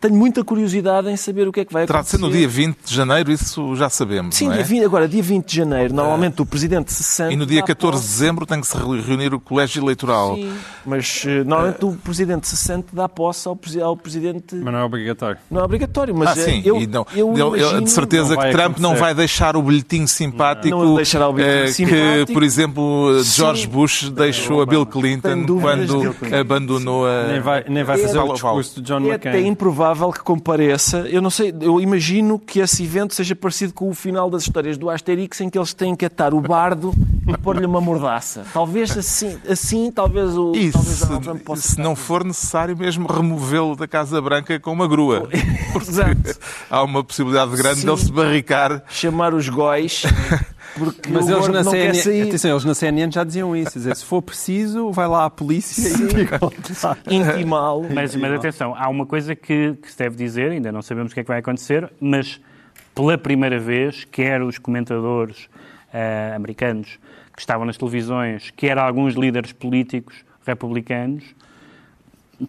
tenho 0.00 0.14
muita 0.14 0.44
curiosidade 0.44 1.08
em 1.10 1.16
saber 1.16 1.48
o 1.48 1.52
que 1.52 1.60
é 1.60 1.64
que 1.64 1.72
vai 1.72 1.84
acontecer. 1.84 1.92
Terá 1.92 2.02
de 2.02 2.08
ser 2.08 2.18
no 2.18 2.30
dia 2.30 2.48
20 2.48 2.78
de 2.84 2.94
janeiro, 2.94 3.32
isso 3.32 3.74
já 3.74 3.88
sabemos, 3.88 4.36
Sim, 4.36 4.50
é? 4.50 4.54
dia 4.54 4.64
20, 4.64 4.84
agora, 4.84 5.08
dia 5.08 5.22
20 5.22 5.46
de 5.46 5.56
janeiro, 5.56 5.94
normalmente 5.94 6.40
o 6.40 6.46
Presidente 6.46 6.92
se 6.92 7.02
sente... 7.02 7.34
E 7.34 7.36
no 7.36 7.44
dia 7.44 7.62
14 7.62 8.00
de 8.00 8.08
dezembro 8.08 8.46
tem 8.46 8.60
que 8.60 8.66
se 8.66 8.76
reunir 8.76 9.34
o 9.34 9.40
Colégio 9.40 9.82
Eleitoral. 9.82 10.36
Sim, 10.36 10.52
mas 10.86 11.24
eh, 11.26 11.42
normalmente 11.44 11.84
o 11.84 11.92
Presidente 11.96 12.46
se 12.46 12.56
sente 12.56 12.86
dá 12.92 13.08
posse 13.08 13.48
ao, 13.48 13.58
ao 13.82 13.96
Presidente... 13.96 14.54
Mas 14.54 14.72
não 14.72 14.80
é 14.80 14.84
obrigatório. 14.84 15.38
Não 15.50 15.60
é 15.60 15.64
obrigatório, 15.64 16.14
mas... 16.14 16.28
Ah, 16.30 16.34
sim, 16.36 16.62
eu, 16.64 16.80
não, 16.88 17.06
eu, 17.14 17.36
eu 17.36 17.56
imagino... 17.56 17.82
de 17.82 17.90
certeza 17.90 18.36
que 18.36 18.50
Trump 18.50 18.58
acontecer. 18.58 18.82
não 18.82 18.94
vai 18.94 19.14
deixar 19.14 19.56
o 19.56 19.62
bilhetim 19.62 20.06
simpático, 20.06 20.76
não, 20.76 20.94
deixará 20.94 21.28
o 21.28 21.32
bilhetim 21.32 21.70
uh, 21.70 21.74
simpático. 21.74 22.26
que, 22.26 22.32
por 22.32 22.42
exemplo, 22.42 23.22
George 23.24 23.62
sim. 23.62 23.68
Bush 23.68 24.10
deixou 24.10 24.62
a 24.62 24.66
Bill 24.66 24.86
Clinton 24.86 25.44
quando 25.60 26.14
abandonou 26.38 27.06
a... 27.06 27.26
Nem 27.28 27.40
vai, 27.40 27.64
nem 27.68 27.82
vai 27.82 27.98
fazer 27.98 28.18
é, 28.18 28.22
o 28.22 28.32
discurso 28.32 28.80
de 28.80 28.86
John 28.86 29.00
é 29.00 29.08
McCain. 29.08 29.32
É 29.32 29.38
até 29.38 29.40
improvável 29.40 29.87
que 30.12 30.20
compareça 30.22 30.98
eu 31.10 31.22
não 31.22 31.30
sei, 31.30 31.54
eu 31.60 31.80
imagino 31.80 32.38
que 32.38 32.60
esse 32.60 32.84
evento 32.84 33.14
seja 33.14 33.34
parecido 33.34 33.72
com 33.72 33.88
o 33.88 33.94
final 33.94 34.30
das 34.30 34.42
histórias 34.42 34.76
do 34.76 34.90
Asterix, 34.90 35.40
em 35.40 35.50
que 35.50 35.58
eles 35.58 35.72
têm 35.72 35.94
que 35.94 36.04
atar 36.04 36.34
o 36.34 36.40
bardo 36.40 36.94
e 37.26 37.36
pôr-lhe 37.38 37.66
uma 37.66 37.80
mordaça. 37.80 38.44
Talvez 38.52 38.96
assim, 38.96 39.38
assim 39.48 39.90
talvez 39.90 40.36
o 40.36 40.52
e 40.54 40.70
talvez 40.70 40.98
se, 40.98 41.20
Trump 41.20 41.42
possa 41.42 41.62
se 41.62 41.80
não 41.80 41.94
for 41.94 42.24
necessário 42.24 42.76
mesmo 42.76 43.06
removê-lo 43.06 43.76
da 43.76 43.86
Casa 43.86 44.20
Branca 44.20 44.58
com 44.58 44.72
uma 44.72 44.86
grua. 44.86 45.28
Exato. 45.80 46.38
Há 46.70 46.82
uma 46.82 47.04
possibilidade 47.04 47.56
grande 47.56 47.84
dele 47.84 47.96
se 47.96 48.12
barricar. 48.12 48.82
Chamar 48.88 49.34
os 49.34 49.48
góis. 49.48 50.02
Porque 50.78 51.10
Mas 51.10 51.28
eles 51.28 51.48
na, 51.48 51.64
CNN, 51.64 52.28
atenção, 52.28 52.50
eles 52.50 52.64
na 52.64 52.74
CNN 52.74 53.12
já 53.12 53.24
diziam 53.24 53.56
isso. 53.56 53.72
Dizer, 53.72 53.96
se 53.96 54.04
for 54.04 54.22
preciso, 54.22 54.90
vai 54.92 55.08
lá 55.08 55.24
à 55.24 55.30
polícia 55.30 55.88
e 57.10 57.14
intimá-lo. 57.16 57.86
Mas, 57.92 58.14
mas 58.14 58.32
atenção, 58.32 58.74
há 58.76 58.88
uma 58.88 59.06
coisa 59.06 59.34
que, 59.34 59.74
que 59.74 59.90
se 59.90 59.98
deve 59.98 60.16
dizer, 60.16 60.52
ainda 60.52 60.70
não 60.70 60.82
sabemos 60.82 61.12
o 61.12 61.14
que 61.14 61.20
é 61.20 61.22
que 61.24 61.28
vai 61.28 61.40
acontecer, 61.40 61.90
mas 62.00 62.40
pela 62.94 63.16
primeira 63.16 63.58
vez, 63.58 64.04
quer 64.04 64.42
os 64.42 64.58
comentadores 64.58 65.44
uh, 65.94 66.34
americanos 66.34 66.98
que 67.32 67.40
estavam 67.40 67.64
nas 67.64 67.76
televisões, 67.76 68.50
quer 68.56 68.76
alguns 68.76 69.14
líderes 69.14 69.52
políticos 69.52 70.24
republicanos, 70.44 71.24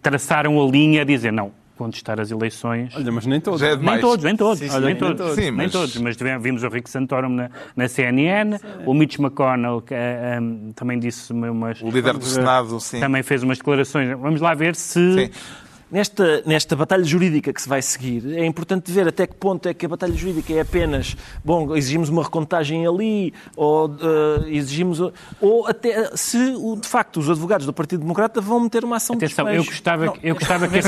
traçaram 0.02 0.60
a 0.60 0.68
linha 0.68 1.02
a 1.02 1.04
dizer 1.04 1.32
não, 1.32 1.52
contestar 1.80 2.20
as 2.20 2.30
eleições. 2.30 2.94
Olha, 2.94 3.10
mas 3.10 3.24
nem 3.24 3.40
todos. 3.40 3.62
É 3.62 3.74
nem 3.74 3.98
todos, 4.00 4.22
nem 4.22 4.36
todos. 4.36 4.58
Sim, 4.58 4.68
sim, 4.68 4.80
nem, 4.80 4.94
todos. 4.94 5.34
Sim, 5.34 5.50
mas... 5.50 5.56
nem 5.56 5.68
todos. 5.70 5.96
Mas 5.96 6.16
vimos 6.42 6.62
o 6.62 6.68
Rick 6.68 6.90
Santorum 6.90 7.30
na, 7.30 7.50
na 7.74 7.88
CNN, 7.88 8.58
sim. 8.58 8.66
o 8.84 8.92
Mitch 8.92 9.18
McConnell 9.18 9.80
que, 9.80 9.94
um, 9.94 10.72
também 10.74 10.98
disse 10.98 11.32
umas... 11.32 11.80
O 11.80 11.88
líder 11.88 12.18
do 12.18 12.24
Senado, 12.24 12.78
sim. 12.80 13.00
Também 13.00 13.22
fez 13.22 13.42
umas 13.42 13.56
declarações. 13.56 14.10
Vamos 14.18 14.42
lá 14.42 14.52
ver 14.52 14.76
se... 14.76 15.30
Nesta, 15.90 16.42
nesta 16.46 16.76
batalha 16.76 17.02
jurídica 17.02 17.52
que 17.52 17.60
se 17.60 17.68
vai 17.68 17.82
seguir, 17.82 18.38
é 18.38 18.46
importante 18.46 18.92
ver 18.92 19.08
até 19.08 19.26
que 19.26 19.34
ponto 19.34 19.68
é 19.68 19.74
que 19.74 19.84
a 19.84 19.88
batalha 19.88 20.14
jurídica 20.14 20.52
é 20.52 20.60
apenas, 20.60 21.16
bom, 21.44 21.74
exigimos 21.74 22.08
uma 22.08 22.22
recontagem 22.22 22.86
ali, 22.86 23.34
ou 23.56 23.88
uh, 23.88 24.46
exigimos. 24.46 25.00
Ou 25.40 25.66
até 25.66 26.16
se, 26.16 26.38
de 26.80 26.86
facto, 26.86 27.18
os 27.18 27.28
advogados 27.28 27.66
do 27.66 27.72
Partido 27.72 28.00
Democrata 28.00 28.40
vão 28.40 28.60
meter 28.60 28.84
uma 28.84 28.96
ação 28.96 29.16
Atenção, 29.16 29.46
de 29.46 29.56
eu 29.56 29.64
gostava, 29.64 30.06
não, 30.06 30.14
eu, 30.22 30.34
gostava 30.34 30.68
que, 30.68 30.78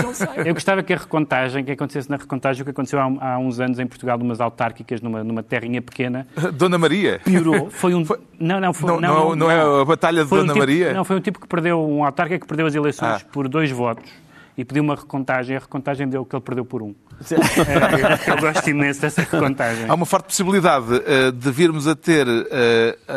eu 0.48 0.54
gostava 0.54 0.82
que 0.84 0.92
a 0.92 0.96
recontagem, 0.96 1.64
que 1.64 1.72
acontecesse 1.72 2.08
na 2.08 2.16
recontagem, 2.16 2.62
o 2.62 2.64
que 2.64 2.70
aconteceu 2.70 3.00
há, 3.00 3.34
há 3.34 3.38
uns 3.38 3.58
anos 3.58 3.80
em 3.80 3.86
Portugal, 3.86 4.16
numas 4.16 4.40
autárquicas, 4.40 5.00
numa, 5.00 5.24
numa 5.24 5.42
terrinha 5.42 5.82
pequena. 5.82 6.28
Dona 6.54 6.78
Maria? 6.78 7.20
Piorou. 7.24 7.70
Foi 7.70 7.92
um. 7.92 8.04
Foi... 8.04 8.20
Não, 8.38 8.60
não, 8.60 8.72
foi, 8.72 8.88
não, 8.88 9.00
não, 9.00 9.14
não, 9.14 9.36
não, 9.36 9.50
é 9.50 9.82
a 9.82 9.84
Batalha 9.84 10.22
de 10.22 10.30
Dona 10.30 10.42
um 10.42 10.46
tipo, 10.46 10.58
Maria? 10.58 10.92
Não, 10.92 11.04
foi 11.04 11.16
um 11.16 11.20
tipo 11.20 11.40
que 11.40 11.48
perdeu, 11.48 11.80
um 11.80 12.04
autárquico 12.04 12.42
que 12.42 12.46
perdeu 12.46 12.66
as 12.66 12.74
eleições 12.76 13.22
ah. 13.22 13.26
por 13.32 13.48
dois 13.48 13.70
votos 13.70 14.22
e 14.56 14.64
pediu 14.64 14.82
uma 14.82 14.94
recontagem. 14.94 15.56
A 15.56 15.60
recontagem 15.60 16.08
deu 16.08 16.24
que 16.24 16.34
ele 16.34 16.42
perdeu 16.42 16.64
por 16.64 16.82
um. 16.82 16.94
é, 17.22 18.30
eu 18.30 18.36
gosto 18.40 18.68
imenso 18.68 19.00
dessa 19.00 19.22
recontagem. 19.22 19.86
Há 19.88 19.94
uma 19.94 20.06
forte 20.06 20.26
possibilidade 20.26 20.86
uh, 20.86 21.32
de 21.32 21.50
virmos 21.50 21.86
a 21.86 21.94
ter 21.94 22.26
uh, 22.26 22.42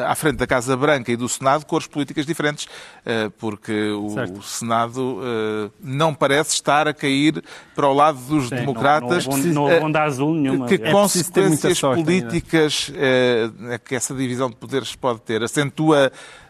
à 0.06 0.16
frente 0.16 0.38
da 0.38 0.48
Casa 0.48 0.76
Branca 0.78 1.12
e 1.12 1.16
do 1.16 1.28
Senado 1.28 1.66
cores 1.66 1.88
políticas 1.88 2.26
diferentes, 2.26 2.66
uh, 2.66 3.32
porque 3.38 3.90
o, 3.92 4.38
o 4.38 4.44
Senado 4.44 5.22
não 5.82 6.14
parece 6.14 6.54
estar 6.54 6.88
a 6.88 6.94
cair 6.94 7.44
para 7.76 7.88
o 7.88 7.94
lado 7.94 8.20
dos 8.20 8.50
Sim, 8.50 8.56
democratas. 8.56 9.26
Não, 9.26 9.38
não, 9.38 9.70
não, 9.70 9.80
não 9.82 9.92
dá 9.92 10.04
azul 10.04 10.34
nenhuma. 10.34 10.68
Que 10.68 10.76
é 10.76 10.92
consequências 10.92 11.80
políticas 11.80 12.92
é 12.96 13.78
que 13.78 13.96
essa 13.96 14.14
divisão 14.14 14.50
de 14.50 14.56
poderes 14.56 14.96
pode 14.96 15.22
ter? 15.22 15.44
Acentua 15.44 16.12
uh, 16.12 16.45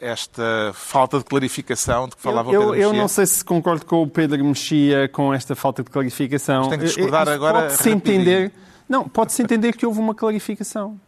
esta 0.00 0.72
falta 0.74 1.18
de 1.18 1.24
clarificação 1.24 2.08
de 2.08 2.16
que 2.16 2.22
falava 2.22 2.52
eu, 2.52 2.60
o 2.60 2.64
Pedro 2.64 2.74
eu, 2.74 2.82
eu 2.82 2.88
Mexia? 2.88 3.00
não 3.00 3.08
sei 3.08 3.26
se 3.26 3.44
concordo 3.44 3.86
com 3.86 4.02
o 4.02 4.08
Pedro 4.08 4.44
Mexia 4.44 5.08
com 5.08 5.32
esta 5.32 5.54
falta 5.54 5.82
de 5.82 5.90
clarificação. 5.90 6.60
Mas 6.60 6.68
tem 6.68 6.78
que 6.78 6.84
discordar 6.84 7.22
Isso 7.22 7.32
agora 7.32 7.60
Pode-se 7.62 7.90
entender, 7.90 8.52
não, 8.88 9.08
pode-se 9.08 9.42
entender 9.42 9.74
que 9.74 9.86
houve 9.86 9.98
uma 9.98 10.14
clarificação. 10.14 11.00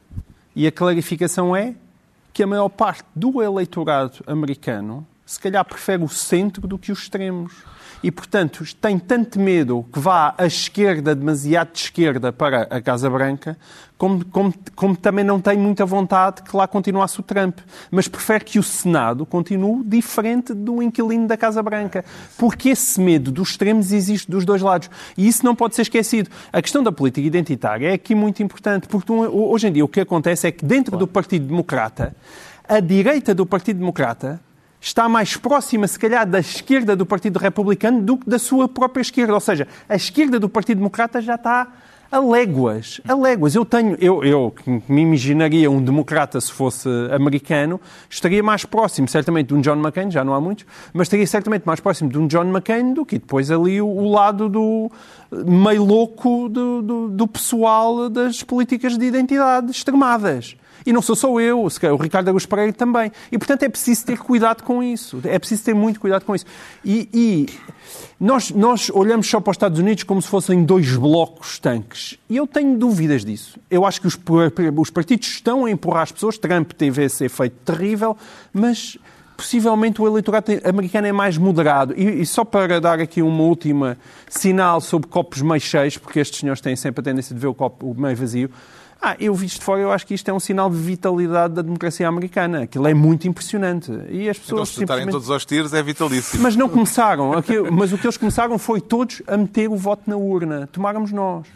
E 0.55 0.67
a 0.67 0.73
clarificação 0.73 1.55
é 1.55 1.75
que 2.33 2.43
a 2.43 2.47
maior 2.47 2.69
parte 2.69 3.05
do 3.15 3.43
eleitorado 3.43 4.23
americano 4.27 5.07
se 5.31 5.39
calhar 5.39 5.65
prefere 5.65 6.03
o 6.03 6.09
centro 6.09 6.67
do 6.67 6.77
que 6.77 6.91
os 6.91 7.03
extremos. 7.03 7.53
E, 8.03 8.11
portanto, 8.11 8.65
tem 8.81 8.99
tanto 8.99 9.39
medo 9.39 9.87
que 9.93 10.01
vá 10.01 10.35
à 10.37 10.45
esquerda, 10.45 11.15
demasiado 11.15 11.73
de 11.73 11.79
esquerda, 11.79 12.33
para 12.33 12.63
a 12.63 12.81
Casa 12.81 13.09
Branca, 13.09 13.57
como, 13.97 14.25
como, 14.25 14.53
como 14.75 14.97
também 14.97 15.25
não 15.25 15.41
tem 15.41 15.57
muita 15.57 15.87
vontade 15.87 16.43
que 16.43 16.57
lá 16.57 16.67
continuasse 16.67 17.21
o 17.21 17.23
Trump. 17.23 17.61
Mas 17.93 18.09
prefere 18.09 18.45
que 18.45 18.59
o 18.59 18.63
Senado 18.63 19.25
continue 19.25 19.85
diferente 19.85 20.53
do 20.53 20.83
inquilino 20.83 21.29
da 21.29 21.37
Casa 21.37 21.63
Branca. 21.63 22.05
Porque 22.37 22.71
esse 22.71 23.01
medo 23.01 23.31
dos 23.31 23.51
extremos 23.51 23.93
existe 23.93 24.29
dos 24.29 24.45
dois 24.45 24.63
lados. 24.63 24.91
E 25.17 25.29
isso 25.29 25.45
não 25.45 25.55
pode 25.55 25.77
ser 25.77 25.83
esquecido. 25.83 26.29
A 26.53 26.61
questão 26.61 26.83
da 26.83 26.91
política 26.91 27.25
identitária 27.25 27.91
é 27.91 27.93
aqui 27.93 28.17
muito 28.17 28.43
importante, 28.43 28.89
porque 28.89 29.13
hoje 29.13 29.69
em 29.69 29.73
dia 29.73 29.85
o 29.85 29.89
que 29.89 30.01
acontece 30.01 30.49
é 30.49 30.51
que 30.51 30.65
dentro 30.65 30.97
do 30.97 31.07
Partido 31.07 31.47
Democrata, 31.47 32.17
a 32.69 32.81
direita 32.81 33.33
do 33.33 33.47
Partido 33.47 33.79
Democrata 33.79 34.41
está 34.81 35.09
mais 35.09 35.37
próxima, 35.37 35.87
se 35.87 35.99
calhar, 35.99 36.27
da 36.27 36.41
esquerda 36.41 36.97
do 36.97 37.05
Partido 37.05 37.39
Republicano 37.39 38.01
do 38.01 38.17
que 38.17 38.29
da 38.29 38.39
sua 38.39 38.69
própria 38.69 39.03
esquerda. 39.03 39.35
Ou 39.35 39.41
seja, 39.41 39.69
a 39.89 39.95
esquerda 39.95 40.41
do 40.41 40.49
Partido 40.49 40.79
Democrata 40.79 41.21
já 41.21 41.35
está 41.35 41.69
a 42.11 42.19
léguas. 42.19 43.01
A 43.07 43.15
léguas. 43.15 43.55
Eu 43.55 43.65
tenho, 43.65 43.97
eu, 44.01 44.25
eu 44.25 44.55
me 44.89 45.03
imaginaria 45.03 45.71
um 45.71 45.83
democrata 45.83 46.41
se 46.41 46.51
fosse 46.51 46.89
americano, 47.13 47.81
estaria 48.09 48.43
mais 48.43 48.65
próximo, 48.65 49.07
certamente, 49.07 49.49
de 49.49 49.55
um 49.55 49.61
John 49.61 49.77
McCain, 49.77 50.11
já 50.11 50.25
não 50.25 50.35
há 50.35 50.41
muitos, 50.41 50.67
mas 50.93 51.07
estaria 51.07 51.27
certamente 51.27 51.63
mais 51.65 51.79
próximo 51.79 52.11
de 52.11 52.19
um 52.19 52.27
John 52.27 52.47
McCain 52.47 52.95
do 52.95 53.07
que 53.07 53.19
depois 53.19 53.51
ali 53.51 53.81
o, 53.81 53.87
o 53.87 54.11
lado 54.11 54.49
do 54.49 54.91
meio 55.31 55.85
louco 55.85 56.49
do, 56.49 56.83
do, 56.83 57.09
do 57.09 57.29
pessoal 57.29 58.09
das 58.09 58.43
políticas 58.43 58.99
de 58.99 59.05
identidade 59.05 59.71
extremadas. 59.71 60.57
E 60.85 60.93
não 60.93 61.03
sou 61.03 61.17
só 61.17 61.41
eu, 61.41 61.63
o 61.63 61.97
Ricardo 61.97 62.29
Augusto 62.29 62.49
Pereira 62.49 62.73
também. 62.73 63.13
E, 63.31 63.39
portanto, 63.39 63.63
é 63.63 63.69
preciso 63.69 64.07
ter 64.07 64.19
cuidado 64.19 64.63
com 64.63 64.83
isso. 64.83 65.21
É 65.25 65.39
preciso 65.39 65.65
ter 65.65 65.75
muito 65.75 66.01
cuidado 66.01 66.25
com 66.25 66.35
isso. 66.35 66.47
E, 66.85 67.09
e 67.13 67.47
nós, 68.19 68.51
nós 68.51 68.91
olhamos 68.91 69.29
só 69.29 69.41
para 69.41 69.51
os 69.51 69.55
Estados 69.55 69.79
Unidos 69.79 70.05
como 70.05 70.21
se 70.21 70.29
fossem 70.29 70.65
dois 70.65 70.97
blocos 70.97 71.59
tanques. 71.59 72.19
E 72.29 72.37
eu 72.37 72.47
tenho 72.47 72.77
dúvidas 72.77 73.25
disso. 73.25 73.59
Eu 73.71 73.85
acho 73.85 74.01
que 74.01 74.07
os, 74.07 74.19
os 74.77 74.91
partidos 74.91 75.29
estão 75.29 75.65
a 75.65 75.71
empurrar 75.71 76.03
as 76.03 76.13
pessoas. 76.13 76.39
Trump 76.39 76.73
teve 76.73 77.05
esse 77.05 77.25
efeito 77.25 77.57
terrível, 77.65 78.17
mas 78.53 78.99
possivelmente 79.41 80.03
o 80.03 80.07
eleitorado 80.07 80.53
americano 80.65 81.07
é 81.07 81.13
mais 81.13 81.39
moderado. 81.39 81.95
E, 81.97 82.21
e, 82.21 82.27
só 82.27 82.45
para 82.45 82.79
dar 82.79 83.01
aqui 83.01 83.23
uma 83.23 83.43
última 83.43 83.97
sinal 84.29 84.83
sobre 84.83 85.09
copos 85.09 85.41
meio 85.41 85.61
cheios, 85.61 85.97
porque 85.97 86.21
estes 86.21 86.41
senhores 86.41 86.61
têm 86.61 86.77
sempre 86.77 87.01
a 87.01 87.05
tendência 87.05 87.35
de 87.35 87.41
ver 87.41 87.47
o 87.47 87.55
copo 87.55 87.95
meio 87.99 88.15
vazio. 88.15 88.51
Ah, 89.03 89.17
eu 89.19 89.35
visto 89.35 89.61
de 89.61 89.65
fora, 89.65 89.81
eu 89.81 89.91
acho 89.91 90.07
que 90.07 90.13
isto 90.13 90.29
é 90.29 90.33
um 90.35 90.39
sinal 90.41 90.69
de 90.69 90.77
vitalidade 90.77 91.55
da 91.55 91.63
democracia 91.63 92.07
americana. 92.07 92.65
Aquilo 92.65 92.87
é 92.87 92.93
muito 92.93 93.27
impressionante. 93.27 93.91
E 94.11 94.29
as 94.29 94.37
Então, 94.37 94.43
pessoas 94.43 94.69
se 94.69 94.83
estarem 94.83 95.05
simplesmente... 95.05 95.11
todos 95.13 95.31
aos 95.31 95.45
tiros, 95.47 95.73
é 95.73 95.83
vitalício. 95.83 96.39
Mas 96.41 96.55
não 96.55 96.69
começaram. 96.69 97.33
Aquilo- 97.33 97.73
Mas 97.73 97.93
o 97.95 97.99
que 97.99 98.07
eles 98.07 98.19
começaram 98.19 98.59
foi 98.59 98.79
todos 98.81 99.23
a 99.27 99.37
meter 99.39 99.69
o 99.71 99.77
voto 99.77 100.03
na 100.07 100.17
urna. 100.17 100.69
Tomáramos 100.71 101.13
nós. 101.13 101.47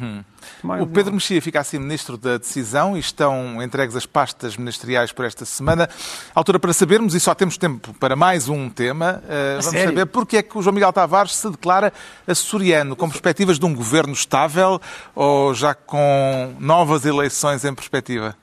O 0.80 0.86
Pedro. 0.86 1.14
Mexia 1.14 1.40
fica 1.40 1.60
assim 1.60 1.78
ministro 1.78 2.16
da 2.16 2.38
decisão 2.38 2.96
e 2.96 3.00
estão 3.00 3.62
entregues 3.62 3.94
as 3.94 4.06
pastas 4.06 4.56
ministeriais 4.56 5.12
por 5.12 5.24
esta 5.24 5.44
semana. 5.44 5.88
Altura 6.34 6.58
para 6.58 6.72
sabermos, 6.72 7.14
e 7.14 7.20
só 7.20 7.34
temos 7.34 7.56
tempo 7.56 7.94
para 7.94 8.16
mais 8.16 8.48
um 8.48 8.68
tema, 8.68 9.22
eh, 9.28 9.58
vamos 9.58 9.66
sério? 9.66 9.88
saber 9.90 10.06
porque 10.06 10.38
é 10.38 10.42
que 10.42 10.58
o 10.58 10.62
João 10.62 10.74
Miguel 10.74 10.92
Tavares 10.92 11.34
se 11.34 11.50
declara 11.50 11.92
açoriano, 12.26 12.96
com 12.96 13.08
perspectivas 13.08 13.58
de 13.58 13.66
um 13.66 13.74
governo 13.74 14.12
estável 14.12 14.80
ou 15.14 15.54
já 15.54 15.74
com 15.74 16.54
novas 16.58 17.04
eleições 17.04 17.64
em 17.64 17.74
perspectiva? 17.74 18.36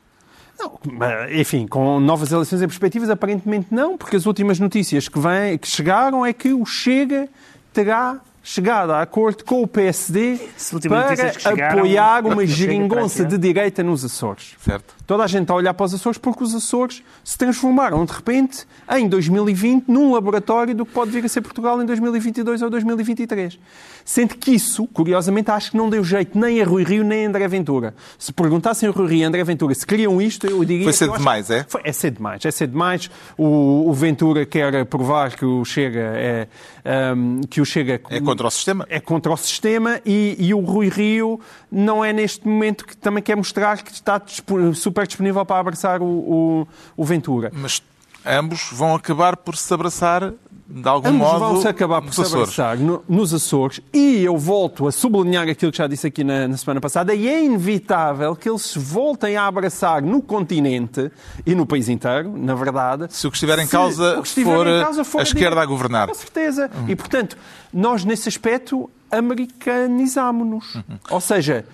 Enfim, 1.33 1.67
com 1.67 1.99
novas 1.99 2.31
eleições 2.31 2.61
em 2.61 2.67
perspectivas, 2.67 3.09
aparentemente 3.09 3.67
não, 3.71 3.97
porque 3.97 4.15
as 4.15 4.25
últimas 4.25 4.59
notícias 4.59 5.07
que, 5.07 5.19
vêm, 5.19 5.57
que 5.57 5.67
chegaram 5.67 6.25
é 6.25 6.33
que 6.33 6.53
o 6.53 6.65
Chega 6.65 7.27
terá 7.73 8.19
chegado 8.43 8.91
a 8.91 9.01
acordo 9.01 9.43
com 9.43 9.61
o 9.61 9.67
PSD 9.67 10.39
para 10.87 11.71
apoiar 11.71 12.25
uma 12.25 12.45
geringonça 12.45 13.23
de 13.25 13.37
direita 13.37 13.83
nos 13.83 14.03
Açores. 14.03 14.55
Certo? 14.59 14.95
Toda 15.11 15.25
a 15.25 15.27
gente 15.27 15.41
está 15.41 15.53
a 15.53 15.57
olhar 15.57 15.73
para 15.73 15.85
os 15.85 15.93
Açores 15.93 16.17
porque 16.17 16.41
os 16.41 16.55
Açores 16.55 17.03
se 17.21 17.37
transformaram, 17.37 18.05
de 18.05 18.13
repente, 18.13 18.65
em 18.93 19.09
2020, 19.09 19.89
num 19.89 20.13
laboratório 20.13 20.73
do 20.73 20.85
que 20.85 20.93
pode 20.93 21.11
vir 21.11 21.25
a 21.25 21.27
ser 21.27 21.41
Portugal 21.41 21.81
em 21.81 21.85
2022 21.85 22.61
ou 22.61 22.69
2023. 22.69 23.59
Sendo 24.05 24.35
que 24.37 24.51
isso, 24.51 24.87
curiosamente, 24.87 25.51
acho 25.51 25.71
que 25.71 25.77
não 25.77 25.89
deu 25.89 26.01
jeito 26.01 26.39
nem 26.39 26.61
a 26.61 26.65
Rui 26.65 26.85
Rio 26.85 27.03
nem 27.03 27.25
a 27.25 27.27
André 27.27 27.45
Ventura. 27.49 27.93
Se 28.17 28.31
perguntassem 28.31 28.87
a 28.87 28.91
Rui 28.93 29.05
Rio 29.09 29.17
e 29.19 29.23
a 29.25 29.27
André 29.27 29.43
Ventura 29.43 29.75
se 29.75 29.85
queriam 29.85 30.21
isto, 30.21 30.47
eu 30.47 30.63
diria... 30.63 30.85
Foi 30.85 30.93
que 30.93 30.97
cedo 30.99 31.17
demais, 31.17 31.51
é? 31.51 31.65
Foi- 31.67 31.81
é 31.83 31.91
cedo 31.91 32.15
demais, 32.15 32.45
é 32.45 32.51
cedo 32.51 32.71
demais. 32.71 33.11
O, 33.37 33.89
o 33.89 33.93
Ventura 33.93 34.45
quer 34.45 34.85
provar 34.85 35.35
que 35.35 35.43
o 35.43 35.65
Chega 35.65 35.99
é... 35.99 36.47
ahm, 36.85 37.41
que 37.49 37.59
o 37.59 37.65
Chega 37.65 37.99
É 38.09 38.21
contra 38.21 38.47
o 38.47 38.49
sistema? 38.49 38.87
é 38.89 38.99
contra 39.01 39.33
o 39.33 39.35
sistema 39.37 39.99
e, 40.05 40.37
e 40.39 40.53
o 40.53 40.61
Rui 40.61 40.87
Rio 40.87 41.37
não 41.69 42.03
é 42.03 42.13
neste 42.13 42.47
momento 42.47 42.85
que 42.87 42.95
também 42.95 43.21
quer 43.21 43.35
mostrar 43.35 43.83
que 43.83 43.91
está 43.91 44.17
dispo- 44.17 44.73
super 45.01 45.07
disponível 45.07 45.45
para 45.45 45.59
abraçar 45.59 46.01
o, 46.01 46.05
o, 46.05 46.67
o 46.95 47.03
Ventura. 47.05 47.51
Mas 47.53 47.81
ambos 48.25 48.69
vão 48.71 48.95
acabar 48.95 49.35
por 49.35 49.55
se 49.55 49.73
abraçar 49.73 50.31
de 50.73 50.87
algum 50.87 51.09
Ambos 51.09 51.19
modo 51.27 51.39
vão-se 51.39 51.67
acabar 51.67 52.01
por 52.01 52.13
se 52.13 52.21
Açores. 52.21 52.41
abraçar 52.57 52.77
no- 52.77 53.03
nos 53.09 53.33
Açores 53.33 53.81
e 53.93 54.23
eu 54.23 54.37
volto 54.37 54.87
a 54.87 54.91
sublinhar 54.91 55.49
aquilo 55.49 55.69
que 55.71 55.77
já 55.77 55.85
disse 55.87 56.07
aqui 56.07 56.23
na, 56.23 56.47
na 56.47 56.55
semana 56.55 56.79
passada 56.79 57.13
e 57.13 57.27
é 57.27 57.43
inevitável 57.43 58.33
que 58.35 58.47
eles 58.47 58.61
se 58.61 58.79
voltem 58.79 59.35
a 59.35 59.45
abraçar 59.47 60.01
no 60.01 60.21
continente 60.21 61.11
e 61.45 61.53
no 61.53 61.65
país 61.65 61.89
inteiro, 61.89 62.37
na 62.37 62.55
verdade. 62.55 63.07
Se 63.09 63.27
o 63.27 63.31
que 63.31 63.35
estiver 63.37 63.59
em 63.59 63.65
se 63.65 63.71
causa 63.71 64.21
estiver 64.23 64.55
for 64.55 64.67
em 64.67 64.81
causa 64.81 65.03
for 65.03 65.19
a 65.19 65.23
esquerda 65.23 65.61
a 65.61 65.65
governar. 65.65 66.07
Com 66.07 66.13
certeza. 66.13 66.71
E, 66.87 66.95
portanto, 66.95 67.37
nós, 67.73 68.05
nesse 68.05 68.29
aspecto, 68.29 68.89
americanizámonos. 69.11 70.77
Ou 71.09 71.21
seja, 71.21 71.65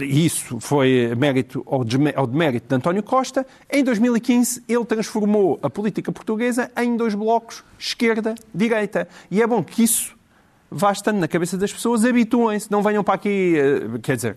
isso 0.00 0.60
foi 0.60 1.14
mérito 1.16 1.62
ou 1.66 1.84
demérito 1.84 2.68
de 2.68 2.74
António 2.74 3.02
Costa. 3.02 3.46
Em 3.70 3.82
2015, 3.82 4.62
ele 4.68 4.84
transformou 4.84 5.58
a 5.62 5.70
política 5.70 6.12
portuguesa 6.12 6.70
em 6.76 6.96
dois 6.96 7.14
blocos, 7.14 7.64
esquerda-direita. 7.78 9.08
E 9.30 9.42
é 9.42 9.46
bom 9.46 9.62
que 9.62 9.82
isso 9.82 10.16
vá 10.70 10.92
estando 10.92 11.18
na 11.18 11.28
cabeça 11.28 11.56
das 11.56 11.72
pessoas, 11.72 12.04
habituem-se, 12.04 12.70
não 12.70 12.82
venham 12.82 13.02
para 13.02 13.14
aqui, 13.14 13.54
eh, 13.56 13.98
quer 14.02 14.16
dizer, 14.16 14.36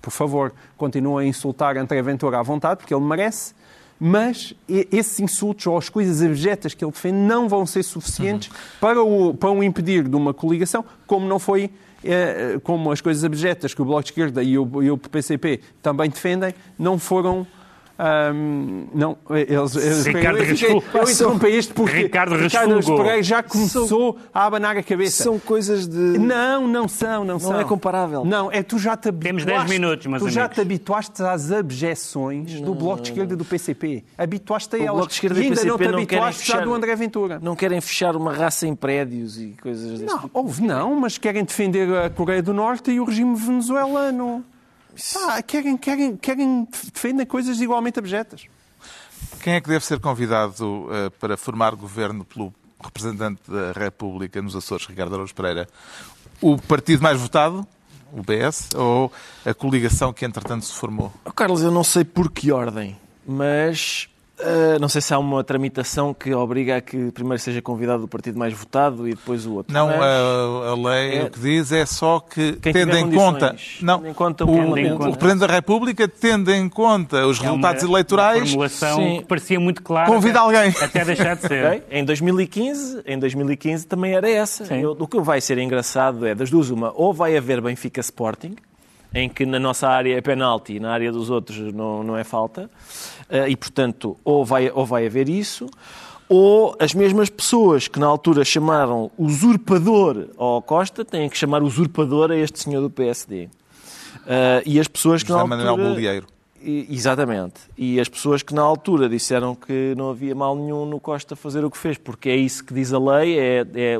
por 0.00 0.10
favor, 0.10 0.54
continuem 0.76 1.26
a 1.26 1.28
insultar 1.28 1.76
André 1.76 2.00
Ventura 2.00 2.38
à 2.38 2.42
vontade, 2.42 2.78
porque 2.78 2.94
ele 2.94 3.04
merece, 3.04 3.54
mas 3.98 4.54
esses 4.68 5.18
insultos 5.20 5.66
ou 5.66 5.76
as 5.78 5.88
coisas 5.88 6.22
abjetas 6.22 6.74
que 6.74 6.84
ele 6.84 6.92
defende 6.92 7.16
não 7.18 7.48
vão 7.48 7.64
ser 7.64 7.82
suficientes 7.82 8.50
para, 8.80 9.02
o, 9.02 9.32
para 9.34 9.50
o 9.50 9.62
impedir 9.62 10.06
de 10.08 10.14
uma 10.16 10.34
coligação, 10.34 10.84
como 11.06 11.26
não 11.26 11.38
foi. 11.38 11.70
eh, 12.04 12.58
Como 12.62 12.92
as 12.92 13.00
coisas 13.00 13.24
abjetas 13.24 13.72
que 13.74 13.80
o 13.82 13.84
Bloco 13.84 14.02
de 14.04 14.10
Esquerda 14.10 14.42
e 14.42 14.58
o, 14.58 14.82
e 14.82 14.90
o 14.90 14.98
PCP 14.98 15.60
também 15.82 16.10
defendem, 16.10 16.54
não 16.78 16.98
foram. 16.98 17.46
Ahm, 17.98 18.86
não, 18.94 19.16
eles, 19.30 19.74
eles- 19.76 20.06
Ricardo 20.06 20.38
eu, 20.38 20.44
fiquei- 20.56 20.70
eu 20.70 21.10
interrompi 21.10 21.48
isto 21.58 21.74
porque 21.74 21.96
Ricardo 21.96 22.34
resfungou. 22.36 22.96
Pereira 22.98 23.22
já 23.22 23.42
começou 23.42 24.16
a 24.32 24.44
abanar 24.46 24.76
a 24.76 24.82
cabeça. 24.82 25.22
São 25.24 25.38
coisas 25.38 25.86
de. 25.86 25.96
Não, 26.18 26.66
não 26.68 26.86
são, 26.88 27.24
não, 27.24 27.38
são. 27.38 27.58
é 27.58 27.64
comparável. 27.64 28.24
Não, 28.24 28.50
é 28.52 28.62
tu 28.62 28.78
já 28.78 28.96
te 28.96 29.08
habituaste. 29.08 29.26
Temos 29.26 29.44
10 29.44 29.70
minutos, 29.70 30.06
meus 30.06 30.22
Tu 30.22 30.28
já 30.30 30.42
amigos. 30.42 30.54
te 30.56 30.60
habituaste 30.60 31.22
às 31.22 31.50
abjeções 31.52 32.60
do 32.60 32.74
Bloco 32.74 33.02
de 33.02 33.10
Esquerda 33.10 33.34
e 33.34 33.36
do 33.36 33.44
PCP. 33.44 34.04
Habituaste 34.16 34.76
a 34.76 34.78
O 34.78 34.82
elas. 34.82 34.92
Bloco 34.94 35.08
de 35.08 35.14
Esquerda 35.14 35.38
e 35.38 35.42
e 35.42 35.44
ainda 35.44 35.54
PCP 35.56 35.68
não 35.70 35.78
te 35.78 35.90
não 35.92 35.98
habituaste 35.98 36.46
já 36.46 36.52
fechar- 36.54 36.64
do 36.64 36.74
André 36.74 36.96
Ventura. 36.96 37.38
Não 37.42 37.56
querem 37.56 37.80
fechar 37.80 38.16
uma 38.16 38.32
raça 38.32 38.66
em 38.66 38.74
prédios 38.74 39.38
e 39.40 39.54
coisas 39.62 39.92
desse 40.00 40.04
Não, 40.04 40.18
tipo. 40.20 40.30
houve 40.38 40.62
não, 40.62 40.94
mas 40.96 41.18
querem 41.18 41.44
defender 41.44 41.92
a 41.96 42.10
Coreia 42.10 42.42
do 42.42 42.52
Norte 42.54 42.90
e 42.90 43.00
o 43.00 43.04
regime 43.04 43.34
venezuelano. 43.36 44.44
Pá, 45.14 45.42
querem, 45.42 45.76
querem, 45.76 46.16
querem 46.16 46.68
defender 46.92 47.26
coisas 47.26 47.60
igualmente 47.60 47.98
abjetas. 47.98 48.46
Quem 49.42 49.54
é 49.54 49.60
que 49.60 49.68
deve 49.68 49.84
ser 49.84 50.00
convidado 50.00 50.88
eh, 50.90 51.10
para 51.20 51.36
formar 51.36 51.74
governo 51.74 52.24
pelo 52.24 52.52
representante 52.82 53.40
da 53.48 53.72
República 53.72 54.40
nos 54.42 54.56
Açores, 54.56 54.86
Ricardo 54.86 55.14
Araújo 55.14 55.34
Pereira? 55.34 55.68
O 56.40 56.58
partido 56.58 57.02
mais 57.02 57.20
votado, 57.20 57.66
o 58.12 58.22
PS, 58.22 58.70
ou 58.74 59.12
a 59.44 59.54
coligação 59.54 60.12
que 60.12 60.24
entretanto 60.24 60.64
se 60.64 60.74
formou? 60.74 61.12
Oh, 61.24 61.32
Carlos, 61.32 61.62
eu 61.62 61.70
não 61.70 61.84
sei 61.84 62.04
por 62.04 62.30
que 62.30 62.52
ordem, 62.52 62.98
mas 63.26 64.08
Uh, 64.38 64.78
não 64.78 64.88
sei 64.88 65.00
se 65.00 65.14
há 65.14 65.18
uma 65.18 65.42
tramitação 65.42 66.12
que 66.12 66.34
obriga 66.34 66.76
a 66.76 66.80
que 66.82 67.10
primeiro 67.12 67.42
seja 67.42 67.62
convidado 67.62 68.04
o 68.04 68.08
partido 68.08 68.38
mais 68.38 68.52
votado 68.52 69.08
e 69.08 69.12
depois 69.12 69.46
o 69.46 69.54
outro. 69.54 69.72
Não, 69.72 69.86
Mas, 69.86 69.98
a, 69.98 70.70
a 70.70 70.74
lei 70.74 71.18
é- 71.18 71.22
o 71.24 71.30
que 71.30 71.40
diz 71.40 71.72
é 71.72 71.86
só 71.86 72.20
que, 72.20 72.52
Quem 72.60 72.70
tendo 72.72 72.96
em 72.98 73.10
conta. 73.12 73.56
Não, 73.80 73.98
tendo 73.98 74.10
em 74.10 74.14
conta 74.14 74.44
o, 74.44 74.48
o 74.48 74.52
o, 74.52 74.56
Parlamento. 74.58 75.08
o 75.08 75.16
Presidente 75.16 75.46
da 75.48 75.54
República, 75.54 76.06
tendo 76.06 76.52
em 76.52 76.68
conta 76.68 77.26
os 77.26 77.38
É 77.38 77.40
uma- 77.42 77.48
resultados 77.48 77.82
uma 77.84 77.92
eleitorais, 77.92 78.48
formulação 78.50 78.96
Sim. 78.98 79.18
que 79.20 79.24
parecia 79.24 79.58
muito 79.58 79.82
clara. 79.82 80.06
Convida 80.06 80.38
até- 80.42 80.58
alguém. 80.58 80.74
Até 80.82 81.04
deixar 81.04 81.34
de 81.36 81.42
ser. 81.42 81.64
Ok? 81.66 81.82
Em 81.90 82.04
2015, 82.04 83.02
em 83.06 83.18
2015 83.18 83.86
também 83.86 84.12
era 84.14 84.28
essa. 84.30 84.64
Eu- 84.74 84.96
o 84.98 85.06
que 85.08 85.18
vai 85.18 85.40
ser 85.40 85.56
engraçado 85.58 86.26
é 86.26 86.34
das 86.34 86.50
duas 86.50 86.68
uma, 86.68 86.92
ou 86.94 87.14
vai 87.14 87.34
haver 87.36 87.60
Benfica 87.62 88.00
Sporting, 88.02 88.54
em 89.14 89.28
que 89.28 89.46
na 89.46 89.58
nossa 89.58 89.88
área 89.88 90.16
é 90.16 90.20
penalti 90.20 90.74
e 90.74 90.80
na 90.80 90.92
área 90.92 91.10
dos 91.10 91.30
outros 91.30 91.72
não, 91.72 92.02
não 92.02 92.16
é 92.16 92.24
falta, 92.24 92.70
eh, 93.28 93.48
e 93.48 93.56
portanto 93.56 94.16
ou 94.24 94.44
vai, 94.44 94.70
ou 94.70 94.84
vai 94.84 95.06
haver 95.06 95.28
isso, 95.28 95.68
ou 96.28 96.76
as 96.80 96.92
mesmas 96.92 97.30
pessoas 97.30 97.88
que 97.88 97.98
na 97.98 98.06
altura 98.06 98.44
chamaram 98.44 99.10
usurpador 99.16 100.28
ao 100.36 100.60
Costa 100.60 101.04
têm 101.04 101.28
que 101.28 101.36
chamar 101.36 101.62
usurpador 101.62 102.30
a 102.30 102.36
este 102.36 102.60
senhor 102.60 102.80
do 102.80 102.90
PSD. 102.90 103.48
Eh, 104.26 104.62
e 104.66 104.80
as 104.80 104.88
pessoas 104.88 105.22
que 105.22 105.28
José 105.28 105.40
na 105.40 105.46
Manuel 105.46 105.70
altura... 105.70 105.88
Bolieiro. 105.90 106.26
Exatamente. 106.68 107.60
E 107.78 108.00
as 108.00 108.08
pessoas 108.08 108.42
que 108.42 108.52
na 108.52 108.62
altura 108.62 109.08
disseram 109.08 109.54
que 109.54 109.94
não 109.96 110.10
havia 110.10 110.34
mal 110.34 110.56
nenhum 110.56 110.84
no 110.84 110.98
Costa 110.98 111.36
fazer 111.36 111.64
o 111.64 111.70
que 111.70 111.78
fez, 111.78 111.96
porque 111.96 112.28
é 112.28 112.34
isso 112.36 112.64
que 112.64 112.74
diz 112.74 112.92
a 112.92 112.98
lei, 112.98 113.38
é, 113.38 113.66
é 113.74 113.96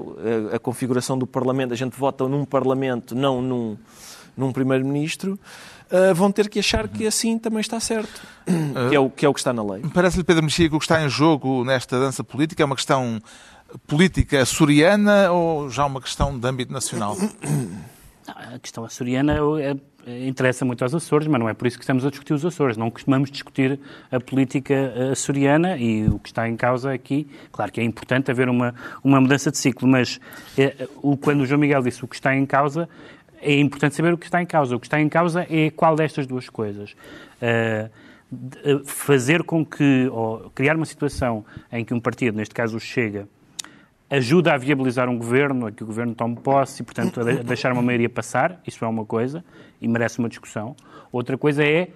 a, 0.53 0.57
a 0.57 0.59
configuração 0.59 1.17
do 1.17 1.27
Parlamento. 1.27 1.73
A 1.73 1.77
gente 1.77 1.97
vota 1.97 2.27
num 2.27 2.45
Parlamento, 2.45 3.15
não 3.15 3.41
num, 3.41 3.77
num 4.37 4.53
Primeiro-Ministro. 4.53 5.39
ah, 5.91 6.12
vão 6.14 6.30
ter 6.30 6.49
que 6.49 6.59
achar 6.59 6.89
que 6.89 7.07
assim 7.07 7.39
também 7.39 7.61
está 7.61 7.78
certo. 7.80 8.20
Que 8.89 8.95
é 8.95 9.01
o 9.01 9.09
que, 9.11 9.24
é 9.24 9.28
o 9.28 9.32
que 9.34 9.41
está 9.41 9.53
na 9.53 9.62
lei. 9.64 9.82
Parece-lhe, 9.95 10.24
Pedro 10.24 10.43
Mexia, 10.45 10.68
que 10.68 10.74
o 10.76 10.78
que 10.78 10.84
está 10.84 11.03
em 11.05 11.09
jogo 11.09 11.64
nesta 11.64 11.99
dança 11.99 12.22
política 12.24 12.62
é 12.62 12.66
uma 12.66 12.76
questão 12.76 13.20
política 13.87 14.43
açoriana 14.43 15.30
ou 15.32 15.68
já 15.70 15.84
uma 15.87 16.01
questão 16.01 16.39
de 16.39 16.47
âmbito 16.47 16.72
nacional? 16.72 17.16
A 18.28 18.59
questão 18.59 18.84
açoriana 18.84 19.34
é- 19.61 19.76
é- 20.07 20.26
interessa 20.28 20.64
muito 20.64 20.82
aos 20.82 20.93
Açores, 20.95 21.28
mas 21.28 21.39
não 21.41 21.49
é 21.49 21.55
por 21.55 21.66
isso 21.66 21.76
que 21.78 21.84
estamos 21.84 22.05
a 22.05 22.11
discutir 22.11 22.32
os 22.34 22.45
Açores. 22.45 22.76
Não 22.76 22.91
costumamos 22.91 23.30
discutir 23.30 23.78
a 24.11 24.18
política 24.18 24.74
eh, 24.74 25.11
açoriana 25.12 25.76
e 25.76 26.07
o 26.09 26.18
que 26.18 26.28
está 26.30 26.49
em 26.49 26.57
causa 26.57 26.93
aqui, 26.93 27.26
claro 27.53 27.70
que 27.70 27.80
é 27.80 27.84
importante 27.84 28.30
haver 28.30 28.49
uma, 28.49 28.74
uma 29.03 29.20
mudança 29.20 29.51
de 29.51 29.59
ciclo, 29.59 29.87
mas 29.89 30.20
eh, 30.59 30.89
o, 31.03 31.16
quando 31.16 31.43
o 31.43 31.47
João 31.47 31.61
Miguel 31.61 31.82
disse 31.82 32.05
o 32.05 32.09
que 32.09 32.16
está 32.16 32.34
em 32.34 32.45
causa, 32.47 32.89
é 33.41 33.59
importante 33.59 33.95
saber 33.95 34.12
o 34.12 34.18
que 34.18 34.26
está 34.26 34.43
em 34.43 34.47
causa. 34.47 34.76
O 34.76 34.80
que 34.80 34.87
está 34.87 35.01
em 35.01 35.09
causa 35.09 35.47
é 35.51 35.70
qual 35.70 35.97
destas 35.97 36.26
duas 36.26 36.49
coisas. 36.49 36.95
Eh, 37.41 37.89
fazer 38.84 39.43
com 39.45 39.64
que, 39.64 40.09
ou 40.11 40.51
criar 40.51 40.76
uma 40.76 40.87
situação 40.87 41.45
em 41.70 41.84
que 41.84 41.95
um 41.95 42.01
partido, 42.01 42.37
neste 42.37 42.55
caso 42.55 42.76
o 42.76 42.80
Chega, 42.80 43.28
ajuda 44.11 44.55
a 44.55 44.57
viabilizar 44.57 45.09
um 45.09 45.18
governo, 45.18 45.66
a 45.66 45.72
que 45.72 45.82
o 45.82 45.87
governo 45.87 46.14
tome 46.14 46.37
posse 46.37 46.82
e, 46.82 46.84
portanto, 46.84 47.20
a 47.20 47.24
deixar 47.43 47.72
uma 47.72 47.82
maioria 47.82 48.09
passar. 48.09 48.61
Isso 48.66 48.84
é 48.84 48.89
uma 48.89 49.05
coisa 49.05 49.45
e 49.80 49.89
merece 49.89 50.18
uma 50.18 50.28
discussão. 50.28 50.74
Outra 51.12 51.37
coisa 51.39 51.64
é 51.64 51.89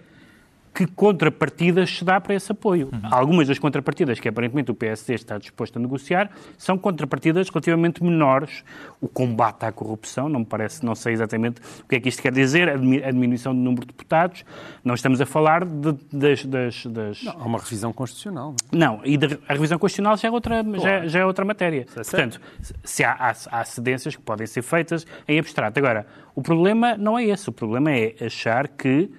que 0.87 0.87
contrapartidas 0.95 1.91
se 1.99 2.05
dá 2.05 2.21
para 2.21 2.35
esse 2.35 2.51
apoio. 2.53 2.89
Algumas 3.11 3.47
das 3.49 3.59
contrapartidas 3.59 4.19
que 4.19 4.29
aparentemente 4.29 4.71
o 4.71 4.75
PSD 4.75 5.15
está 5.15 5.37
disposto 5.39 5.77
a 5.77 5.81
negociar 5.81 6.31
são 6.57 6.79
contrapartidas 6.79 7.49
relativamente 7.51 8.03
menores. 8.03 8.65
O 9.01 9.09
combate 9.09 9.65
à 9.65 9.73
corrupção, 9.73 10.29
não 10.29 10.41
me 10.41 10.47
parece, 10.47 10.85
não 10.85 10.95
sei 10.95 11.13
exatamente 11.13 11.61
o 11.83 11.89
que 11.89 11.97
é 11.97 12.01
que 12.01 12.09
isto 12.09 12.23
quer 12.23 12.33
dizer, 12.33 12.69
a 12.69 12.77
dimi- 12.77 13.03
a 13.05 13.11
diminuição 13.11 13.55
do 13.55 13.61
número 13.61 13.83
de 13.83 13.89
deputados. 13.89 14.45
Não 14.85 14.95
estamos 14.95 15.21
a 15.21 15.27
falar 15.27 15.65
de- 15.65 15.97
das- 16.13 16.45
das- 16.45 16.87
das 16.87 17.27
Há 17.27 17.45
uma 17.45 17.59
revisão 17.59 17.93
constitucional. 17.93 18.55
não 18.73 18.79
é? 18.79 18.87
não, 18.97 19.01
e 19.05 19.17
de- 19.17 19.39
a 19.49 19.53
revisão 19.53 19.79
constitucional 19.79 20.17
já 20.17 20.29
é 20.29 20.31
outra, 20.31 20.65
já, 20.81 21.07
já 21.07 21.19
é 21.21 21.25
outra 21.27 21.45
matéria. 21.45 21.87
Portanto, 21.93 22.41
se 22.85 23.05
há, 23.05 23.13
há, 23.13 23.35
há 23.61 23.65
cedências 23.65 24.17
que 24.17 24.23
podem 24.23 24.47
ser 24.47 24.63
feitas 24.63 25.07
em 25.29 25.39
abstrato. 25.39 25.79
Agora, 25.79 26.07
o 26.35 26.43
problema 26.43 26.97
não 26.97 27.19
é 27.19 27.25
esse. 27.25 27.49
O 27.49 27.53
problema 27.53 27.91
é 27.91 28.15
achar 28.25 28.69
que 28.69 29.11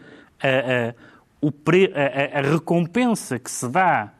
a- 0.41 0.93
o 0.93 0.93
pre- 1.50 1.94
a- 1.96 2.39
a- 2.39 2.42
recompensa 2.42 3.39
que 3.39 3.50
se 3.50 3.68
dá, 3.70 4.12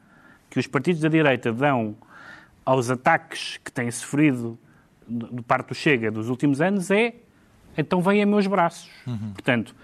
que 0.50 0.58
os 0.58 0.66
partidos 0.68 1.02
da 1.02 1.10
direita 1.10 1.52
dão 1.52 1.96
aos 2.66 2.90
ataques 2.90 3.60
que 3.64 3.72
têm 3.72 3.92
sofrido 3.92 4.58
parte 5.46 5.68
do 5.70 5.76
Chega 5.76 6.10
dos 6.10 6.30
últimos 6.30 6.62
anos 6.62 6.90
é 6.90 7.14
então 7.78 8.02
vem 8.02 8.22
a 8.22 8.26
meus 8.26 8.48
braços. 8.48 8.90
Portanto, 9.34 9.76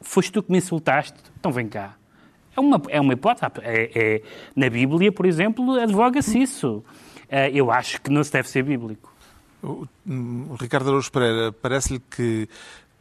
foste 0.00 0.30
tu 0.32 0.42
que 0.42 0.50
me 0.52 0.58
insultaste, 0.58 1.18
então 1.38 1.50
vem 1.52 1.68
cá. 1.68 1.94
É 2.56 2.60
uma, 2.60 2.80
é 2.88 3.00
uma 3.00 3.12
hipótese. 3.12 3.46
É, 3.62 3.90
é- 3.94 4.22
na 4.54 4.68
Bíblia, 4.70 5.12
por 5.12 5.26
exemplo, 5.26 5.78
advoga-se 5.80 6.40
isso. 6.40 6.84
Eh, 7.28 7.50
eu 7.52 7.70
acho 7.70 8.00
que 8.00 8.10
não 8.10 8.22
se 8.24 8.32
deve 8.32 8.48
ser 8.48 8.62
bíblico. 8.62 9.12
O, 9.62 9.86
hum, 10.06 10.46
o 10.50 10.54
Ricardo 10.54 10.88
Araújo 10.88 11.10
Pereira, 11.12 11.52
parece-lhe 11.52 11.98
que 12.00 12.48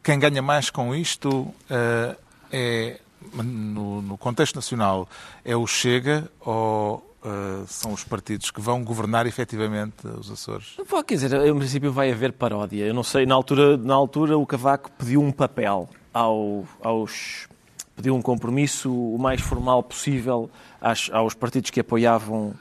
quem 0.04 0.18
ganha 0.20 0.41
mais 0.41 0.70
com 0.70 0.93
isto 0.96 1.48
eh, 1.70 2.16
é, 2.52 3.00
no, 3.34 4.01
no 4.01 4.17
contexto 4.17 4.55
nacional, 4.55 5.07
é 5.43 5.55
o 5.55 5.65
Chega 5.67 6.30
ou 6.41 7.15
eh, 7.23 7.63
são 7.67 7.91
os 7.93 8.03
partidos 8.03 8.51
que 8.51 8.61
vão 8.61 8.84
governar 8.84 9.26
efetivamente 9.26 10.05
os 10.07 10.30
Açores? 10.32 10.76
Pá, 10.89 11.03
Quer 11.03 11.15
dizer, 11.15 11.34
em 11.45 11.57
princípio 11.57 11.91
vai 11.91 12.11
haver 12.11 12.34
paródia. 12.34 12.86
Eu 12.86 12.93
não 12.93 13.03
sei, 13.03 13.26
na 13.26 13.36
altura, 13.36 13.78
na 13.78 13.93
altura 13.95 14.38
o 14.38 14.45
Cavaco 14.45 14.91
pediu 14.91 15.21
um 15.21 15.32
papel 15.32 15.89
ao- 16.13 16.63
aos. 16.82 17.47
pediu 17.95 18.13
um 18.15 18.21
compromisso 18.21 18.91
o 18.93 19.17
mais 19.17 19.39
formal 19.41 19.82
possível 19.82 20.49
às- 20.82 21.09
aos 21.13 21.34
partidos 21.34 21.71
que 21.71 21.80
apoiavam 21.80 22.53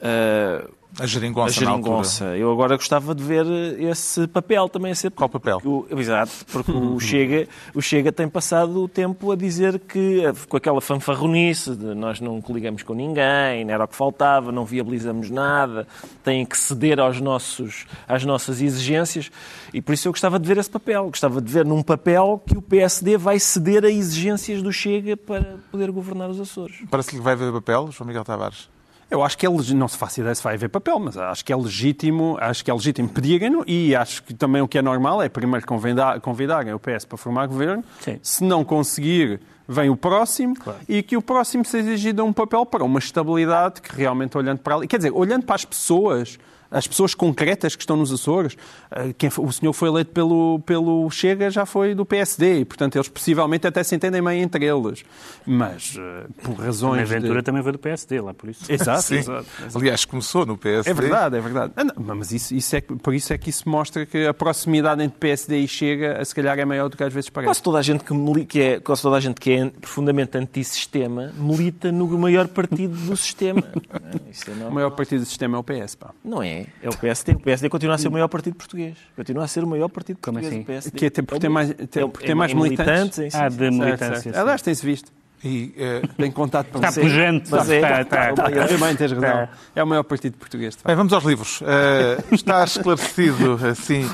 eh, 0.00 0.68
A 0.98 1.02
a 1.04 1.06
geringonça, 1.06 1.54
altura. 1.60 1.66
geringonça. 1.70 2.24
Eu 2.36 2.52
agora 2.52 2.76
gostava 2.76 3.14
de 3.14 3.22
ver 3.22 3.44
esse 3.80 4.26
papel 4.28 4.68
também 4.68 4.92
a 4.92 4.94
ser. 4.94 5.10
Qual 5.10 5.28
papel? 5.28 5.60
O- 5.64 5.86
exato, 5.98 6.32
porque 6.52 6.70
o 6.70 6.98
Chega, 7.00 7.48
o 7.74 7.82
Chega 7.82 8.12
tem 8.12 8.28
passado 8.28 8.82
o 8.82 8.88
tempo 8.88 9.32
a 9.32 9.36
dizer 9.36 9.78
que, 9.80 10.24
eh, 10.24 10.32
com 10.48 10.56
aquela 10.56 10.80
fanfarronice 10.80 11.74
de 11.74 11.94
nós 11.94 12.20
não 12.20 12.40
coligamos 12.40 12.82
com 12.82 12.94
ninguém, 12.94 13.64
não 13.64 13.74
era 13.74 13.84
o 13.84 13.88
que 13.88 13.96
faltava, 13.96 14.52
não 14.52 14.64
viabilizamos 14.64 15.30
nada, 15.30 15.86
têm 16.22 16.46
que 16.46 16.56
ceder 16.56 17.00
aos 17.00 17.20
nossos, 17.20 17.86
às 18.06 18.24
nossas 18.24 18.60
exigências, 18.62 19.30
e 19.72 19.82
por 19.82 19.92
isso 19.94 20.06
eu 20.08 20.12
gostava 20.12 20.38
de 20.38 20.46
ver 20.46 20.58
esse 20.58 20.70
papel. 20.70 21.06
Gostava 21.06 21.40
de 21.40 21.52
ver 21.52 21.64
num 21.64 21.82
papel 21.82 22.40
que 22.46 22.56
o 22.56 22.62
PSD 22.62 23.16
vai 23.16 23.38
ceder 23.40 23.84
a 23.84 23.90
exigências 23.90 24.62
do 24.62 24.72
Chega 24.72 25.16
para 25.16 25.56
poder 25.70 25.90
governar 25.90 26.30
os 26.30 26.40
Açores. 26.40 26.76
Parece-lhe 26.90 27.18
que 27.18 27.24
vai 27.24 27.32
haver 27.32 27.52
papel, 27.52 27.90
João 27.90 28.06
Miguel 28.06 28.24
Tavares? 28.24 28.68
Eu 29.10 29.22
acho 29.22 29.36
que 29.36 29.46
é 29.46 29.48
legítimo, 29.48 29.80
não 29.80 29.88
se 29.88 29.96
faço 29.96 30.20
ideia 30.20 30.34
se 30.34 30.42
vai 30.42 30.54
haver 30.54 30.68
papel, 30.68 30.98
mas 30.98 31.16
acho 31.16 31.44
que 31.44 31.52
é 31.52 31.56
legítimo, 31.56 32.36
acho 32.40 32.64
que 32.64 32.70
é 32.70 32.74
legítimo 32.74 33.08
pedirem-no 33.08 33.64
e 33.66 33.94
acho 33.94 34.22
que 34.22 34.34
também 34.34 34.62
o 34.62 34.68
que 34.68 34.78
é 34.78 34.82
normal 34.82 35.22
é 35.22 35.28
primeiro 35.28 35.66
convidar, 35.66 36.20
convidarem 36.20 36.72
o 36.72 36.78
PS 36.78 37.04
para 37.04 37.18
formar 37.18 37.46
governo. 37.46 37.84
Sim. 38.00 38.18
Se 38.22 38.42
não 38.44 38.64
conseguir, 38.64 39.40
vem 39.68 39.90
o 39.90 39.96
próximo 39.96 40.54
e 40.88 41.02
que 41.02 41.16
o 41.16 41.22
próximo 41.22 41.64
seja 41.64 41.88
exigido 41.88 42.24
um 42.24 42.32
papel 42.32 42.64
para 42.66 42.84
uma 42.84 42.98
estabilidade 42.98 43.80
que 43.80 43.94
realmente 43.94 44.36
olhando 44.36 44.58
para 44.58 44.76
ali, 44.76 44.86
quer 44.86 44.98
dizer, 44.98 45.12
olhando 45.12 45.44
para 45.44 45.54
as 45.54 45.64
pessoas, 45.64 46.38
as 46.74 46.86
pessoas 46.86 47.14
concretas 47.14 47.74
que 47.76 47.82
estão 47.82 47.96
nos 47.96 48.12
Açores, 48.12 48.56
eh, 48.90 49.14
quem 49.16 49.30
o 49.38 49.52
senhor 49.52 49.72
foi 49.72 49.88
eleito 49.88 50.10
pelo, 50.10 50.58
pelo 50.66 51.08
Chega 51.10 51.48
já 51.50 51.64
foi 51.64 51.94
do 51.94 52.04
PSD 52.04 52.60
e, 52.60 52.64
portanto, 52.64 52.96
eles 52.96 53.08
possivelmente 53.08 53.66
até 53.66 53.82
se 53.82 53.94
entendem 53.94 54.22
bem 54.22 54.42
entre 54.42 54.64
eles. 54.64 55.04
Mas, 55.46 55.94
eh, 55.98 56.26
por 56.42 56.60
A 56.60 56.64
razões 56.66 57.02
aventura 57.10 57.40
de... 57.40 57.44
também 57.44 57.62
veio 57.62 57.72
do 57.74 57.78
PSD, 57.78 58.20
lá 58.20 58.34
por 58.34 58.50
isso. 58.50 58.70
Exato, 58.70 59.02
Sim. 59.02 59.16
exato. 59.16 59.46
Aliás, 59.74 60.04
começou 60.04 60.44
no 60.44 60.58
PSD. 60.58 60.90
É 60.90 60.94
verdade, 60.94 61.36
é 61.36 61.40
verdade. 61.40 61.72
Ah, 61.76 61.84
não, 61.84 61.94
mas 62.16 62.32
isso, 62.32 62.54
isso 62.54 62.74
é, 62.76 62.80
por 62.80 63.14
isso 63.14 63.32
é 63.32 63.38
que 63.38 63.50
isso 63.50 63.68
mostra 63.68 64.04
que 64.04 64.26
a 64.26 64.34
proximidade 64.34 65.02
entre 65.02 65.18
PSD 65.18 65.58
e 65.60 65.68
Chega, 65.68 66.24
se 66.24 66.34
calhar, 66.34 66.58
é 66.58 66.64
maior 66.64 66.88
do 66.88 66.96
que 66.96 67.04
às 67.04 67.12
vezes 67.12 67.30
parece. 67.30 67.48
Quase 67.48 67.62
toda 67.62 67.78
a 67.78 67.82
gente 67.82 68.02
que, 68.04 68.44
que 68.46 68.60
é, 68.60 68.80
quase 68.80 69.02
toda 69.02 69.16
a 69.16 69.20
gente 69.20 69.40
que 69.40 69.52
é 69.52 69.66
profundamente 69.70 70.36
antissistema 70.36 71.32
milita 71.36 71.92
no 71.92 72.06
maior 72.18 72.48
partido 72.48 72.96
do 72.96 73.16
sistema. 73.16 73.62
Não 73.92 74.10
é? 74.26 74.30
Isso 74.30 74.50
é 74.50 74.52
O 74.52 74.56
normal. 74.56 74.72
maior 74.74 74.90
partido 74.90 75.20
do 75.20 75.26
sistema 75.26 75.56
é 75.56 75.60
o 75.60 75.64
PS, 75.64 75.94
pá. 75.94 76.10
Não 76.24 76.42
é, 76.42 76.63
é 76.82 76.88
o 76.88 76.96
PSD. 76.96 77.32
O 77.32 77.38
PSD 77.40 77.68
continua 77.68 77.94
a 77.94 77.98
ser 77.98 78.08
o 78.08 78.12
maior 78.12 78.28
partido 78.28 78.54
português. 78.56 78.96
Continua 79.16 79.44
a 79.44 79.48
ser 79.48 79.64
o 79.64 79.66
maior 79.66 79.88
partido 79.88 80.18
Como 80.22 80.38
português. 80.38 80.52
assim? 80.54 80.62
O 80.62 80.66
PSD. 80.66 80.98
Que 80.98 81.06
é 81.06 81.22
por 81.22 81.38
ter 81.38 81.48
mais, 81.48 81.72
ter, 81.90 82.02
É- 82.02 82.06
por 82.06 82.24
é 82.24 82.34
mais 82.34 82.52
militantes. 82.52 83.16
sim, 83.16 83.30
sim, 83.30 83.36
Ah, 83.36 83.48
de 83.48 83.70
militância. 83.70 84.32
Aliás, 84.40 84.62
tem-se 84.62 84.84
visto. 84.84 85.12
E, 85.44 85.74
eh, 85.76 86.02
Tem 86.16 86.30
contato 86.30 86.68
para 86.68 86.88
Está 86.88 87.02
pujante. 87.02 87.50
Mas 87.50 87.68
é, 87.68 87.76
está, 87.76 88.00
está, 88.00 88.30
está, 88.30 88.50
está. 88.50 88.94
Tens 88.96 89.12
razão. 89.12 89.48
É 89.76 89.82
o 89.82 89.86
maior 89.86 90.02
partido 90.02 90.38
português. 90.38 90.78
Bem, 90.82 90.96
vamos 90.96 91.12
aos 91.12 91.22
livros. 91.22 91.60
Eh, 91.62 92.18
está 92.32 92.64
esclarecido, 92.64 93.60
assim, 93.70 94.10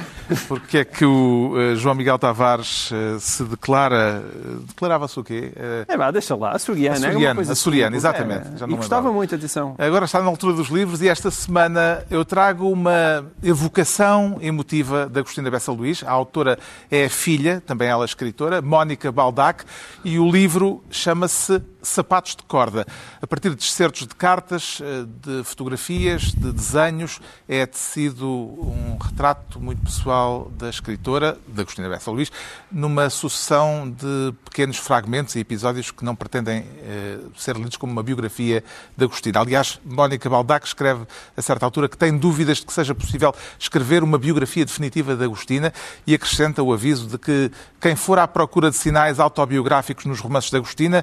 porque 0.49 0.79
é 0.79 0.85
que 0.85 1.05
o 1.05 1.55
eh, 1.57 1.77
João 1.77 1.95
Miguel 1.95 2.19
Tavares 2.19 2.91
se 3.21 3.45
declara... 3.45 4.25
Declarava-se 4.67 5.21
o 5.21 5.25
quê? 5.25 5.53
É 5.87 5.97
vá, 5.97 6.11
deixa 6.11 6.35
lá. 6.35 6.51
Açoriano. 6.53 6.99
uma 6.99 7.09
Açoriano, 7.09 7.35
coisa 7.37 7.53
açoriano, 7.53 7.97
exatamente. 7.97 8.49
É. 8.55 8.59
Já 8.59 8.67
não 8.67 8.75
E 8.75 8.77
gostava 8.77 9.13
muito, 9.13 9.35
atenção. 9.35 9.77
Agora 9.79 10.07
está 10.07 10.21
na 10.21 10.27
altura 10.27 10.55
dos 10.55 10.69
livros 10.69 11.01
e 11.01 11.09
esta 11.09 11.31
semana 11.31 12.03
eu 12.11 12.25
trago 12.25 12.69
uma 12.69 13.25
evocação 13.43 14.39
emotiva 14.41 15.09
da 15.09 15.21
Agostina 15.21 15.49
Bessa 15.49 15.71
Luís. 15.71 16.03
A 16.05 16.11
autora 16.11 16.59
é 16.91 17.05
a 17.05 17.11
filha, 17.11 17.63
também 17.65 17.89
ela 17.89 18.05
escritora, 18.05 18.61
Mónica 18.61 19.13
Baldac, 19.13 19.65
e 20.05 20.19
o 20.19 20.29
livro 20.29 20.83
chama 20.91 21.20
chama-se 21.21 21.63
Sapatos 21.83 22.37
de 22.37 22.43
Corda. 22.45 22.87
A 23.21 23.27
partir 23.27 23.55
de 23.55 23.63
excertos 23.63 24.07
de 24.07 24.15
cartas, 24.15 24.81
eh, 24.83 25.05
de 25.23 25.45
fotografias, 25.45 26.33
de 26.33 26.53
desenhos, 26.53 27.21
é 27.49 27.65
tecido 27.67 28.27
um 28.27 28.97
retrato 28.99 29.59
muito 29.61 29.83
pessoal 29.83 30.51
da 30.57 30.69
escritora, 30.69 31.39
da 31.49 31.63
Agostina 31.63 31.89
Bessa 31.89 32.11
Luís, 32.11 32.31
numa 32.71 33.09
sucessão 33.11 33.91
de 33.91 34.35
pequenos 34.45 34.77
fragmentos 34.77 35.35
e 35.35 35.41
episódios 35.41 35.91
que 35.91 36.05
não 36.05 36.15
pretendem 36.15 36.65
eh, 36.83 37.19
ser 37.37 37.57
lidos 37.57 37.77
como 37.77 37.93
uma 37.93 38.03
biografia 38.03 38.63
da 38.97 39.07
Agostina. 39.07 39.41
Aliás, 39.41 39.81
Mónica 39.85 40.29
Baldac 40.29 40.67
escreve 40.67 41.07
a 41.37 41.43
certa 41.43 41.65
altura 41.65 41.89
que 41.89 41.97
tem 41.97 42.17
dúvidas 42.17 42.59
de 42.59 42.67
que 42.67 42.73
seja 42.73 42.95
possível 42.95 43.35
escrever 43.59 44.03
uma 44.03 44.19
biografia 44.19 44.65
definitiva 44.65 45.17
da 45.17 45.25
Agostina 45.25 45.73
e 46.07 46.15
acrescenta 46.15 46.63
o 46.63 46.73
aviso 46.73 47.07
de 47.07 47.19
que 47.19 47.51
quem 47.81 47.97
for 47.97 48.19
à 48.19 48.29
procura 48.29 48.71
de 48.71 48.77
sinais 48.77 49.19
autobiográficos 49.19 50.05
nos 50.05 50.21
romances 50.21 50.51
da 50.51 50.59
Agostina 50.59 51.00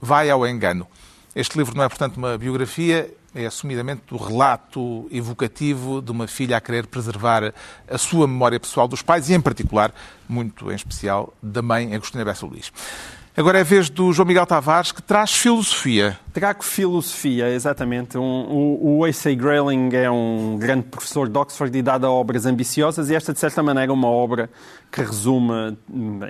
vai 0.00 0.30
ao 0.30 0.46
engano. 0.46 0.86
Este 1.34 1.56
livro 1.56 1.76
não 1.76 1.84
é, 1.84 1.88
portanto, 1.88 2.16
uma 2.16 2.36
biografia, 2.36 3.12
é 3.34 3.46
assumidamente 3.46 4.02
o 4.12 4.16
relato 4.16 5.06
evocativo 5.10 6.02
de 6.02 6.10
uma 6.10 6.26
filha 6.26 6.56
a 6.56 6.60
querer 6.60 6.86
preservar 6.86 7.54
a 7.88 7.98
sua 7.98 8.26
memória 8.26 8.58
pessoal 8.58 8.88
dos 8.88 9.02
pais 9.02 9.30
e, 9.30 9.34
em 9.34 9.40
particular, 9.40 9.94
muito 10.28 10.70
em 10.70 10.74
especial, 10.74 11.32
da 11.42 11.62
mãe 11.62 11.94
Agostina 11.94 12.24
Bessa 12.24 12.44
Luís. 12.44 12.72
Agora 13.36 13.58
é 13.58 13.60
a 13.60 13.64
vez 13.64 13.88
do 13.88 14.12
João 14.12 14.26
Miguel 14.26 14.44
Tavares, 14.44 14.90
que 14.90 15.00
traz 15.00 15.32
filosofia. 15.32 16.18
Trago 16.32 16.64
filosofia, 16.64 17.48
exatamente. 17.48 18.18
Um, 18.18 18.78
o, 18.82 19.04
A.C. 19.04 19.36
Grayling 19.36 19.88
é 19.94 20.10
um 20.10 20.58
grande 20.58 20.86
professor 20.88 21.28
de 21.28 21.38
Oxford 21.38 21.78
e 21.78 21.80
dado 21.80 22.06
a 22.06 22.10
obras 22.10 22.44
ambiciosas, 22.44 23.08
e 23.08 23.14
esta, 23.14 23.32
de 23.32 23.38
certa 23.38 23.62
maneira, 23.62 23.92
é 23.92 23.94
uma 23.94 24.08
obra 24.08 24.50
que 24.90 25.00
resume, 25.00 25.78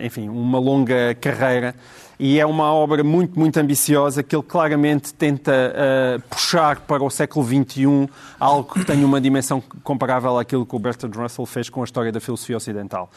enfim, 0.03 0.29
uma 0.29 0.59
longa 0.59 1.15
carreira. 1.19 1.75
E 2.23 2.39
é 2.39 2.45
uma 2.45 2.71
obra 2.71 3.03
muito, 3.03 3.39
muito 3.39 3.57
ambiciosa 3.57 4.23
que 4.23 4.37
ele 4.37 4.43
claramente 4.43 5.15
tenta 5.15 5.53
uh, 5.53 6.21
puxar 6.29 6.81
para 6.81 7.03
o 7.03 7.09
século 7.09 7.47
XXI 7.47 8.11
algo 8.39 8.75
que 8.75 8.85
tenha 8.85 9.07
uma 9.07 9.19
dimensão 9.19 9.63
comparável 9.83 10.39
àquilo 10.39 10.67
que 10.67 10.77
o 10.77 10.79
Bertrand 10.79 11.13
Russell 11.17 11.47
fez 11.47 11.71
com 11.71 11.81
a 11.81 11.85
história 11.85 12.13
da 12.13 12.21
filosofia 12.21 12.59
ocidental. 12.59 13.11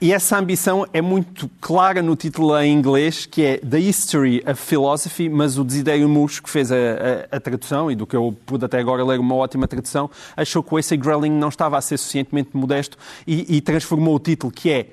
E 0.00 0.12
essa 0.12 0.38
ambição 0.38 0.86
é 0.92 1.02
muito 1.02 1.50
clara 1.60 2.00
no 2.00 2.14
título 2.14 2.56
em 2.60 2.72
inglês, 2.72 3.26
que 3.26 3.44
é 3.44 3.56
The 3.56 3.80
History 3.80 4.44
of 4.48 4.54
Philosophy, 4.54 5.28
mas 5.28 5.58
o 5.58 5.64
Desiderio 5.64 6.08
Mus, 6.08 6.38
que 6.38 6.48
fez 6.48 6.70
a, 6.70 6.76
a, 6.76 7.36
a, 7.38 7.40
tradução, 7.40 7.90
e 7.90 7.96
do 7.96 8.06
que 8.06 8.14
eu 8.14 8.32
pude 8.46 8.64
até 8.64 8.78
agora 8.78 9.04
ler 9.04 9.18
uma 9.18 9.34
ótima 9.34 9.66
tradução, 9.66 10.08
achou 10.36 10.62
que 10.62 10.72
o 10.72 10.76
A.C. 10.76 10.96
Grelling 10.96 11.32
não 11.32 11.48
estava 11.48 11.76
a 11.76 11.80
ser 11.80 11.98
suficientemente 11.98 12.50
modesto 12.56 12.96
e, 13.26 13.56
e 13.56 13.60
transformou 13.60 14.14
o 14.14 14.20
título, 14.20 14.52
que 14.52 14.70
é 14.70 14.86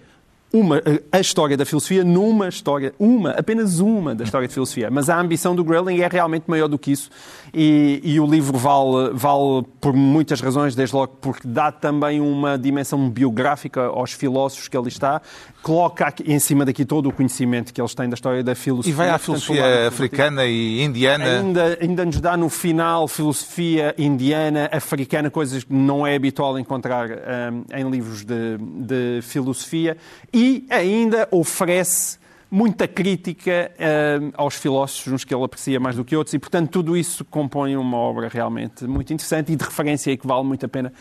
uma, 0.55 0.81
a 1.11 1.19
história 1.19 1.57
da 1.57 1.65
filosofia 1.65 2.03
numa 2.03 2.47
história, 2.47 2.93
uma, 2.97 3.31
apenas 3.31 3.79
uma 3.79 4.15
da 4.15 4.23
história 4.23 4.47
de 4.47 4.53
filosofia. 4.53 4.89
Mas 4.89 5.09
a 5.09 5.19
ambição 5.19 5.53
do 5.53 5.63
Grelling 5.63 5.99
é 5.99 6.07
realmente 6.07 6.45
maior 6.47 6.69
do 6.69 6.79
que 6.79 6.91
isso 6.91 7.09
e, 7.53 7.99
e, 8.03 8.19
o 8.19 8.25
livro 8.25 8.57
vale, 8.57 9.11
vale 9.13 9.65
por 9.81 9.93
muitas 9.93 10.39
razões, 10.39 10.75
desde 10.75 10.95
logo 10.95 11.17
porque 11.21 11.47
dá 11.47 11.71
também 11.71 12.21
uma 12.21 12.57
dimensão 12.57 13.09
biográfica 13.09 13.83
aos 13.85 14.13
filósofos 14.13 14.67
que 14.67 14.77
ali 14.77 14.87
está, 14.87 15.21
coloca 15.61 16.05
aqui, 16.05 16.23
em 16.31 16.39
cima 16.39 16.65
daqui 16.65 16.85
todo 16.85 17.09
o 17.09 17.11
conhecimento 17.11 17.73
que 17.73 17.81
eles 17.81 17.93
têm 17.93 18.07
da 18.07 18.15
história 18.15 18.43
da 18.43 18.55
filosofia. 18.55 18.91
E 18.91 18.95
vai 18.95 19.09
à 19.09 19.17
filosofia 19.17 19.87
africana 19.87 20.45
e 20.45 20.81
indiana. 20.81 21.39
Ainda, 21.39 21.77
ainda 21.81 22.05
nos 22.05 22.21
dá 22.21 22.37
no 22.37 22.49
final 22.49 23.07
filosofia 23.07 23.93
indiana, 23.97 24.69
africana, 24.71 25.29
coisas 25.29 25.63
que 25.63 25.73
não 25.73 26.05
é 26.05 26.15
habitual 26.15 26.57
encontrar 26.59 27.09
um, 27.09 27.63
em 27.73 27.89
livros 27.89 28.23
de, 28.23 28.57
de 28.57 29.19
filosofia, 29.21 29.97
e 30.31 30.44
ainda 30.69 31.27
oferece 31.31 32.17
muita 32.49 32.87
crítica 32.87 33.71
uh, 33.75 34.31
aos 34.35 34.55
filósofos, 34.55 35.11
uns 35.11 35.23
que 35.23 35.33
ele 35.33 35.43
aprecia 35.43 35.79
mais 35.79 35.95
do 35.95 36.05
que 36.05 36.15
outros, 36.15 36.33
e, 36.33 36.39
portanto, 36.39 36.69
tudo 36.69 36.95
isso 36.95 37.25
compõe 37.25 37.75
uma 37.75 37.97
obra 37.97 38.29
realmente 38.29 38.85
muito 38.85 39.11
interessante 39.11 39.51
e 39.51 39.55
de 39.55 39.63
referência 39.63 40.11
e 40.11 40.17
que 40.17 40.25
vale 40.25 40.43
muito 40.43 40.65
a 40.65 40.69
pena 40.69 40.93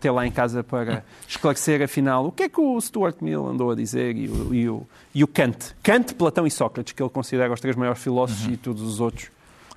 ter 0.00 0.10
lá 0.10 0.26
em 0.26 0.30
casa 0.30 0.62
para 0.62 1.04
esclarecer, 1.26 1.80
afinal, 1.82 2.26
o 2.26 2.32
que 2.32 2.42
é 2.42 2.48
que 2.48 2.60
o 2.60 2.78
Stuart 2.80 3.16
Mill 3.20 3.46
andou 3.48 3.70
a 3.70 3.74
dizer 3.74 4.16
e 4.16 4.28
o, 4.28 4.54
e 4.54 4.68
o, 4.68 4.86
e 5.14 5.24
o 5.24 5.26
Kant. 5.26 5.74
Kant, 5.82 6.14
Platão 6.14 6.46
e 6.46 6.50
Sócrates, 6.50 6.92
que 6.92 7.02
ele 7.02 7.10
considera 7.10 7.52
os 7.52 7.60
três 7.60 7.76
maiores 7.76 8.02
filósofos 8.02 8.46
uhum. 8.46 8.52
e 8.52 8.56
todos 8.56 8.82
os 8.82 9.00
outros 9.00 9.30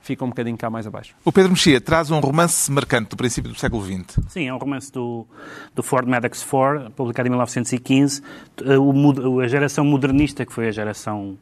fica 0.06 0.24
um 0.24 0.30
bocadinho 0.30 0.56
cá 0.56 0.70
mais 0.70 0.86
abaixo. 0.86 1.16
O 1.26 1.32
Pedro 1.32 1.52
Mexia 1.52 1.82
traz 1.82 2.12
um 2.12 2.20
romance 2.20 2.72
marcante 2.72 3.10
do 3.10 3.18
princípio 3.18 3.52
do 3.52 3.60
século 3.60 3.84
XX. 3.84 4.20
Sim, 4.30 4.48
é 4.48 4.54
um 4.54 4.58
romance 4.58 4.92
do, 4.92 5.26
do 5.74 5.82
Ford 5.82 6.08
Maddox 6.08 6.44
Ford, 6.44 6.92
publicado 6.92 7.28
em 7.28 7.32
1915. 7.32 8.22
Eh, 8.64 8.78
o, 8.78 9.40
a 9.40 9.48
geração 9.48 9.84
modernista, 9.84 10.46
que 10.46 10.54
foi 10.54 10.68
a 10.68 10.72
geração 10.72 11.38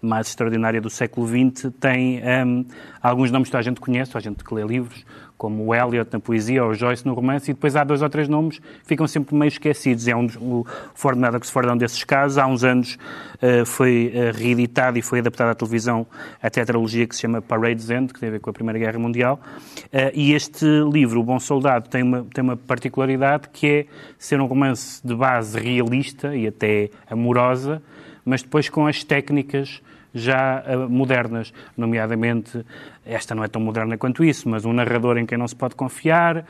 mais 0.00 0.28
extraordinária 0.28 0.80
do 0.80 0.90
século 0.90 1.26
XX, 1.26 1.72
tem 1.80 2.18
um, 2.18 2.26
ehm, 2.26 2.66
alguns 3.02 3.30
nomes 3.32 3.50
que 3.50 3.56
a 3.56 3.62
gente 3.62 3.80
conhece, 3.80 4.16
a 4.16 4.20
gente 4.20 4.44
que 4.44 4.54
lê 4.54 4.62
livros, 4.62 5.04
como 5.36 5.64
o 5.64 5.74
Eliot 5.74 6.10
na 6.12 6.20
poesia 6.20 6.64
ou 6.64 6.70
o 6.70 6.74
Joyce 6.74 7.04
no 7.04 7.12
romance, 7.12 7.50
e 7.50 7.54
depois 7.54 7.74
há 7.76 7.84
dois 7.84 8.02
ou 8.02 8.08
três 8.08 8.28
nomes 8.28 8.58
que 8.58 8.86
ficam 8.86 9.06
sempre 9.06 9.34
meio 9.34 9.48
esquecidos. 9.48 10.06
É 10.06 10.14
um, 10.14 10.26
o 10.40 10.66
Ford 10.94 11.18
Maddox 11.18 11.50
Ford 11.50 11.68
é 11.68 11.72
um 11.72 11.76
desses 11.76 12.02
casos. 12.04 12.38
Há 12.38 12.46
uns 12.46 12.64
anos 12.64 12.96
uh, 13.36 13.66
foi 13.66 14.12
uh, 14.14 14.36
reeditado 14.36 14.98
e 14.98 15.02
foi 15.02 15.18
adaptado 15.18 15.50
à 15.50 15.54
televisão 15.54 16.06
a 16.42 16.48
tetralogia 16.48 17.06
que 17.06 17.14
se 17.14 17.22
chama 17.22 17.42
Parade's 17.42 17.90
End, 17.90 18.12
que 18.12 18.20
tem 18.20 18.28
a 18.28 18.32
ver 18.32 18.40
com 18.40 18.50
a 18.50 18.52
Primeira 18.52 18.78
Guerra 18.78 18.98
Mundial. 18.98 19.40
Uh, 19.86 20.10
e 20.14 20.32
este 20.32 20.64
livro, 20.90 21.20
O 21.20 21.24
Bom 21.24 21.40
Soldado, 21.40 21.88
tem 21.88 22.02
uma, 22.02 22.24
tem 22.32 22.42
uma 22.42 22.56
particularidade 22.56 23.48
que 23.52 23.66
é 23.66 23.86
ser 24.18 24.40
um 24.40 24.46
romance 24.46 25.06
de 25.06 25.14
base 25.14 25.58
realista 25.58 26.34
e 26.34 26.46
até 26.46 26.90
amorosa, 27.10 27.82
mas 28.24 28.42
depois 28.42 28.68
com 28.68 28.86
as 28.86 29.02
técnicas 29.02 29.82
já 30.14 30.62
modernas, 30.88 31.52
nomeadamente, 31.76 32.64
esta 33.04 33.34
não 33.34 33.44
é 33.44 33.48
tão 33.48 33.60
moderna 33.60 33.96
quanto 33.96 34.24
isso, 34.24 34.48
mas 34.48 34.64
um 34.64 34.72
narrador 34.72 35.18
em 35.18 35.26
quem 35.26 35.36
não 35.36 35.46
se 35.46 35.56
pode 35.56 35.74
confiar, 35.74 36.38
uh, 36.38 36.44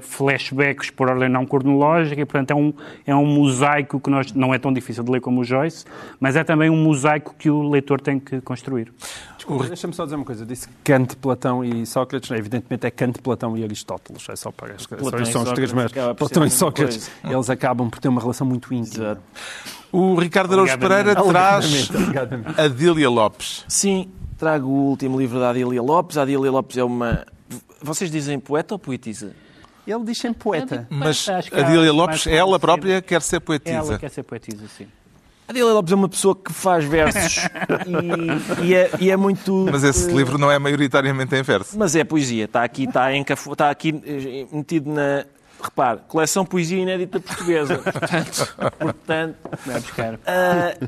flashbacks 0.00 0.90
por 0.90 1.10
ordem 1.10 1.28
não 1.28 1.46
cronológica, 1.46 2.20
e, 2.20 2.24
portanto, 2.24 2.50
é 2.52 2.54
um, 2.54 2.72
é 3.06 3.14
um 3.14 3.26
mosaico 3.26 4.00
que 4.00 4.10
nós, 4.10 4.32
não 4.32 4.54
é 4.54 4.58
tão 4.58 4.72
difícil 4.72 5.04
de 5.04 5.10
ler 5.10 5.20
como 5.20 5.40
o 5.40 5.44
Joyce, 5.44 5.84
mas 6.18 6.36
é 6.36 6.44
também 6.44 6.70
um 6.70 6.76
mosaico 6.76 7.34
que 7.38 7.50
o 7.50 7.68
leitor 7.68 8.00
tem 8.00 8.18
que 8.18 8.40
construir. 8.40 8.92
Desculpa, 9.36 9.66
deixa-me 9.66 9.94
só 9.94 10.04
dizer 10.04 10.16
uma 10.16 10.24
coisa. 10.24 10.44
Disse 10.44 10.68
Kant, 10.84 11.16
Platão 11.16 11.64
e 11.64 11.86
Sócrates. 11.86 12.30
Evidentemente 12.30 12.86
é 12.86 12.90
Kant, 12.90 13.22
Platão 13.22 13.56
e 13.56 13.64
Aristóteles. 13.64 14.28
É 14.28 14.36
só 14.36 14.50
para... 14.50 14.74
Platão 14.74 15.24
são 15.24 15.42
os 15.42 15.52
três 15.52 15.72
mais... 15.72 15.90
Platão 15.90 16.44
e 16.44 16.50
Sócrates. 16.50 17.10
Eles 17.24 17.48
acabam 17.48 17.88
por 17.88 17.98
ter 17.98 18.08
uma 18.08 18.20
relação 18.20 18.46
muito 18.46 18.72
íntima. 18.74 19.04
Exato. 19.04 19.22
O 19.90 20.14
Ricardo 20.14 20.52
Araújo 20.52 20.78
Pereira 20.78 21.14
traz 21.16 21.90
a 22.56 22.64
Adília 22.64 23.08
Lopes. 23.08 23.64
Sim, 23.66 24.10
trago 24.40 24.66
o 24.66 24.88
último 24.88 25.20
livro 25.20 25.38
da 25.38 25.50
Adília 25.50 25.82
Lopes. 25.82 26.16
A 26.16 26.22
Adília 26.22 26.50
Lopes 26.50 26.78
é 26.78 26.82
uma... 26.82 27.26
Vocês 27.82 28.10
dizem 28.10 28.40
poeta 28.40 28.74
ou 28.74 28.78
poetisa? 28.78 29.34
Ele 29.86 30.04
diz 30.04 30.18
sempre 30.18 30.42
poeta. 30.42 30.86
Mas 30.88 31.28
a 31.28 31.38
Adília 31.38 31.92
Lopes, 31.92 32.26
ela 32.26 32.58
própria 32.58 33.02
quer 33.02 33.20
ser 33.20 33.40
poetisa. 33.40 33.76
Ela 33.76 33.98
quer 33.98 34.10
ser 34.10 34.22
poetisa, 34.22 34.66
sim. 34.66 34.86
A 35.46 35.52
Adília 35.52 35.72
Lopes 35.72 35.92
é 35.92 35.96
uma 35.96 36.08
pessoa 36.08 36.34
que 36.34 36.52
faz 36.52 36.84
versos 36.84 37.48
e, 38.62 38.66
e, 38.68 38.74
é, 38.74 38.90
e, 39.00 39.10
é, 39.10 39.16
muito. 39.16 39.66
Mas 39.70 39.82
esse 39.82 40.08
uh, 40.08 40.16
livro 40.16 40.38
não 40.38 40.50
é 40.50 40.58
maioritariamente 40.58 41.34
em 41.34 41.42
verso. 41.42 41.76
Mas 41.76 41.94
é 41.96 42.04
poesia. 42.04 42.44
Está 42.44 42.62
aqui, 42.62 42.84
está, 42.84 43.14
encafo, 43.14 43.52
está 43.52 43.68
aqui 43.68 44.00
eh, 44.06 44.46
metido 44.52 44.90
na, 44.90 45.26
repare, 45.62 46.00
coleção 46.08 46.44
Poesia 46.44 46.78
Inédita 46.78 47.20
Portuguesa. 47.20 47.78
Portanto, 47.82 48.56
portanto 48.78 49.36
não 49.66 49.74
buscar. 49.74 50.14
Uh, 50.14 50.18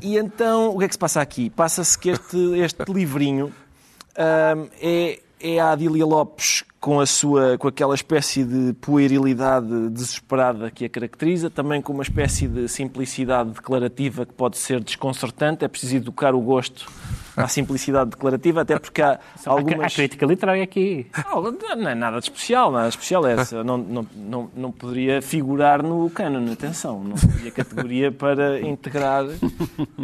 e 0.01 0.17
então, 0.17 0.75
o 0.75 0.79
que 0.79 0.85
é 0.85 0.87
que 0.87 0.93
se 0.93 0.99
passa 0.99 1.21
aqui? 1.21 1.49
Passa-se 1.49 1.97
que 1.97 2.09
este, 2.09 2.37
este 2.59 2.91
livrinho 2.91 3.47
uh, 3.47 4.69
é, 4.81 5.19
é 5.39 5.59
a 5.59 5.71
Adília 5.71 6.05
Lopes 6.05 6.63
com, 6.79 6.99
a 6.99 7.05
sua, 7.05 7.57
com 7.57 7.67
aquela 7.67 7.95
espécie 7.95 8.43
de 8.43 8.73
puerilidade 8.73 9.89
desesperada 9.89 10.69
que 10.69 10.83
a 10.83 10.89
caracteriza, 10.89 11.49
também 11.49 11.81
com 11.81 11.93
uma 11.93 12.03
espécie 12.03 12.47
de 12.47 12.67
simplicidade 12.67 13.51
declarativa 13.51 14.25
que 14.25 14.33
pode 14.33 14.57
ser 14.57 14.83
desconcertante. 14.83 15.63
É 15.63 15.67
preciso 15.67 15.95
educar 15.95 16.35
o 16.35 16.41
gosto 16.41 16.91
à 17.35 17.47
simplicidade 17.47 18.11
declarativa, 18.11 18.61
até 18.61 18.77
porque 18.77 19.01
há 19.01 19.19
algumas... 19.45 19.93
Há 19.93 19.95
crítica 19.95 20.25
literária 20.25 20.63
aqui. 20.63 21.07
Não, 21.25 21.51
não 21.75 21.89
é 21.89 21.95
nada 21.95 22.19
de 22.19 22.25
especial, 22.25 22.71
nada 22.71 22.89
de 22.89 22.95
especial 22.95 23.25
é 23.27 23.33
essa. 23.33 23.63
Não, 23.63 23.77
não, 23.77 24.07
não, 24.15 24.51
não 24.55 24.71
poderia 24.71 25.21
figurar 25.21 25.81
no 25.81 26.09
canon, 26.09 26.51
atenção. 26.51 27.03
Não 27.03 27.15
teria 27.15 27.51
categoria 27.51 28.11
para 28.11 28.59
integrar... 28.61 29.25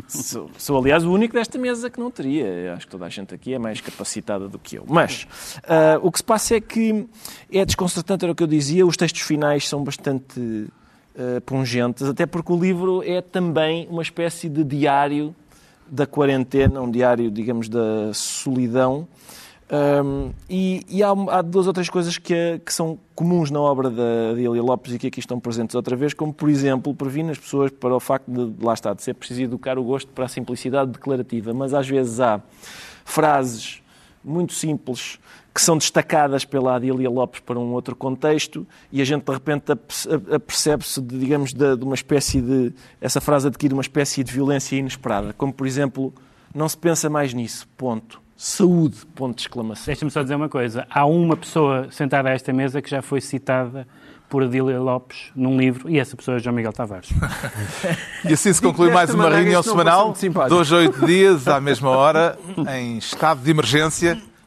Sou, 0.07 0.49
sou, 0.57 0.77
aliás, 0.77 1.03
o 1.03 1.11
único 1.11 1.33
desta 1.33 1.57
mesa 1.57 1.89
que 1.89 1.99
não 1.99 2.09
teria. 2.09 2.73
Acho 2.73 2.85
que 2.85 2.91
toda 2.91 3.05
a 3.05 3.09
gente 3.09 3.33
aqui 3.33 3.53
é 3.53 3.59
mais 3.59 3.81
capacitada 3.81 4.47
do 4.47 4.57
que 4.57 4.77
eu. 4.77 4.85
Mas 4.87 5.23
uh, 5.57 5.99
o 6.01 6.11
que 6.11 6.19
se 6.19 6.23
passa 6.23 6.55
é 6.55 6.61
que 6.61 7.07
é 7.51 7.63
desconcertante, 7.65 8.25
era 8.25 8.31
o 8.31 8.35
que 8.35 8.43
eu 8.43 8.47
dizia, 8.47 8.85
os 8.85 8.97
textos 8.97 9.21
finais 9.21 9.67
são 9.67 9.83
bastante 9.83 10.39
uh, 10.39 11.41
pungentes, 11.45 12.03
até 12.03 12.25
porque 12.25 12.51
o 12.51 12.59
livro 12.59 13.03
é 13.03 13.21
também 13.21 13.87
uma 13.89 14.01
espécie 14.01 14.49
de 14.49 14.63
diário 14.63 15.35
da 15.91 16.05
quarentena, 16.05 16.81
um 16.81 16.89
diário, 16.89 17.29
digamos, 17.31 17.69
da 17.69 18.13
solidão, 18.13 19.07
Um, 19.71 20.31
e, 20.49 20.83
e 20.89 21.03
há, 21.03 21.11
há, 21.11 21.43
duas 21.43 21.67
ou 21.67 21.73
três 21.73 21.91
coisas 21.91 22.17
que, 22.17 22.59
que, 22.65 22.73
são 22.73 22.97
comuns 23.13 23.51
na 23.51 23.59
obra 23.59 23.91
da 23.91 24.31
Adília 24.31 24.63
Lopes 24.63 24.95
e 24.95 24.97
que 24.97 25.05
aqui 25.05 25.19
estão 25.19 25.39
presentes 25.39 25.75
outra 25.75 25.95
vez, 25.95 26.11
como, 26.11 26.33
por 26.33 26.49
exemplo, 26.49 26.91
previne 26.95 27.29
as 27.29 27.37
pessoas 27.37 27.69
para 27.69 27.95
o 27.95 27.99
facto 27.99 28.31
de, 28.31 28.65
lá 28.65 28.73
está, 28.73 28.95
de 28.95 29.03
ser 29.03 29.13
preciso 29.13 29.43
educar 29.43 29.77
o 29.77 29.83
gosto 29.83 30.11
para 30.11 30.25
a 30.25 30.27
simplicidade 30.27 30.89
declarativa. 30.89 31.53
Mas 31.53 31.75
às 31.75 31.87
vezes 31.87 32.19
há 32.19 32.41
frases 33.05 33.79
muito 34.23 34.53
simples 34.53 35.19
que 35.53 35.61
são 35.61 35.77
destacadas 35.77 36.45
pela 36.45 36.75
Adília 36.75 37.09
Lopes 37.09 37.41
para 37.41 37.59
um 37.59 37.71
outro 37.73 37.95
contexto 37.95 38.67
e 38.91 39.01
a 39.01 39.05
gente 39.05 39.23
de 39.23 39.31
repente 39.31 39.71
apercebe-se, 39.71 41.01
de, 41.01 41.19
digamos, 41.19 41.53
de, 41.53 41.75
de 41.75 41.83
uma 41.83 41.95
espécie 41.95 42.41
de. 42.41 42.73
Essa 43.01 43.19
frase 43.19 43.47
adquire 43.47 43.73
uma 43.73 43.81
espécie 43.81 44.23
de 44.23 44.31
violência 44.31 44.75
inesperada, 44.75 45.33
como 45.33 45.51
por 45.51 45.65
exemplo, 45.65 46.13
não 46.53 46.67
se 46.69 46.77
pensa 46.77 47.09
mais 47.09 47.33
nisso, 47.33 47.67
ponto 47.75 48.21
saúde, 48.39 49.05
ponto 49.13 49.35
de 49.35 49.41
exclamação. 49.41 49.85
Deixa-me 49.87 50.09
só 50.09 50.23
dizer 50.23 50.35
uma 50.35 50.47
coisa. 50.47 50.87
Há 50.89 51.05
uma 51.05 51.35
pessoa 51.35 51.89
sentada 51.91 52.29
a 52.29 52.31
esta 52.31 52.53
mesa 52.53 52.81
que 52.81 52.89
já 52.89 53.01
foi 53.01 53.19
citada 53.19 53.85
por 54.29 54.43
Adília 54.43 54.79
Lopes 54.79 55.31
num 55.35 55.57
livro, 55.57 55.89
e 55.89 55.99
essa 55.99 56.15
pessoa 56.15 56.37
é 56.37 56.39
João 56.39 56.55
Miguel 56.55 56.71
Tavares. 56.71 57.09
e 58.23 58.31
assim 58.31 58.53
se 58.53 58.61
conclui 58.61 58.91
mais 58.91 59.13
uma 59.13 59.29
reunião 59.29 59.61
semanal, 59.61 60.15
dois 60.47 60.71
a 60.71 60.77
oito 60.77 61.05
dias, 61.05 61.47
à 61.47 61.59
mesma 61.59 61.89
hora, 61.89 62.37
em 62.77 62.97
estado 62.97 63.41
de 63.41 63.49
emergência, 63.49 64.21